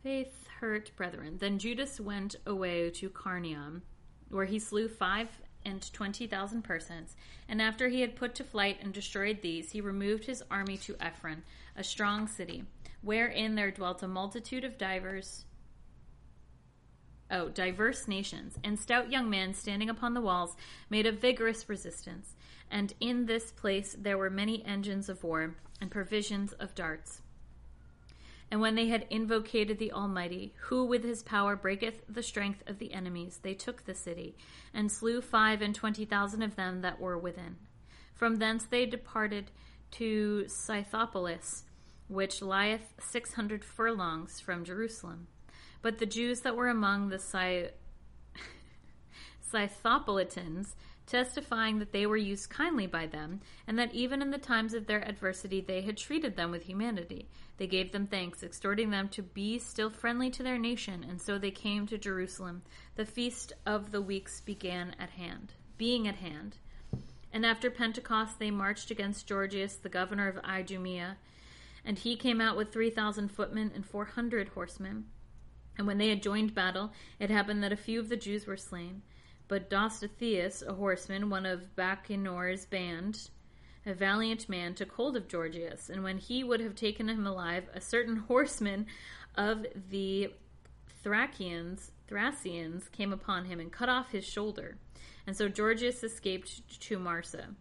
[0.04, 1.38] Faith hurt brethren.
[1.40, 3.80] Then Judas went away to Carnium,
[4.28, 5.26] where he slew five
[5.66, 7.14] and twenty thousand persons.
[7.46, 10.96] And after he had put to flight and destroyed these, he removed his army to
[10.98, 11.42] Ephron,
[11.76, 12.64] a strong city,
[13.02, 15.44] wherein there dwelt a multitude of divers
[17.30, 20.56] oh, diverse nations, and stout young men standing upon the walls
[20.90, 22.34] made a vigorous resistance.
[22.70, 27.22] And in this place there were many engines of war and provisions of darts.
[28.50, 32.78] And when they had invocated the Almighty, who with his power breaketh the strength of
[32.78, 34.36] the enemies, they took the city,
[34.72, 37.56] and slew five and twenty thousand of them that were within.
[38.14, 39.50] From thence they departed
[39.92, 41.64] to Scythopolis,
[42.08, 45.26] which lieth six hundred furlongs from Jerusalem.
[45.82, 47.70] But the Jews that were among the Scy-
[49.52, 50.74] Scythopolitans
[51.06, 54.86] testifying that they were used kindly by them, and that even in the times of
[54.86, 57.28] their adversity they had treated them with humanity.
[57.58, 61.38] They gave them thanks, exhorting them to be still friendly to their nation, and so
[61.38, 62.62] they came to Jerusalem.
[62.96, 66.58] The feast of the weeks began at hand, being at hand.
[67.32, 71.16] And after Pentecost they marched against Gorgias, the governor of Idumea,
[71.84, 75.06] and he came out with three thousand footmen and four hundred horsemen.
[75.78, 78.56] And when they had joined battle, it happened that a few of the Jews were
[78.56, 79.02] slain.
[79.48, 83.30] But Dositheus, a horseman, one of Bacenor's band,
[83.86, 87.68] a valiant man, took hold of Gorgias, and when he would have taken him alive,
[87.72, 88.86] a certain horseman
[89.36, 90.32] of the
[91.02, 94.76] Thracians, Thracians came upon him and cut off his shoulder.
[95.26, 97.54] And so Gorgias escaped to Maresa.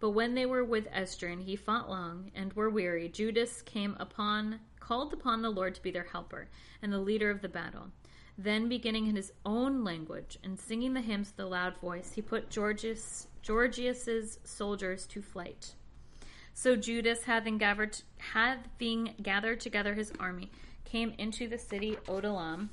[0.00, 3.08] But when they were with Esdras, he fought long and were weary.
[3.08, 6.48] Judas came upon, called upon the Lord to be their helper
[6.82, 7.88] and the leader of the battle.
[8.38, 12.22] Then, beginning in his own language and singing the hymns with a loud voice, he
[12.22, 15.74] put Gorgias, Gorgias's soldiers to flight.
[16.52, 20.50] So Judas, having gathered, having gathered together his army,
[20.84, 22.68] came into the city Odollam.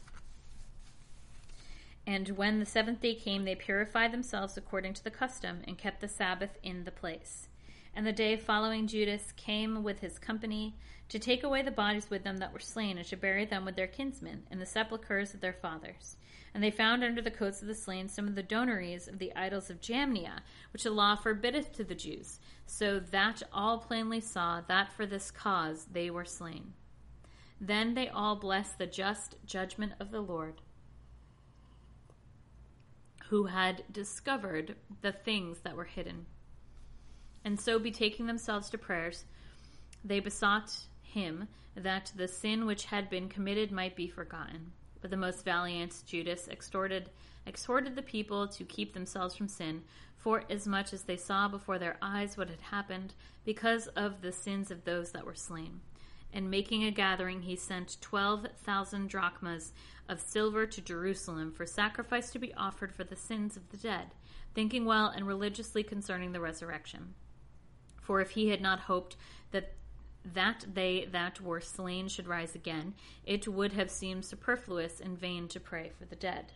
[2.05, 6.01] And when the seventh day came, they purified themselves according to the custom and kept
[6.01, 7.47] the Sabbath in the place.
[7.95, 10.75] And the day following, Judas came with his company
[11.09, 13.75] to take away the bodies with them that were slain, and to bury them with
[13.75, 16.17] their kinsmen in the sepulchres of their fathers.
[16.53, 19.35] And they found under the coats of the slain some of the donaries of the
[19.35, 20.39] idols of Jamnia,
[20.71, 25.31] which the law forbiddeth to the Jews, so that all plainly saw that for this
[25.31, 26.73] cause they were slain.
[27.59, 30.61] Then they all blessed the just judgment of the Lord,
[33.29, 36.25] who had discovered the things that were hidden.
[37.45, 39.25] And so, betaking themselves to prayers,
[40.03, 40.77] they besought
[41.13, 44.71] him that the sin which had been committed might be forgotten.
[45.01, 47.09] But the most valiant Judas exhorted
[47.45, 49.83] exhorted the people to keep themselves from sin,
[50.15, 53.13] for as much as they saw before their eyes what had happened,
[53.43, 55.81] because of the sins of those that were slain.
[56.31, 59.73] And making a gathering, he sent twelve thousand drachmas
[60.07, 64.15] of silver to Jerusalem for sacrifice to be offered for the sins of the dead,
[64.55, 67.13] thinking well and religiously concerning the resurrection.
[68.01, 69.17] For if he had not hoped
[69.51, 69.73] that
[70.25, 72.93] that they that were slain should rise again,
[73.25, 76.53] it would have seemed superfluous and vain to pray for the dead.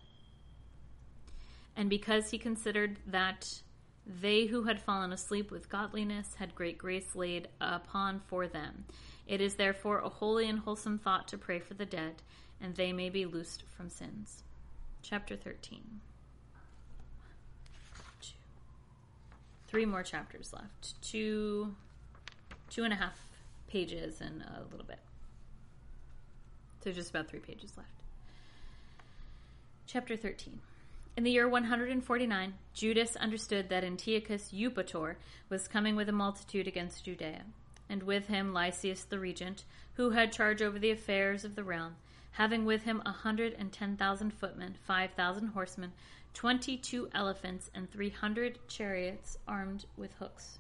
[1.76, 3.62] And because he considered that
[4.06, 8.86] they who had fallen asleep with godliness had great grace laid upon for them,
[9.28, 12.24] it is therefore a holy and wholesome thought to pray for the dead,
[12.62, 14.44] and they may be loosed from sins.
[15.02, 16.00] Chapter 13.
[19.68, 21.00] Three more chapters left.
[21.02, 21.76] Two,
[22.70, 23.27] two and a half
[23.68, 25.00] pages and a little bit.
[26.84, 27.90] So just about three pages left.
[29.86, 30.60] Chapter 13.
[31.18, 35.16] In the year 149, Judas understood that Antiochus Eupator
[35.50, 37.44] was coming with a multitude against Judea,
[37.90, 39.64] and with him Lysias the regent,
[39.96, 41.96] who had charge over the affairs of the realm,
[42.32, 45.92] having with him a hundred and ten thousand footmen, five thousand horsemen,
[46.36, 50.60] twenty two elephants, and three hundred chariots armed with hooks.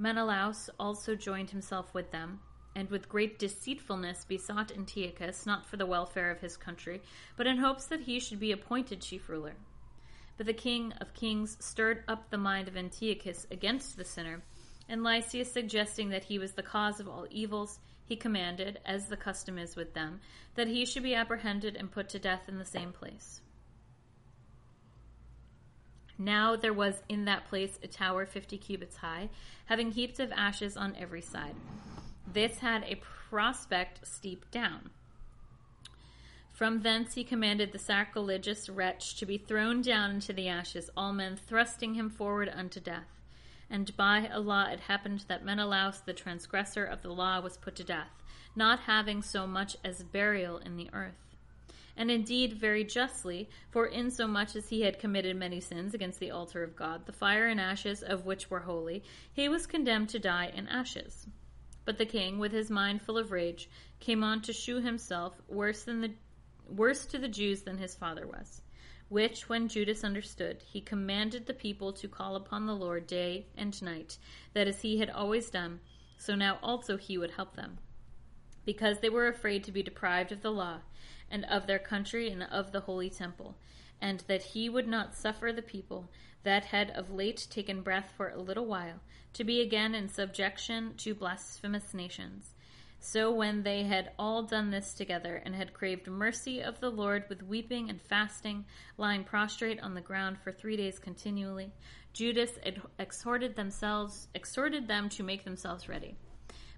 [0.00, 2.40] Menelaus also joined himself with them,
[2.74, 7.02] and with great deceitfulness besought Antiochus, not for the welfare of his country,
[7.36, 9.56] but in hopes that he should be appointed chief ruler.
[10.38, 14.42] But the king of kings stirred up the mind of Antiochus against the sinner,
[14.88, 19.18] and Lysias suggesting that he was the cause of all evils, he commanded, as the
[19.18, 20.20] custom is with them,
[20.54, 23.42] that he should be apprehended and put to death in the same place.
[26.20, 29.30] Now there was in that place a tower fifty cubits high,
[29.64, 31.54] having heaps of ashes on every side.
[32.30, 34.90] This had a prospect steep down.
[36.52, 41.14] From thence he commanded the sacrilegious wretch to be thrown down into the ashes, all
[41.14, 43.08] men thrusting him forward unto death.
[43.70, 47.76] And by a law it happened that Menelaus, the transgressor of the law, was put
[47.76, 48.10] to death,
[48.54, 51.29] not having so much as burial in the earth
[51.96, 56.62] and indeed very justly, for insomuch as he had committed many sins against the altar
[56.62, 59.02] of God, the fire and ashes of which were holy,
[59.32, 61.26] he was condemned to die in ashes.
[61.84, 63.68] But the king, with his mind full of rage,
[63.98, 66.12] came on to shew himself worse than the
[66.68, 68.62] worse to the Jews than his father was.
[69.08, 73.82] Which, when Judas understood, he commanded the people to call upon the Lord day and
[73.82, 74.18] night,
[74.52, 75.80] that as he had always done,
[76.16, 77.78] so now also he would help them.
[78.64, 80.80] Because they were afraid to be deprived of the law,
[81.30, 83.56] and of their country and of the holy temple,
[84.00, 86.10] and that he would not suffer the people
[86.42, 89.00] that had of late taken breath for a little while
[89.32, 92.54] to be again in subjection to blasphemous nations.
[93.02, 97.24] So when they had all done this together and had craved mercy of the Lord
[97.28, 98.66] with weeping and fasting,
[98.98, 101.72] lying prostrate on the ground for three days continually,
[102.12, 102.58] Judas
[102.98, 106.16] exhorted themselves exhorted them to make themselves ready.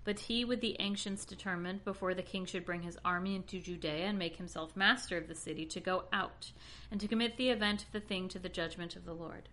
[0.04, 4.06] But he with the ancients determined, before the king should bring his army into Judea
[4.06, 6.50] and make himself master of the city, to go out,
[6.90, 9.48] and to commit the event of the thing to the judgment of the Lord.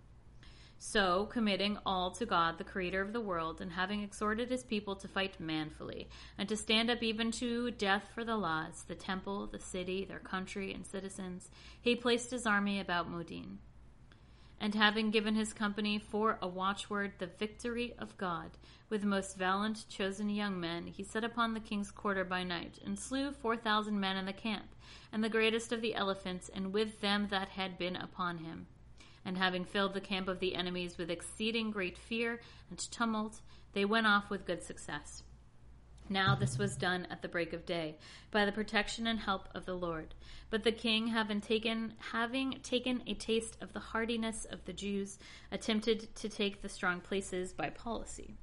[0.82, 4.96] So, committing all to God, the Creator of the world, and having exhorted his people
[4.96, 6.08] to fight manfully,
[6.38, 10.20] and to stand up even to death for the laws, the temple, the city, their
[10.20, 11.50] country, and citizens,
[11.82, 13.60] he placed his army about Modin.
[14.62, 18.52] And having given his company for a watchword the victory of God,
[18.90, 22.78] with the most valiant chosen young men, he set upon the king's quarter by night,
[22.84, 24.76] and slew four thousand men in the camp,
[25.14, 28.68] and the greatest of the elephants, and with them that had been upon him.
[29.24, 33.42] And having filled the camp of the enemies with exceeding great fear and tumult,
[33.74, 35.24] they went off with good success.
[36.10, 37.98] Now this was done at the break of day,
[38.32, 40.16] by the protection and help of the Lord.
[40.50, 45.20] But the king, having taken having taken a taste of the hardiness of the Jews,
[45.52, 48.36] attempted to take the strong places by policy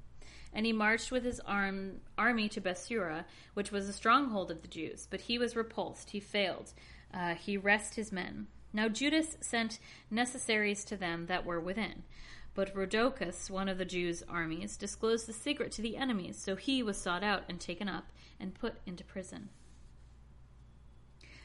[0.53, 4.67] and he marched with his arm, army to Bethsura, which was a stronghold of the
[4.67, 5.07] Jews.
[5.09, 6.11] But he was repulsed.
[6.11, 6.73] He failed.
[7.13, 8.47] Uh, he rest his men.
[8.73, 9.79] Now Judas sent
[10.09, 12.03] necessaries to them that were within.
[12.57, 16.81] But Rhodocus, one of the Jews' armies, disclosed the secret to the enemies, so he
[16.81, 18.07] was sought out and taken up
[18.39, 19.49] and put into prison.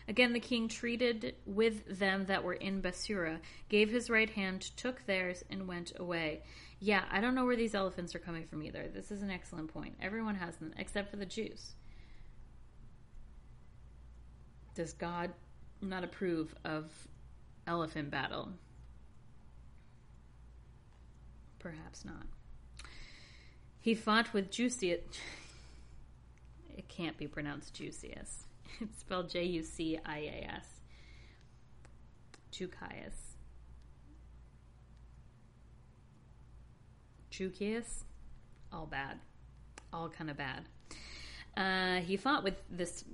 [0.08, 5.04] Again, the king treated with them that were in Bethsura, gave his right hand, took
[5.04, 6.44] theirs, and went away.
[6.80, 8.88] Yeah, I don't know where these elephants are coming from either.
[8.88, 9.96] This is an excellent point.
[10.00, 11.72] Everyone has them, except for the Jews.
[14.74, 15.34] Does God
[15.82, 16.90] not approve of
[17.66, 18.54] elephant battle?
[21.62, 22.26] Perhaps not.
[23.80, 25.00] He fought with Jusius.
[26.74, 28.44] It can't be pronounced Jusius.
[28.80, 30.66] It's spelled J U C I A S.
[32.50, 33.36] Jukias.
[37.30, 38.04] Jukias?
[38.72, 39.18] All bad.
[39.92, 40.64] All kind of bad.
[41.56, 43.04] Uh, he fought with this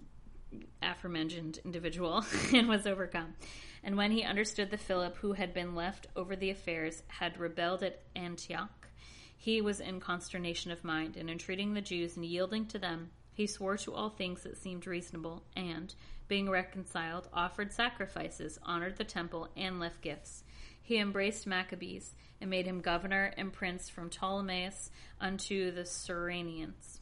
[0.82, 3.34] aforementioned individual and was overcome.
[3.82, 7.82] And when he understood that Philip, who had been left over the affairs, had rebelled
[7.82, 8.88] at Antioch,
[9.36, 13.46] he was in consternation of mind, and entreating the Jews and yielding to them, he
[13.46, 15.94] swore to all things that seemed reasonable, and,
[16.26, 20.42] being reconciled, offered sacrifices, honored the temple, and left gifts.
[20.82, 24.90] He embraced Maccabeus, and made him governor and prince from Ptolemais
[25.20, 27.00] unto the Cyrenians.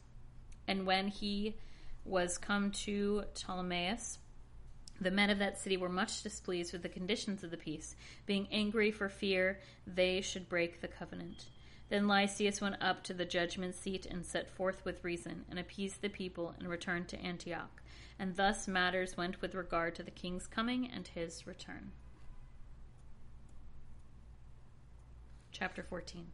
[0.67, 1.55] And when he
[2.05, 4.17] was come to Ptolemais,
[4.99, 7.95] the men of that city were much displeased with the conditions of the peace,
[8.25, 11.45] being angry for fear they should break the covenant.
[11.89, 16.01] Then Lysias went up to the judgment seat and set forth with reason, and appeased
[16.01, 17.81] the people, and returned to Antioch.
[18.19, 21.91] And thus matters went with regard to the king's coming and his return.
[25.51, 26.27] Chapter 14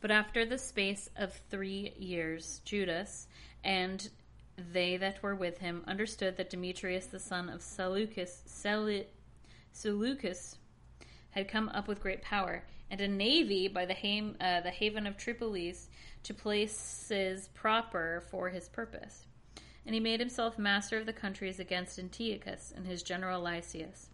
[0.00, 3.26] But after the space of three years, Judas
[3.62, 4.08] and
[4.56, 8.42] they that were with him understood that Demetrius the son of Seleucus,
[9.72, 10.56] Seleucus
[11.30, 15.06] had come up with great power, and a navy by the, ham, uh, the haven
[15.06, 15.88] of Tripolis
[16.24, 19.26] to places proper for his purpose.
[19.86, 24.10] And he made himself master of the countries against Antiochus and his general Lysias.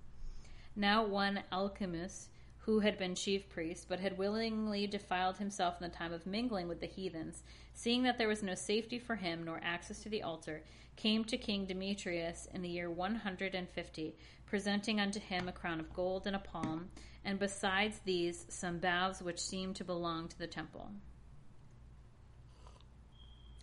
[0.76, 2.28] Now one Alcimus,
[2.58, 6.68] who had been chief priest, but had willingly defiled himself in the time of mingling
[6.68, 7.42] with the heathens,
[7.78, 10.64] seeing that there was no safety for him nor access to the altar,
[10.96, 16.26] came to King Demetrius in the year 150, presenting unto him a crown of gold
[16.26, 16.88] and a palm,
[17.24, 20.90] and besides these some boughs which seemed to belong to the temple.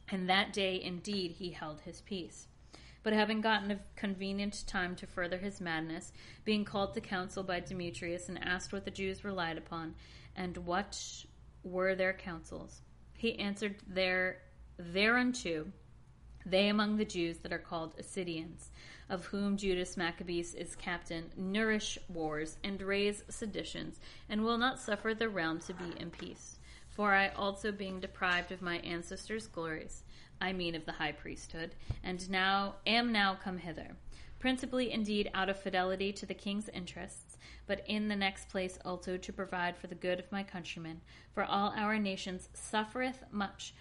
[0.07, 2.47] And that day indeed he held his peace.
[3.03, 6.13] But having gotten a convenient time to further his madness,
[6.45, 9.95] being called to council by Demetrius and asked what the Jews relied upon,
[10.37, 10.97] and what
[11.63, 12.81] were their counsels,
[13.25, 14.37] he answered there
[14.77, 15.65] thereunto
[16.45, 18.69] they among the Jews that are called Assideans,
[19.09, 23.99] of whom Judas Maccabeus is captain, nourish wars and raise seditions,
[24.29, 26.59] and will not suffer the realm to be in peace.
[26.87, 30.03] For I also, being deprived of my ancestors' glories,
[30.39, 31.73] I mean of the high priesthood,
[32.03, 33.95] and now am now come hither,
[34.37, 37.34] principally indeed out of fidelity to the king's interests,
[37.67, 41.01] but in the next place also to provide for the good of my countrymen,
[41.33, 43.73] for all our nations suffereth much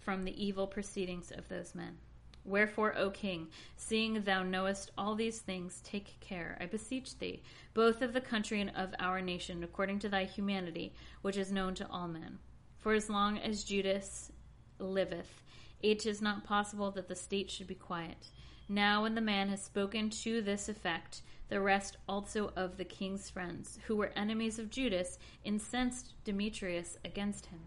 [0.00, 1.96] from the evil proceedings of those men.
[2.44, 7.42] Wherefore, O king, seeing thou knowest all these things, take care, I beseech thee,
[7.72, 10.92] both of the country and of our nation, according to thy humanity,
[11.22, 12.38] which is known to all men.
[12.78, 14.30] For as long as Judas
[14.78, 15.42] liveth,
[15.82, 18.28] it is not possible that the state should be quiet.
[18.68, 23.30] Now, when the man has spoken to this effect, the rest also of the king's
[23.30, 27.60] friends, who were enemies of Judas, incensed Demetrius against him.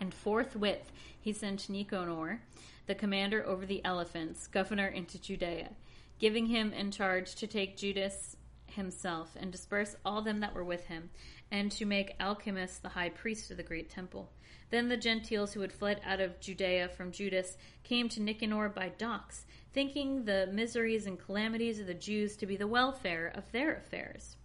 [0.00, 2.42] And forthwith he sent Nicanor,
[2.86, 5.70] the commander over the elephants, governor into Judea,
[6.18, 8.36] giving him in charge to take Judas
[8.66, 11.10] himself and disperse all them that were with him,
[11.50, 14.30] and to make Alcimus the high priest of the great temple.
[14.70, 18.90] Then the Gentiles who had fled out of Judea from Judas came to Nicanor by
[18.90, 23.74] docks, thinking the miseries and calamities of the Jews to be the welfare of their
[23.74, 24.36] affairs.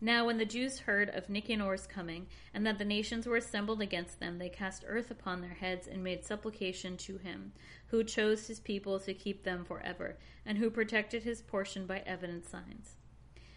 [0.00, 4.20] Now, when the Jews heard of Nicanor's coming, and that the nations were assembled against
[4.20, 7.52] them, they cast earth upon their heads and made supplication to him,
[7.86, 12.44] who chose his people to keep them forever, and who protected his portion by evident
[12.44, 12.96] signs.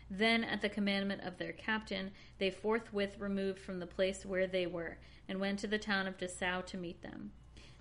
[0.09, 4.67] Then, at the commandment of their captain, they forthwith removed from the place where they
[4.67, 4.97] were,
[5.27, 7.31] and went to the town of Dessau to meet them.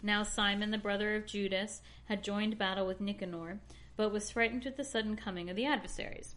[0.03, 3.61] Now Simon, the brother of Judas, had joined battle with Nicanor,
[3.97, 6.37] but was frightened at the sudden coming of the adversaries.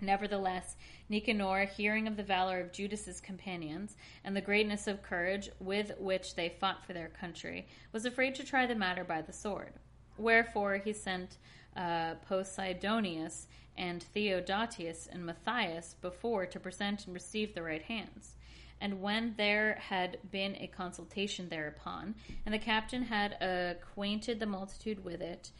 [0.00, 0.76] Nevertheless,
[1.08, 6.34] Nicanor, hearing of the valor of Judas's companions and the greatness of courage with which
[6.34, 9.72] they fought for their country, was afraid to try the matter by the sword.
[10.18, 11.38] Wherefore he sent
[11.76, 13.46] uh, Posidonius
[13.76, 18.36] and Theodotius and Matthias before to present and receive the right hands.
[18.80, 25.04] And when there had been a consultation thereupon, and the captain had acquainted the multitude
[25.04, 25.50] with it,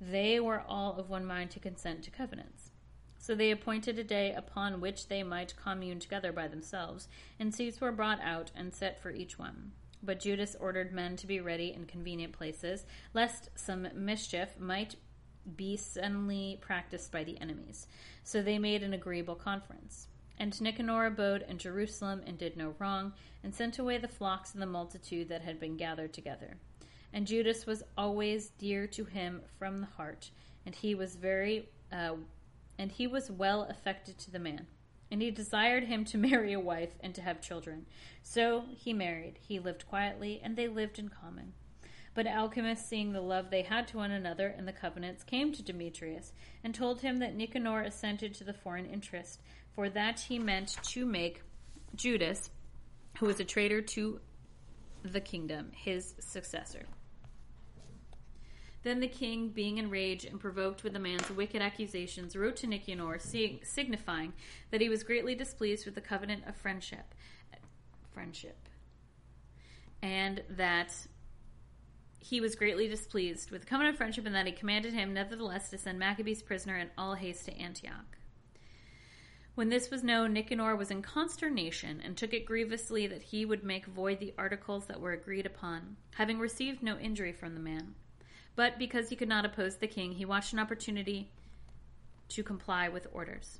[0.00, 2.70] they were all of one mind to consent to covenants.
[3.18, 7.08] So they appointed a day upon which they might commune together by themselves,
[7.38, 9.72] and seats were brought out and set for each one.
[10.02, 12.84] But Judas ordered men to be ready in convenient places,
[13.14, 14.96] lest some mischief might
[15.56, 17.86] be suddenly practiced by the enemies.
[18.24, 20.08] So they made an agreeable conference.
[20.38, 23.12] And Nicanor abode in Jerusalem and did no wrong,
[23.44, 26.56] and sent away the flocks and the multitude that had been gathered together.
[27.12, 30.30] And Judas was always dear to him from the heart,
[30.64, 32.14] and he was very, uh,
[32.78, 34.66] and he was well affected to the man.
[35.10, 37.86] And he desired him to marry a wife and to have children.
[38.22, 39.38] So he married.
[39.40, 41.52] He lived quietly, and they lived in common.
[42.14, 45.62] But Alcimus, seeing the love they had to one another and the covenants, came to
[45.62, 46.32] Demetrius
[46.62, 49.40] and told him that Nicanor assented to the foreign interest,
[49.74, 51.42] for that he meant to make
[51.94, 52.50] Judas,
[53.18, 54.20] who was a traitor to
[55.02, 56.86] the kingdom, his successor.
[58.82, 63.18] Then the king, being enraged and provoked with the man's wicked accusations, wrote to Nicanor,
[63.18, 64.32] signifying
[64.70, 67.14] that he was greatly displeased with the covenant of friendship,
[68.12, 68.68] friendship,
[70.02, 70.94] and that
[72.18, 75.70] he was greatly displeased with the covenant of friendship, and that he commanded him, nevertheless,
[75.70, 78.18] to send Maccabeus prisoner in all haste to Antioch.
[79.54, 83.62] When this was known, Nicanor was in consternation and took it grievously that he would
[83.62, 87.94] make void the articles that were agreed upon, having received no injury from the man.
[88.56, 91.30] But because he could not oppose the king, he watched an opportunity
[92.28, 93.58] to comply with orders.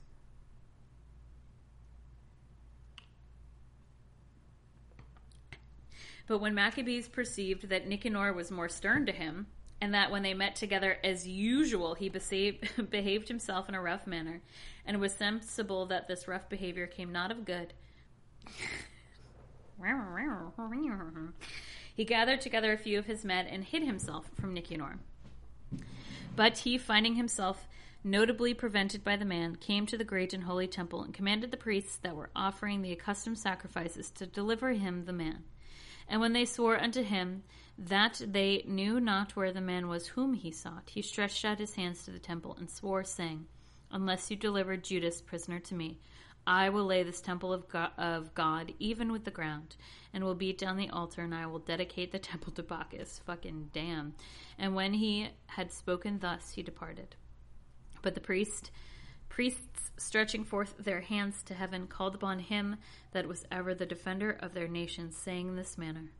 [6.26, 9.46] But when Maccabeus perceived that Nicanor was more stern to him,
[9.82, 12.08] and that when they met together as usual, he
[12.90, 14.40] behaved himself in a rough manner,
[14.84, 17.72] and was sensible that this rough behavior came not of good.
[21.94, 24.98] he gathered together a few of his men and hid himself from Nicanor.
[26.34, 27.68] But he, finding himself
[28.04, 31.56] notably prevented by the man, came to the great and holy temple and commanded the
[31.56, 35.44] priests that were offering the accustomed sacrifices to deliver him the man.
[36.08, 37.44] And when they swore unto him
[37.78, 41.74] that they knew not where the man was whom he sought, he stretched out his
[41.74, 43.46] hands to the temple and swore, saying,
[43.92, 45.98] Unless you deliver Judas prisoner to me,
[46.46, 49.76] I will lay this temple of God, of God, even with the ground,
[50.12, 53.20] and will beat down the altar, and I will dedicate the temple to Bacchus.
[53.26, 54.14] Fucking damn.
[54.58, 57.14] And when he had spoken thus, he departed.
[58.00, 58.72] But the priest,
[59.28, 62.76] priests stretching forth their hands to heaven, called upon him
[63.12, 66.10] that was ever the defender of their nation, saying in this manner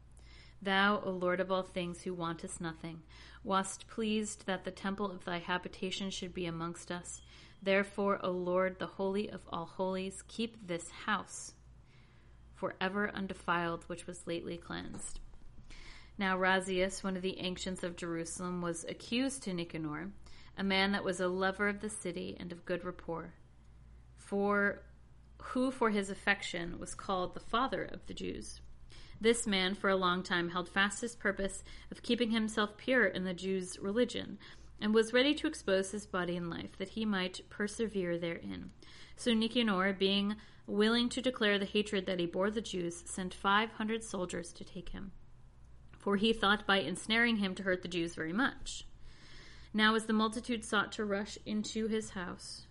[0.61, 3.03] Thou, O Lord of all things, who wantest nothing,
[3.43, 7.21] wast pleased that the temple of thy habitation should be amongst us.
[7.63, 11.55] Therefore, O Lord, the Holy of all holies, keep this house
[12.55, 15.21] forever undefiled, which was lately cleansed.
[16.19, 20.11] Now Razias, one of the ancients of Jerusalem, was accused to Nicanor,
[20.59, 23.35] a man that was a lover of the city and of good rapport,
[24.17, 24.83] for
[25.39, 28.61] who for his affection was called the father of the Jews.
[29.21, 33.25] This man for a long time held fast his purpose of keeping himself pure in
[33.25, 34.39] the Jews' religion,
[34.83, 38.73] and was ready to expose his body and life, that he might persevere therein.
[39.15, 40.35] So Nicanor, being
[40.67, 44.65] willing to declare the hatred that he bore the Jews, sent five hundred soldiers to
[44.65, 45.13] take him.
[45.99, 48.85] For he thought by ensnaring him to hurt the Jews very much.
[49.73, 52.67] Now, as the multitude sought to rush into his house,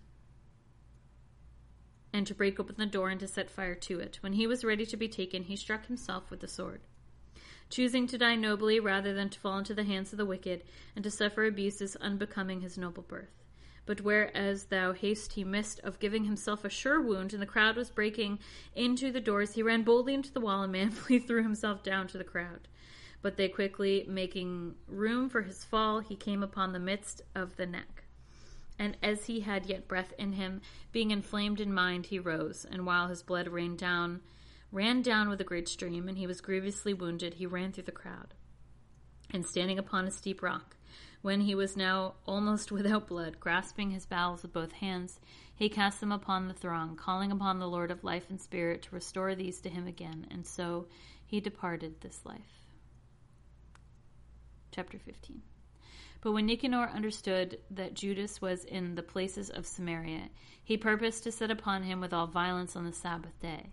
[2.12, 4.64] and to break open the door and to set fire to it, when he was
[4.64, 6.82] ready to be taken, he struck himself with the sword
[7.72, 10.62] choosing to die nobly rather than to fall into the hands of the wicked,
[10.94, 13.42] and to suffer abuses unbecoming his noble birth.
[13.86, 17.76] But whereas thou haste he missed of giving himself a sure wound, and the crowd
[17.76, 18.38] was breaking
[18.76, 22.18] into the doors, he ran boldly into the wall and manfully threw himself down to
[22.18, 22.68] the crowd.
[23.22, 27.66] But they quickly making room for his fall, he came upon the midst of the
[27.66, 28.04] neck.
[28.78, 30.60] And as he had yet breath in him,
[30.92, 34.20] being inflamed in mind, he rose, and while his blood rained down,
[34.72, 37.34] ran down with a great stream, and he was grievously wounded.
[37.34, 38.34] He ran through the crowd.
[39.30, 40.76] And standing upon a steep rock,
[41.20, 45.20] when he was now almost without blood, grasping his bowels with both hands,
[45.54, 48.94] he cast them upon the throng, calling upon the Lord of life and spirit to
[48.94, 50.26] restore these to him again.
[50.30, 50.86] And so
[51.26, 52.40] he departed this life.
[54.72, 55.42] Chapter 15.
[56.22, 60.30] But when Nicanor understood that Judas was in the places of Samaria,
[60.64, 63.72] he purposed to set upon him with all violence on the Sabbath day.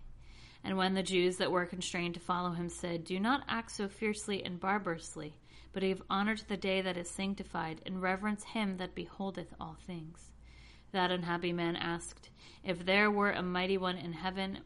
[0.63, 3.87] And when the Jews that were constrained to follow him said, Do not act so
[3.87, 5.35] fiercely and barbarously,
[5.71, 9.77] but give honor to the day that is sanctified, and reverence him that beholdeth all
[9.87, 10.31] things.
[10.91, 12.29] That unhappy man asked,
[12.63, 14.59] If there were a mighty one in heaven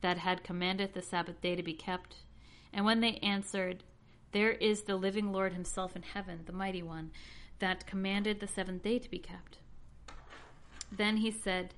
[0.00, 2.16] that had commanded the Sabbath day to be kept?
[2.72, 3.82] And when they answered,
[4.32, 7.10] There is the living Lord himself in heaven, the mighty one,
[7.58, 9.58] that commanded the seventh day to be kept.
[10.92, 11.74] Then he said,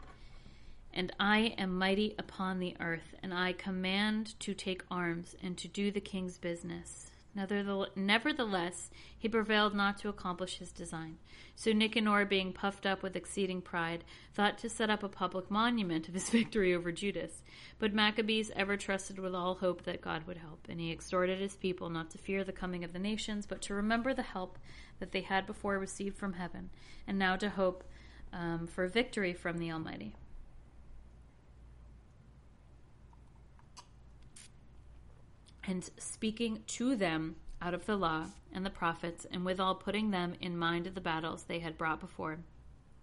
[0.92, 5.68] and I am mighty upon the earth, and I command to take arms and to
[5.68, 7.10] do the king's business.
[7.34, 11.18] Nevertheless, he prevailed not to accomplish his design.
[11.54, 14.02] So Nicanor, being puffed up with exceeding pride,
[14.34, 17.42] thought to set up a public monument of his victory over Judas.
[17.78, 21.54] But Maccabeus ever trusted with all hope that God would help, and he exhorted his
[21.54, 24.58] people not to fear the coming of the nations, but to remember the help
[24.98, 26.70] that they had before received from heaven,
[27.06, 27.84] and now to hope
[28.32, 30.14] um, for victory from the Almighty.
[35.68, 38.24] And speaking to them out of the law
[38.54, 42.00] and the prophets, and withal putting them in mind of the battles they had brought
[42.00, 42.38] before,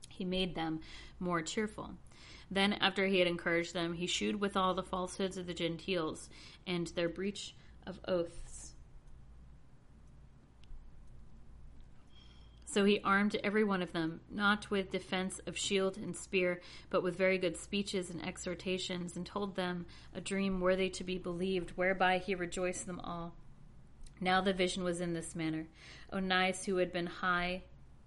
[0.09, 0.79] he made them
[1.19, 1.91] more cheerful.
[2.49, 6.27] Then, after he had encouraged them, he shewed withal the falsehoods of the Gentiles
[6.65, 7.55] and their breach
[7.85, 8.44] of oaths
[12.75, 17.03] So he armed every one of them, not with defense of shield and spear, but
[17.03, 21.69] with very good speeches and exhortations, and told them a dream worthy to be believed,
[21.77, 23.33] whereby he rejoiced them all.
[24.19, 25.67] Now the vision was in this manner
[26.11, 27.63] Onias, who had been high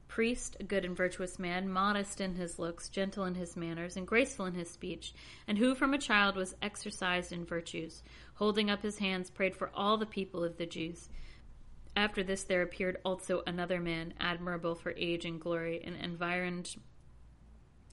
[0.06, 4.06] priest, a good and virtuous man, modest in his looks, gentle in his manners, and
[4.06, 5.14] graceful in his speech,
[5.46, 8.02] and who from a child was exercised in virtues,
[8.34, 11.08] holding up his hands, prayed for all the people of the Jews.
[11.98, 16.76] After this, there appeared also another man, admirable for age and glory, and environed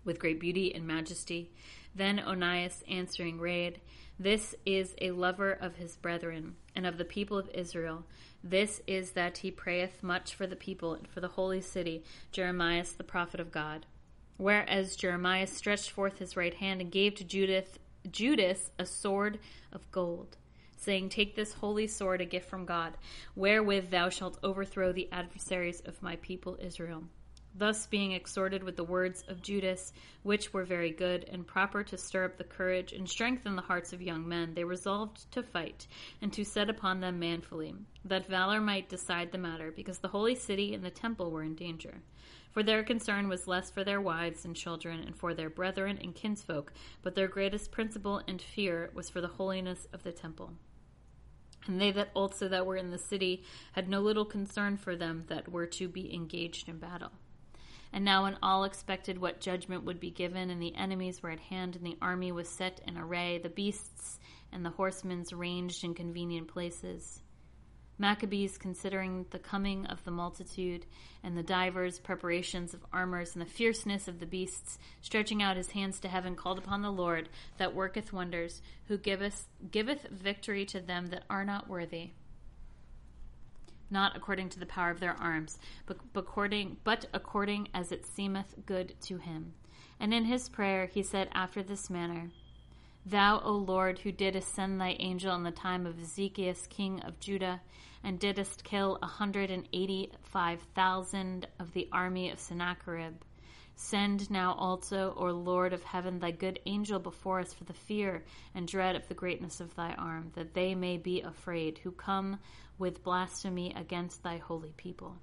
[0.03, 1.49] with great beauty and majesty.
[1.95, 3.81] Then Onias answering raid,
[4.19, 8.05] This is a lover of his brethren and of the people of Israel.
[8.43, 12.91] This is that he prayeth much for the people and for the holy city, Jeremias
[12.91, 13.87] the prophet of God.
[14.37, 17.79] Whereas Jeremias stretched forth his right hand and gave to Judith,
[18.11, 19.39] Judas a sword
[19.71, 20.37] of gold
[20.77, 22.97] saying, Take this holy sword, a gift from God,
[23.35, 27.03] wherewith thou shalt overthrow the adversaries of my people Israel.
[27.57, 29.93] Thus, being exhorted with the words of Judas,
[30.23, 33.93] which were very good and proper to stir up the courage and strengthen the hearts
[33.93, 35.87] of young men, they resolved to fight
[36.21, 37.73] and to set upon them manfully,
[38.03, 41.55] that valor might decide the matter, because the holy city and the temple were in
[41.55, 42.01] danger.
[42.55, 46.15] For their concern was less for their wives and children and for their brethren and
[46.15, 46.71] kinsfolk,
[47.01, 50.53] but their greatest principle and fear was for the holiness of the temple.
[51.67, 55.25] And they that also that were in the city had no little concern for them
[55.27, 57.11] that were to be engaged in battle.
[57.91, 61.41] And now, when all expected what judgment would be given, and the enemies were at
[61.41, 64.17] hand, and the army was set in array, the beasts
[64.53, 67.21] and the horsemen ranged in convenient places,
[67.97, 70.85] Maccabeus, considering the coming of the multitude
[71.23, 75.71] and the divers preparations of armors and the fierceness of the beasts, stretching out his
[75.71, 80.81] hands to heaven, called upon the Lord that worketh wonders, who giveth, giveth victory to
[80.81, 82.11] them that are not worthy.
[83.89, 88.55] Not according to the power of their arms, but according, but according as it seemeth
[88.65, 89.53] good to him.
[89.99, 92.31] And in his prayer he said after this manner,
[93.07, 97.19] Thou, O Lord, who didst send thy angel in the time of Ezekias, king of
[97.19, 97.61] Judah,
[98.03, 103.21] and didst kill a hundred and eighty five thousand of the army of Sennacherib,
[103.75, 108.23] send now also, O Lord of heaven, thy good angel before us for the fear
[108.55, 112.39] and dread of the greatness of thy arm, that they may be afraid, who come
[112.79, 115.15] with blasphemy against thy holy people.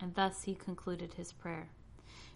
[0.00, 1.70] And thus he concluded his prayer.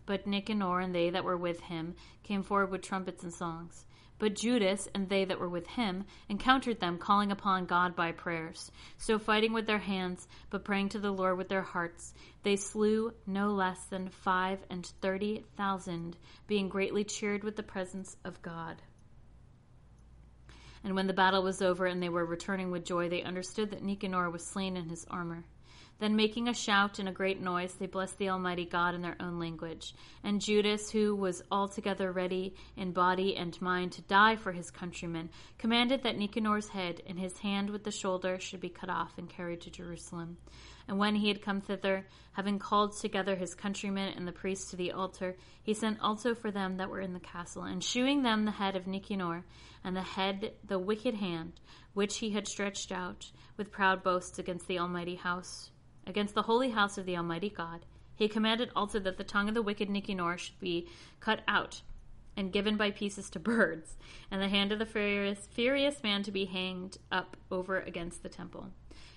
[0.06, 3.84] But Nicanor and they that were with him came forward with trumpets and songs.
[4.18, 8.70] But Judas and they that were with him encountered them, calling upon God by prayers.
[8.96, 13.12] So, fighting with their hands, but praying to the Lord with their hearts, they slew
[13.26, 16.16] no less than five and thirty thousand,
[16.46, 18.80] being greatly cheered with the presence of God.
[20.82, 23.82] And when the battle was over and they were returning with joy, they understood that
[23.82, 25.44] Nicanor was slain in his armor.
[25.98, 29.16] Then, making a shout and a great noise, they blessed the Almighty God in their
[29.18, 29.94] own language.
[30.22, 35.30] And Judas, who was altogether ready in body and mind to die for his countrymen,
[35.56, 39.30] commanded that Nicanor's head and his hand with the shoulder should be cut off and
[39.30, 40.36] carried to Jerusalem.
[40.86, 44.76] And when he had come thither, having called together his countrymen and the priests to
[44.76, 48.44] the altar, he sent also for them that were in the castle, and shewing them
[48.44, 49.46] the head of Nicanor,
[49.82, 51.54] and the head, the wicked hand,
[51.94, 55.70] which he had stretched out with proud boasts against the Almighty house
[56.06, 57.84] against the holy house of the Almighty God.
[58.14, 60.88] He commanded also that the tongue of the wicked Nicanor should be
[61.20, 61.82] cut out
[62.36, 63.96] and given by pieces to birds,
[64.30, 68.28] and the hand of the furious, furious man to be hanged up over against the
[68.28, 68.70] temple.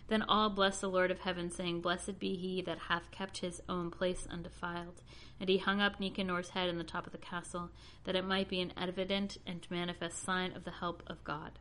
[0.08, 3.62] Then all blessed the Lord of heaven, saying, Blessed be he that hath kept his
[3.70, 5.02] own place undefiled.
[5.40, 7.70] And he hung up Nicanor's head in the top of the castle,
[8.06, 11.60] that it might be an evident and manifest sign of the help of God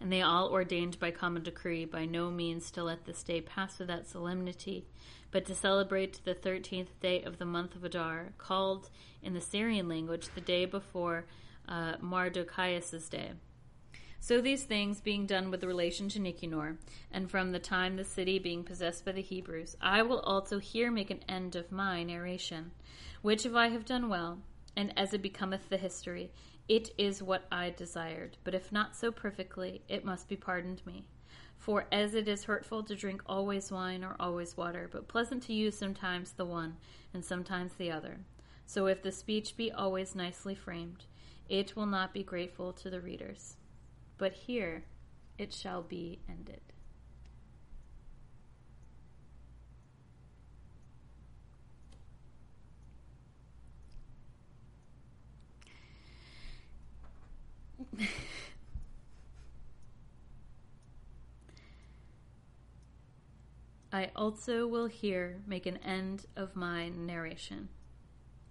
[0.00, 3.78] and they all ordained by common decree by no means to let this day pass
[3.78, 4.86] without solemnity,
[5.30, 8.90] but to celebrate the thirteenth day of the month of Adar, called
[9.22, 11.26] in the Syrian language the day before
[11.68, 11.96] uh,
[13.10, 13.32] day.
[14.22, 16.78] So these things being done with relation to Nicanor,
[17.10, 20.90] and from the time the city being possessed by the Hebrews, I will also here
[20.90, 22.72] make an end of my narration,
[23.22, 24.38] which if I have done well,
[24.76, 26.30] and as it becometh the history,
[26.68, 31.04] it is what I desired, but if not so perfectly, it must be pardoned me.
[31.58, 35.52] For as it is hurtful to drink always wine or always water, but pleasant to
[35.52, 36.76] use sometimes the one
[37.12, 38.20] and sometimes the other,
[38.66, 41.04] so if the speech be always nicely framed,
[41.48, 43.56] it will not be grateful to the readers.
[44.16, 44.84] But here
[45.38, 46.60] it shall be ended.
[63.92, 67.68] I also will here make an end of my narration,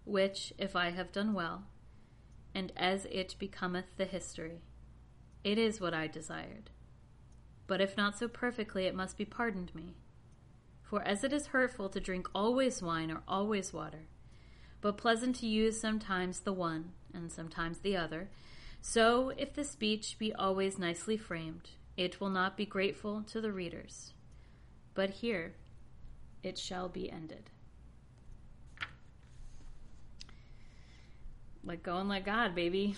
[0.04, 1.64] which, if I have done well,
[2.54, 4.62] and as it becometh the history,
[5.44, 6.72] it is what I desired.
[7.68, 9.96] But if not so perfectly, it must be pardoned me.
[10.82, 14.08] For as it is hurtful to drink always wine or always water,
[14.82, 18.30] but pleasant to use sometimes the one and sometimes the other,
[18.82, 23.52] so if the speech be always nicely framed, it will not be grateful to the
[23.52, 24.14] readers.
[24.94, 25.54] But here
[26.44, 27.50] it shall be ended.
[31.64, 32.96] Let go and let God, baby.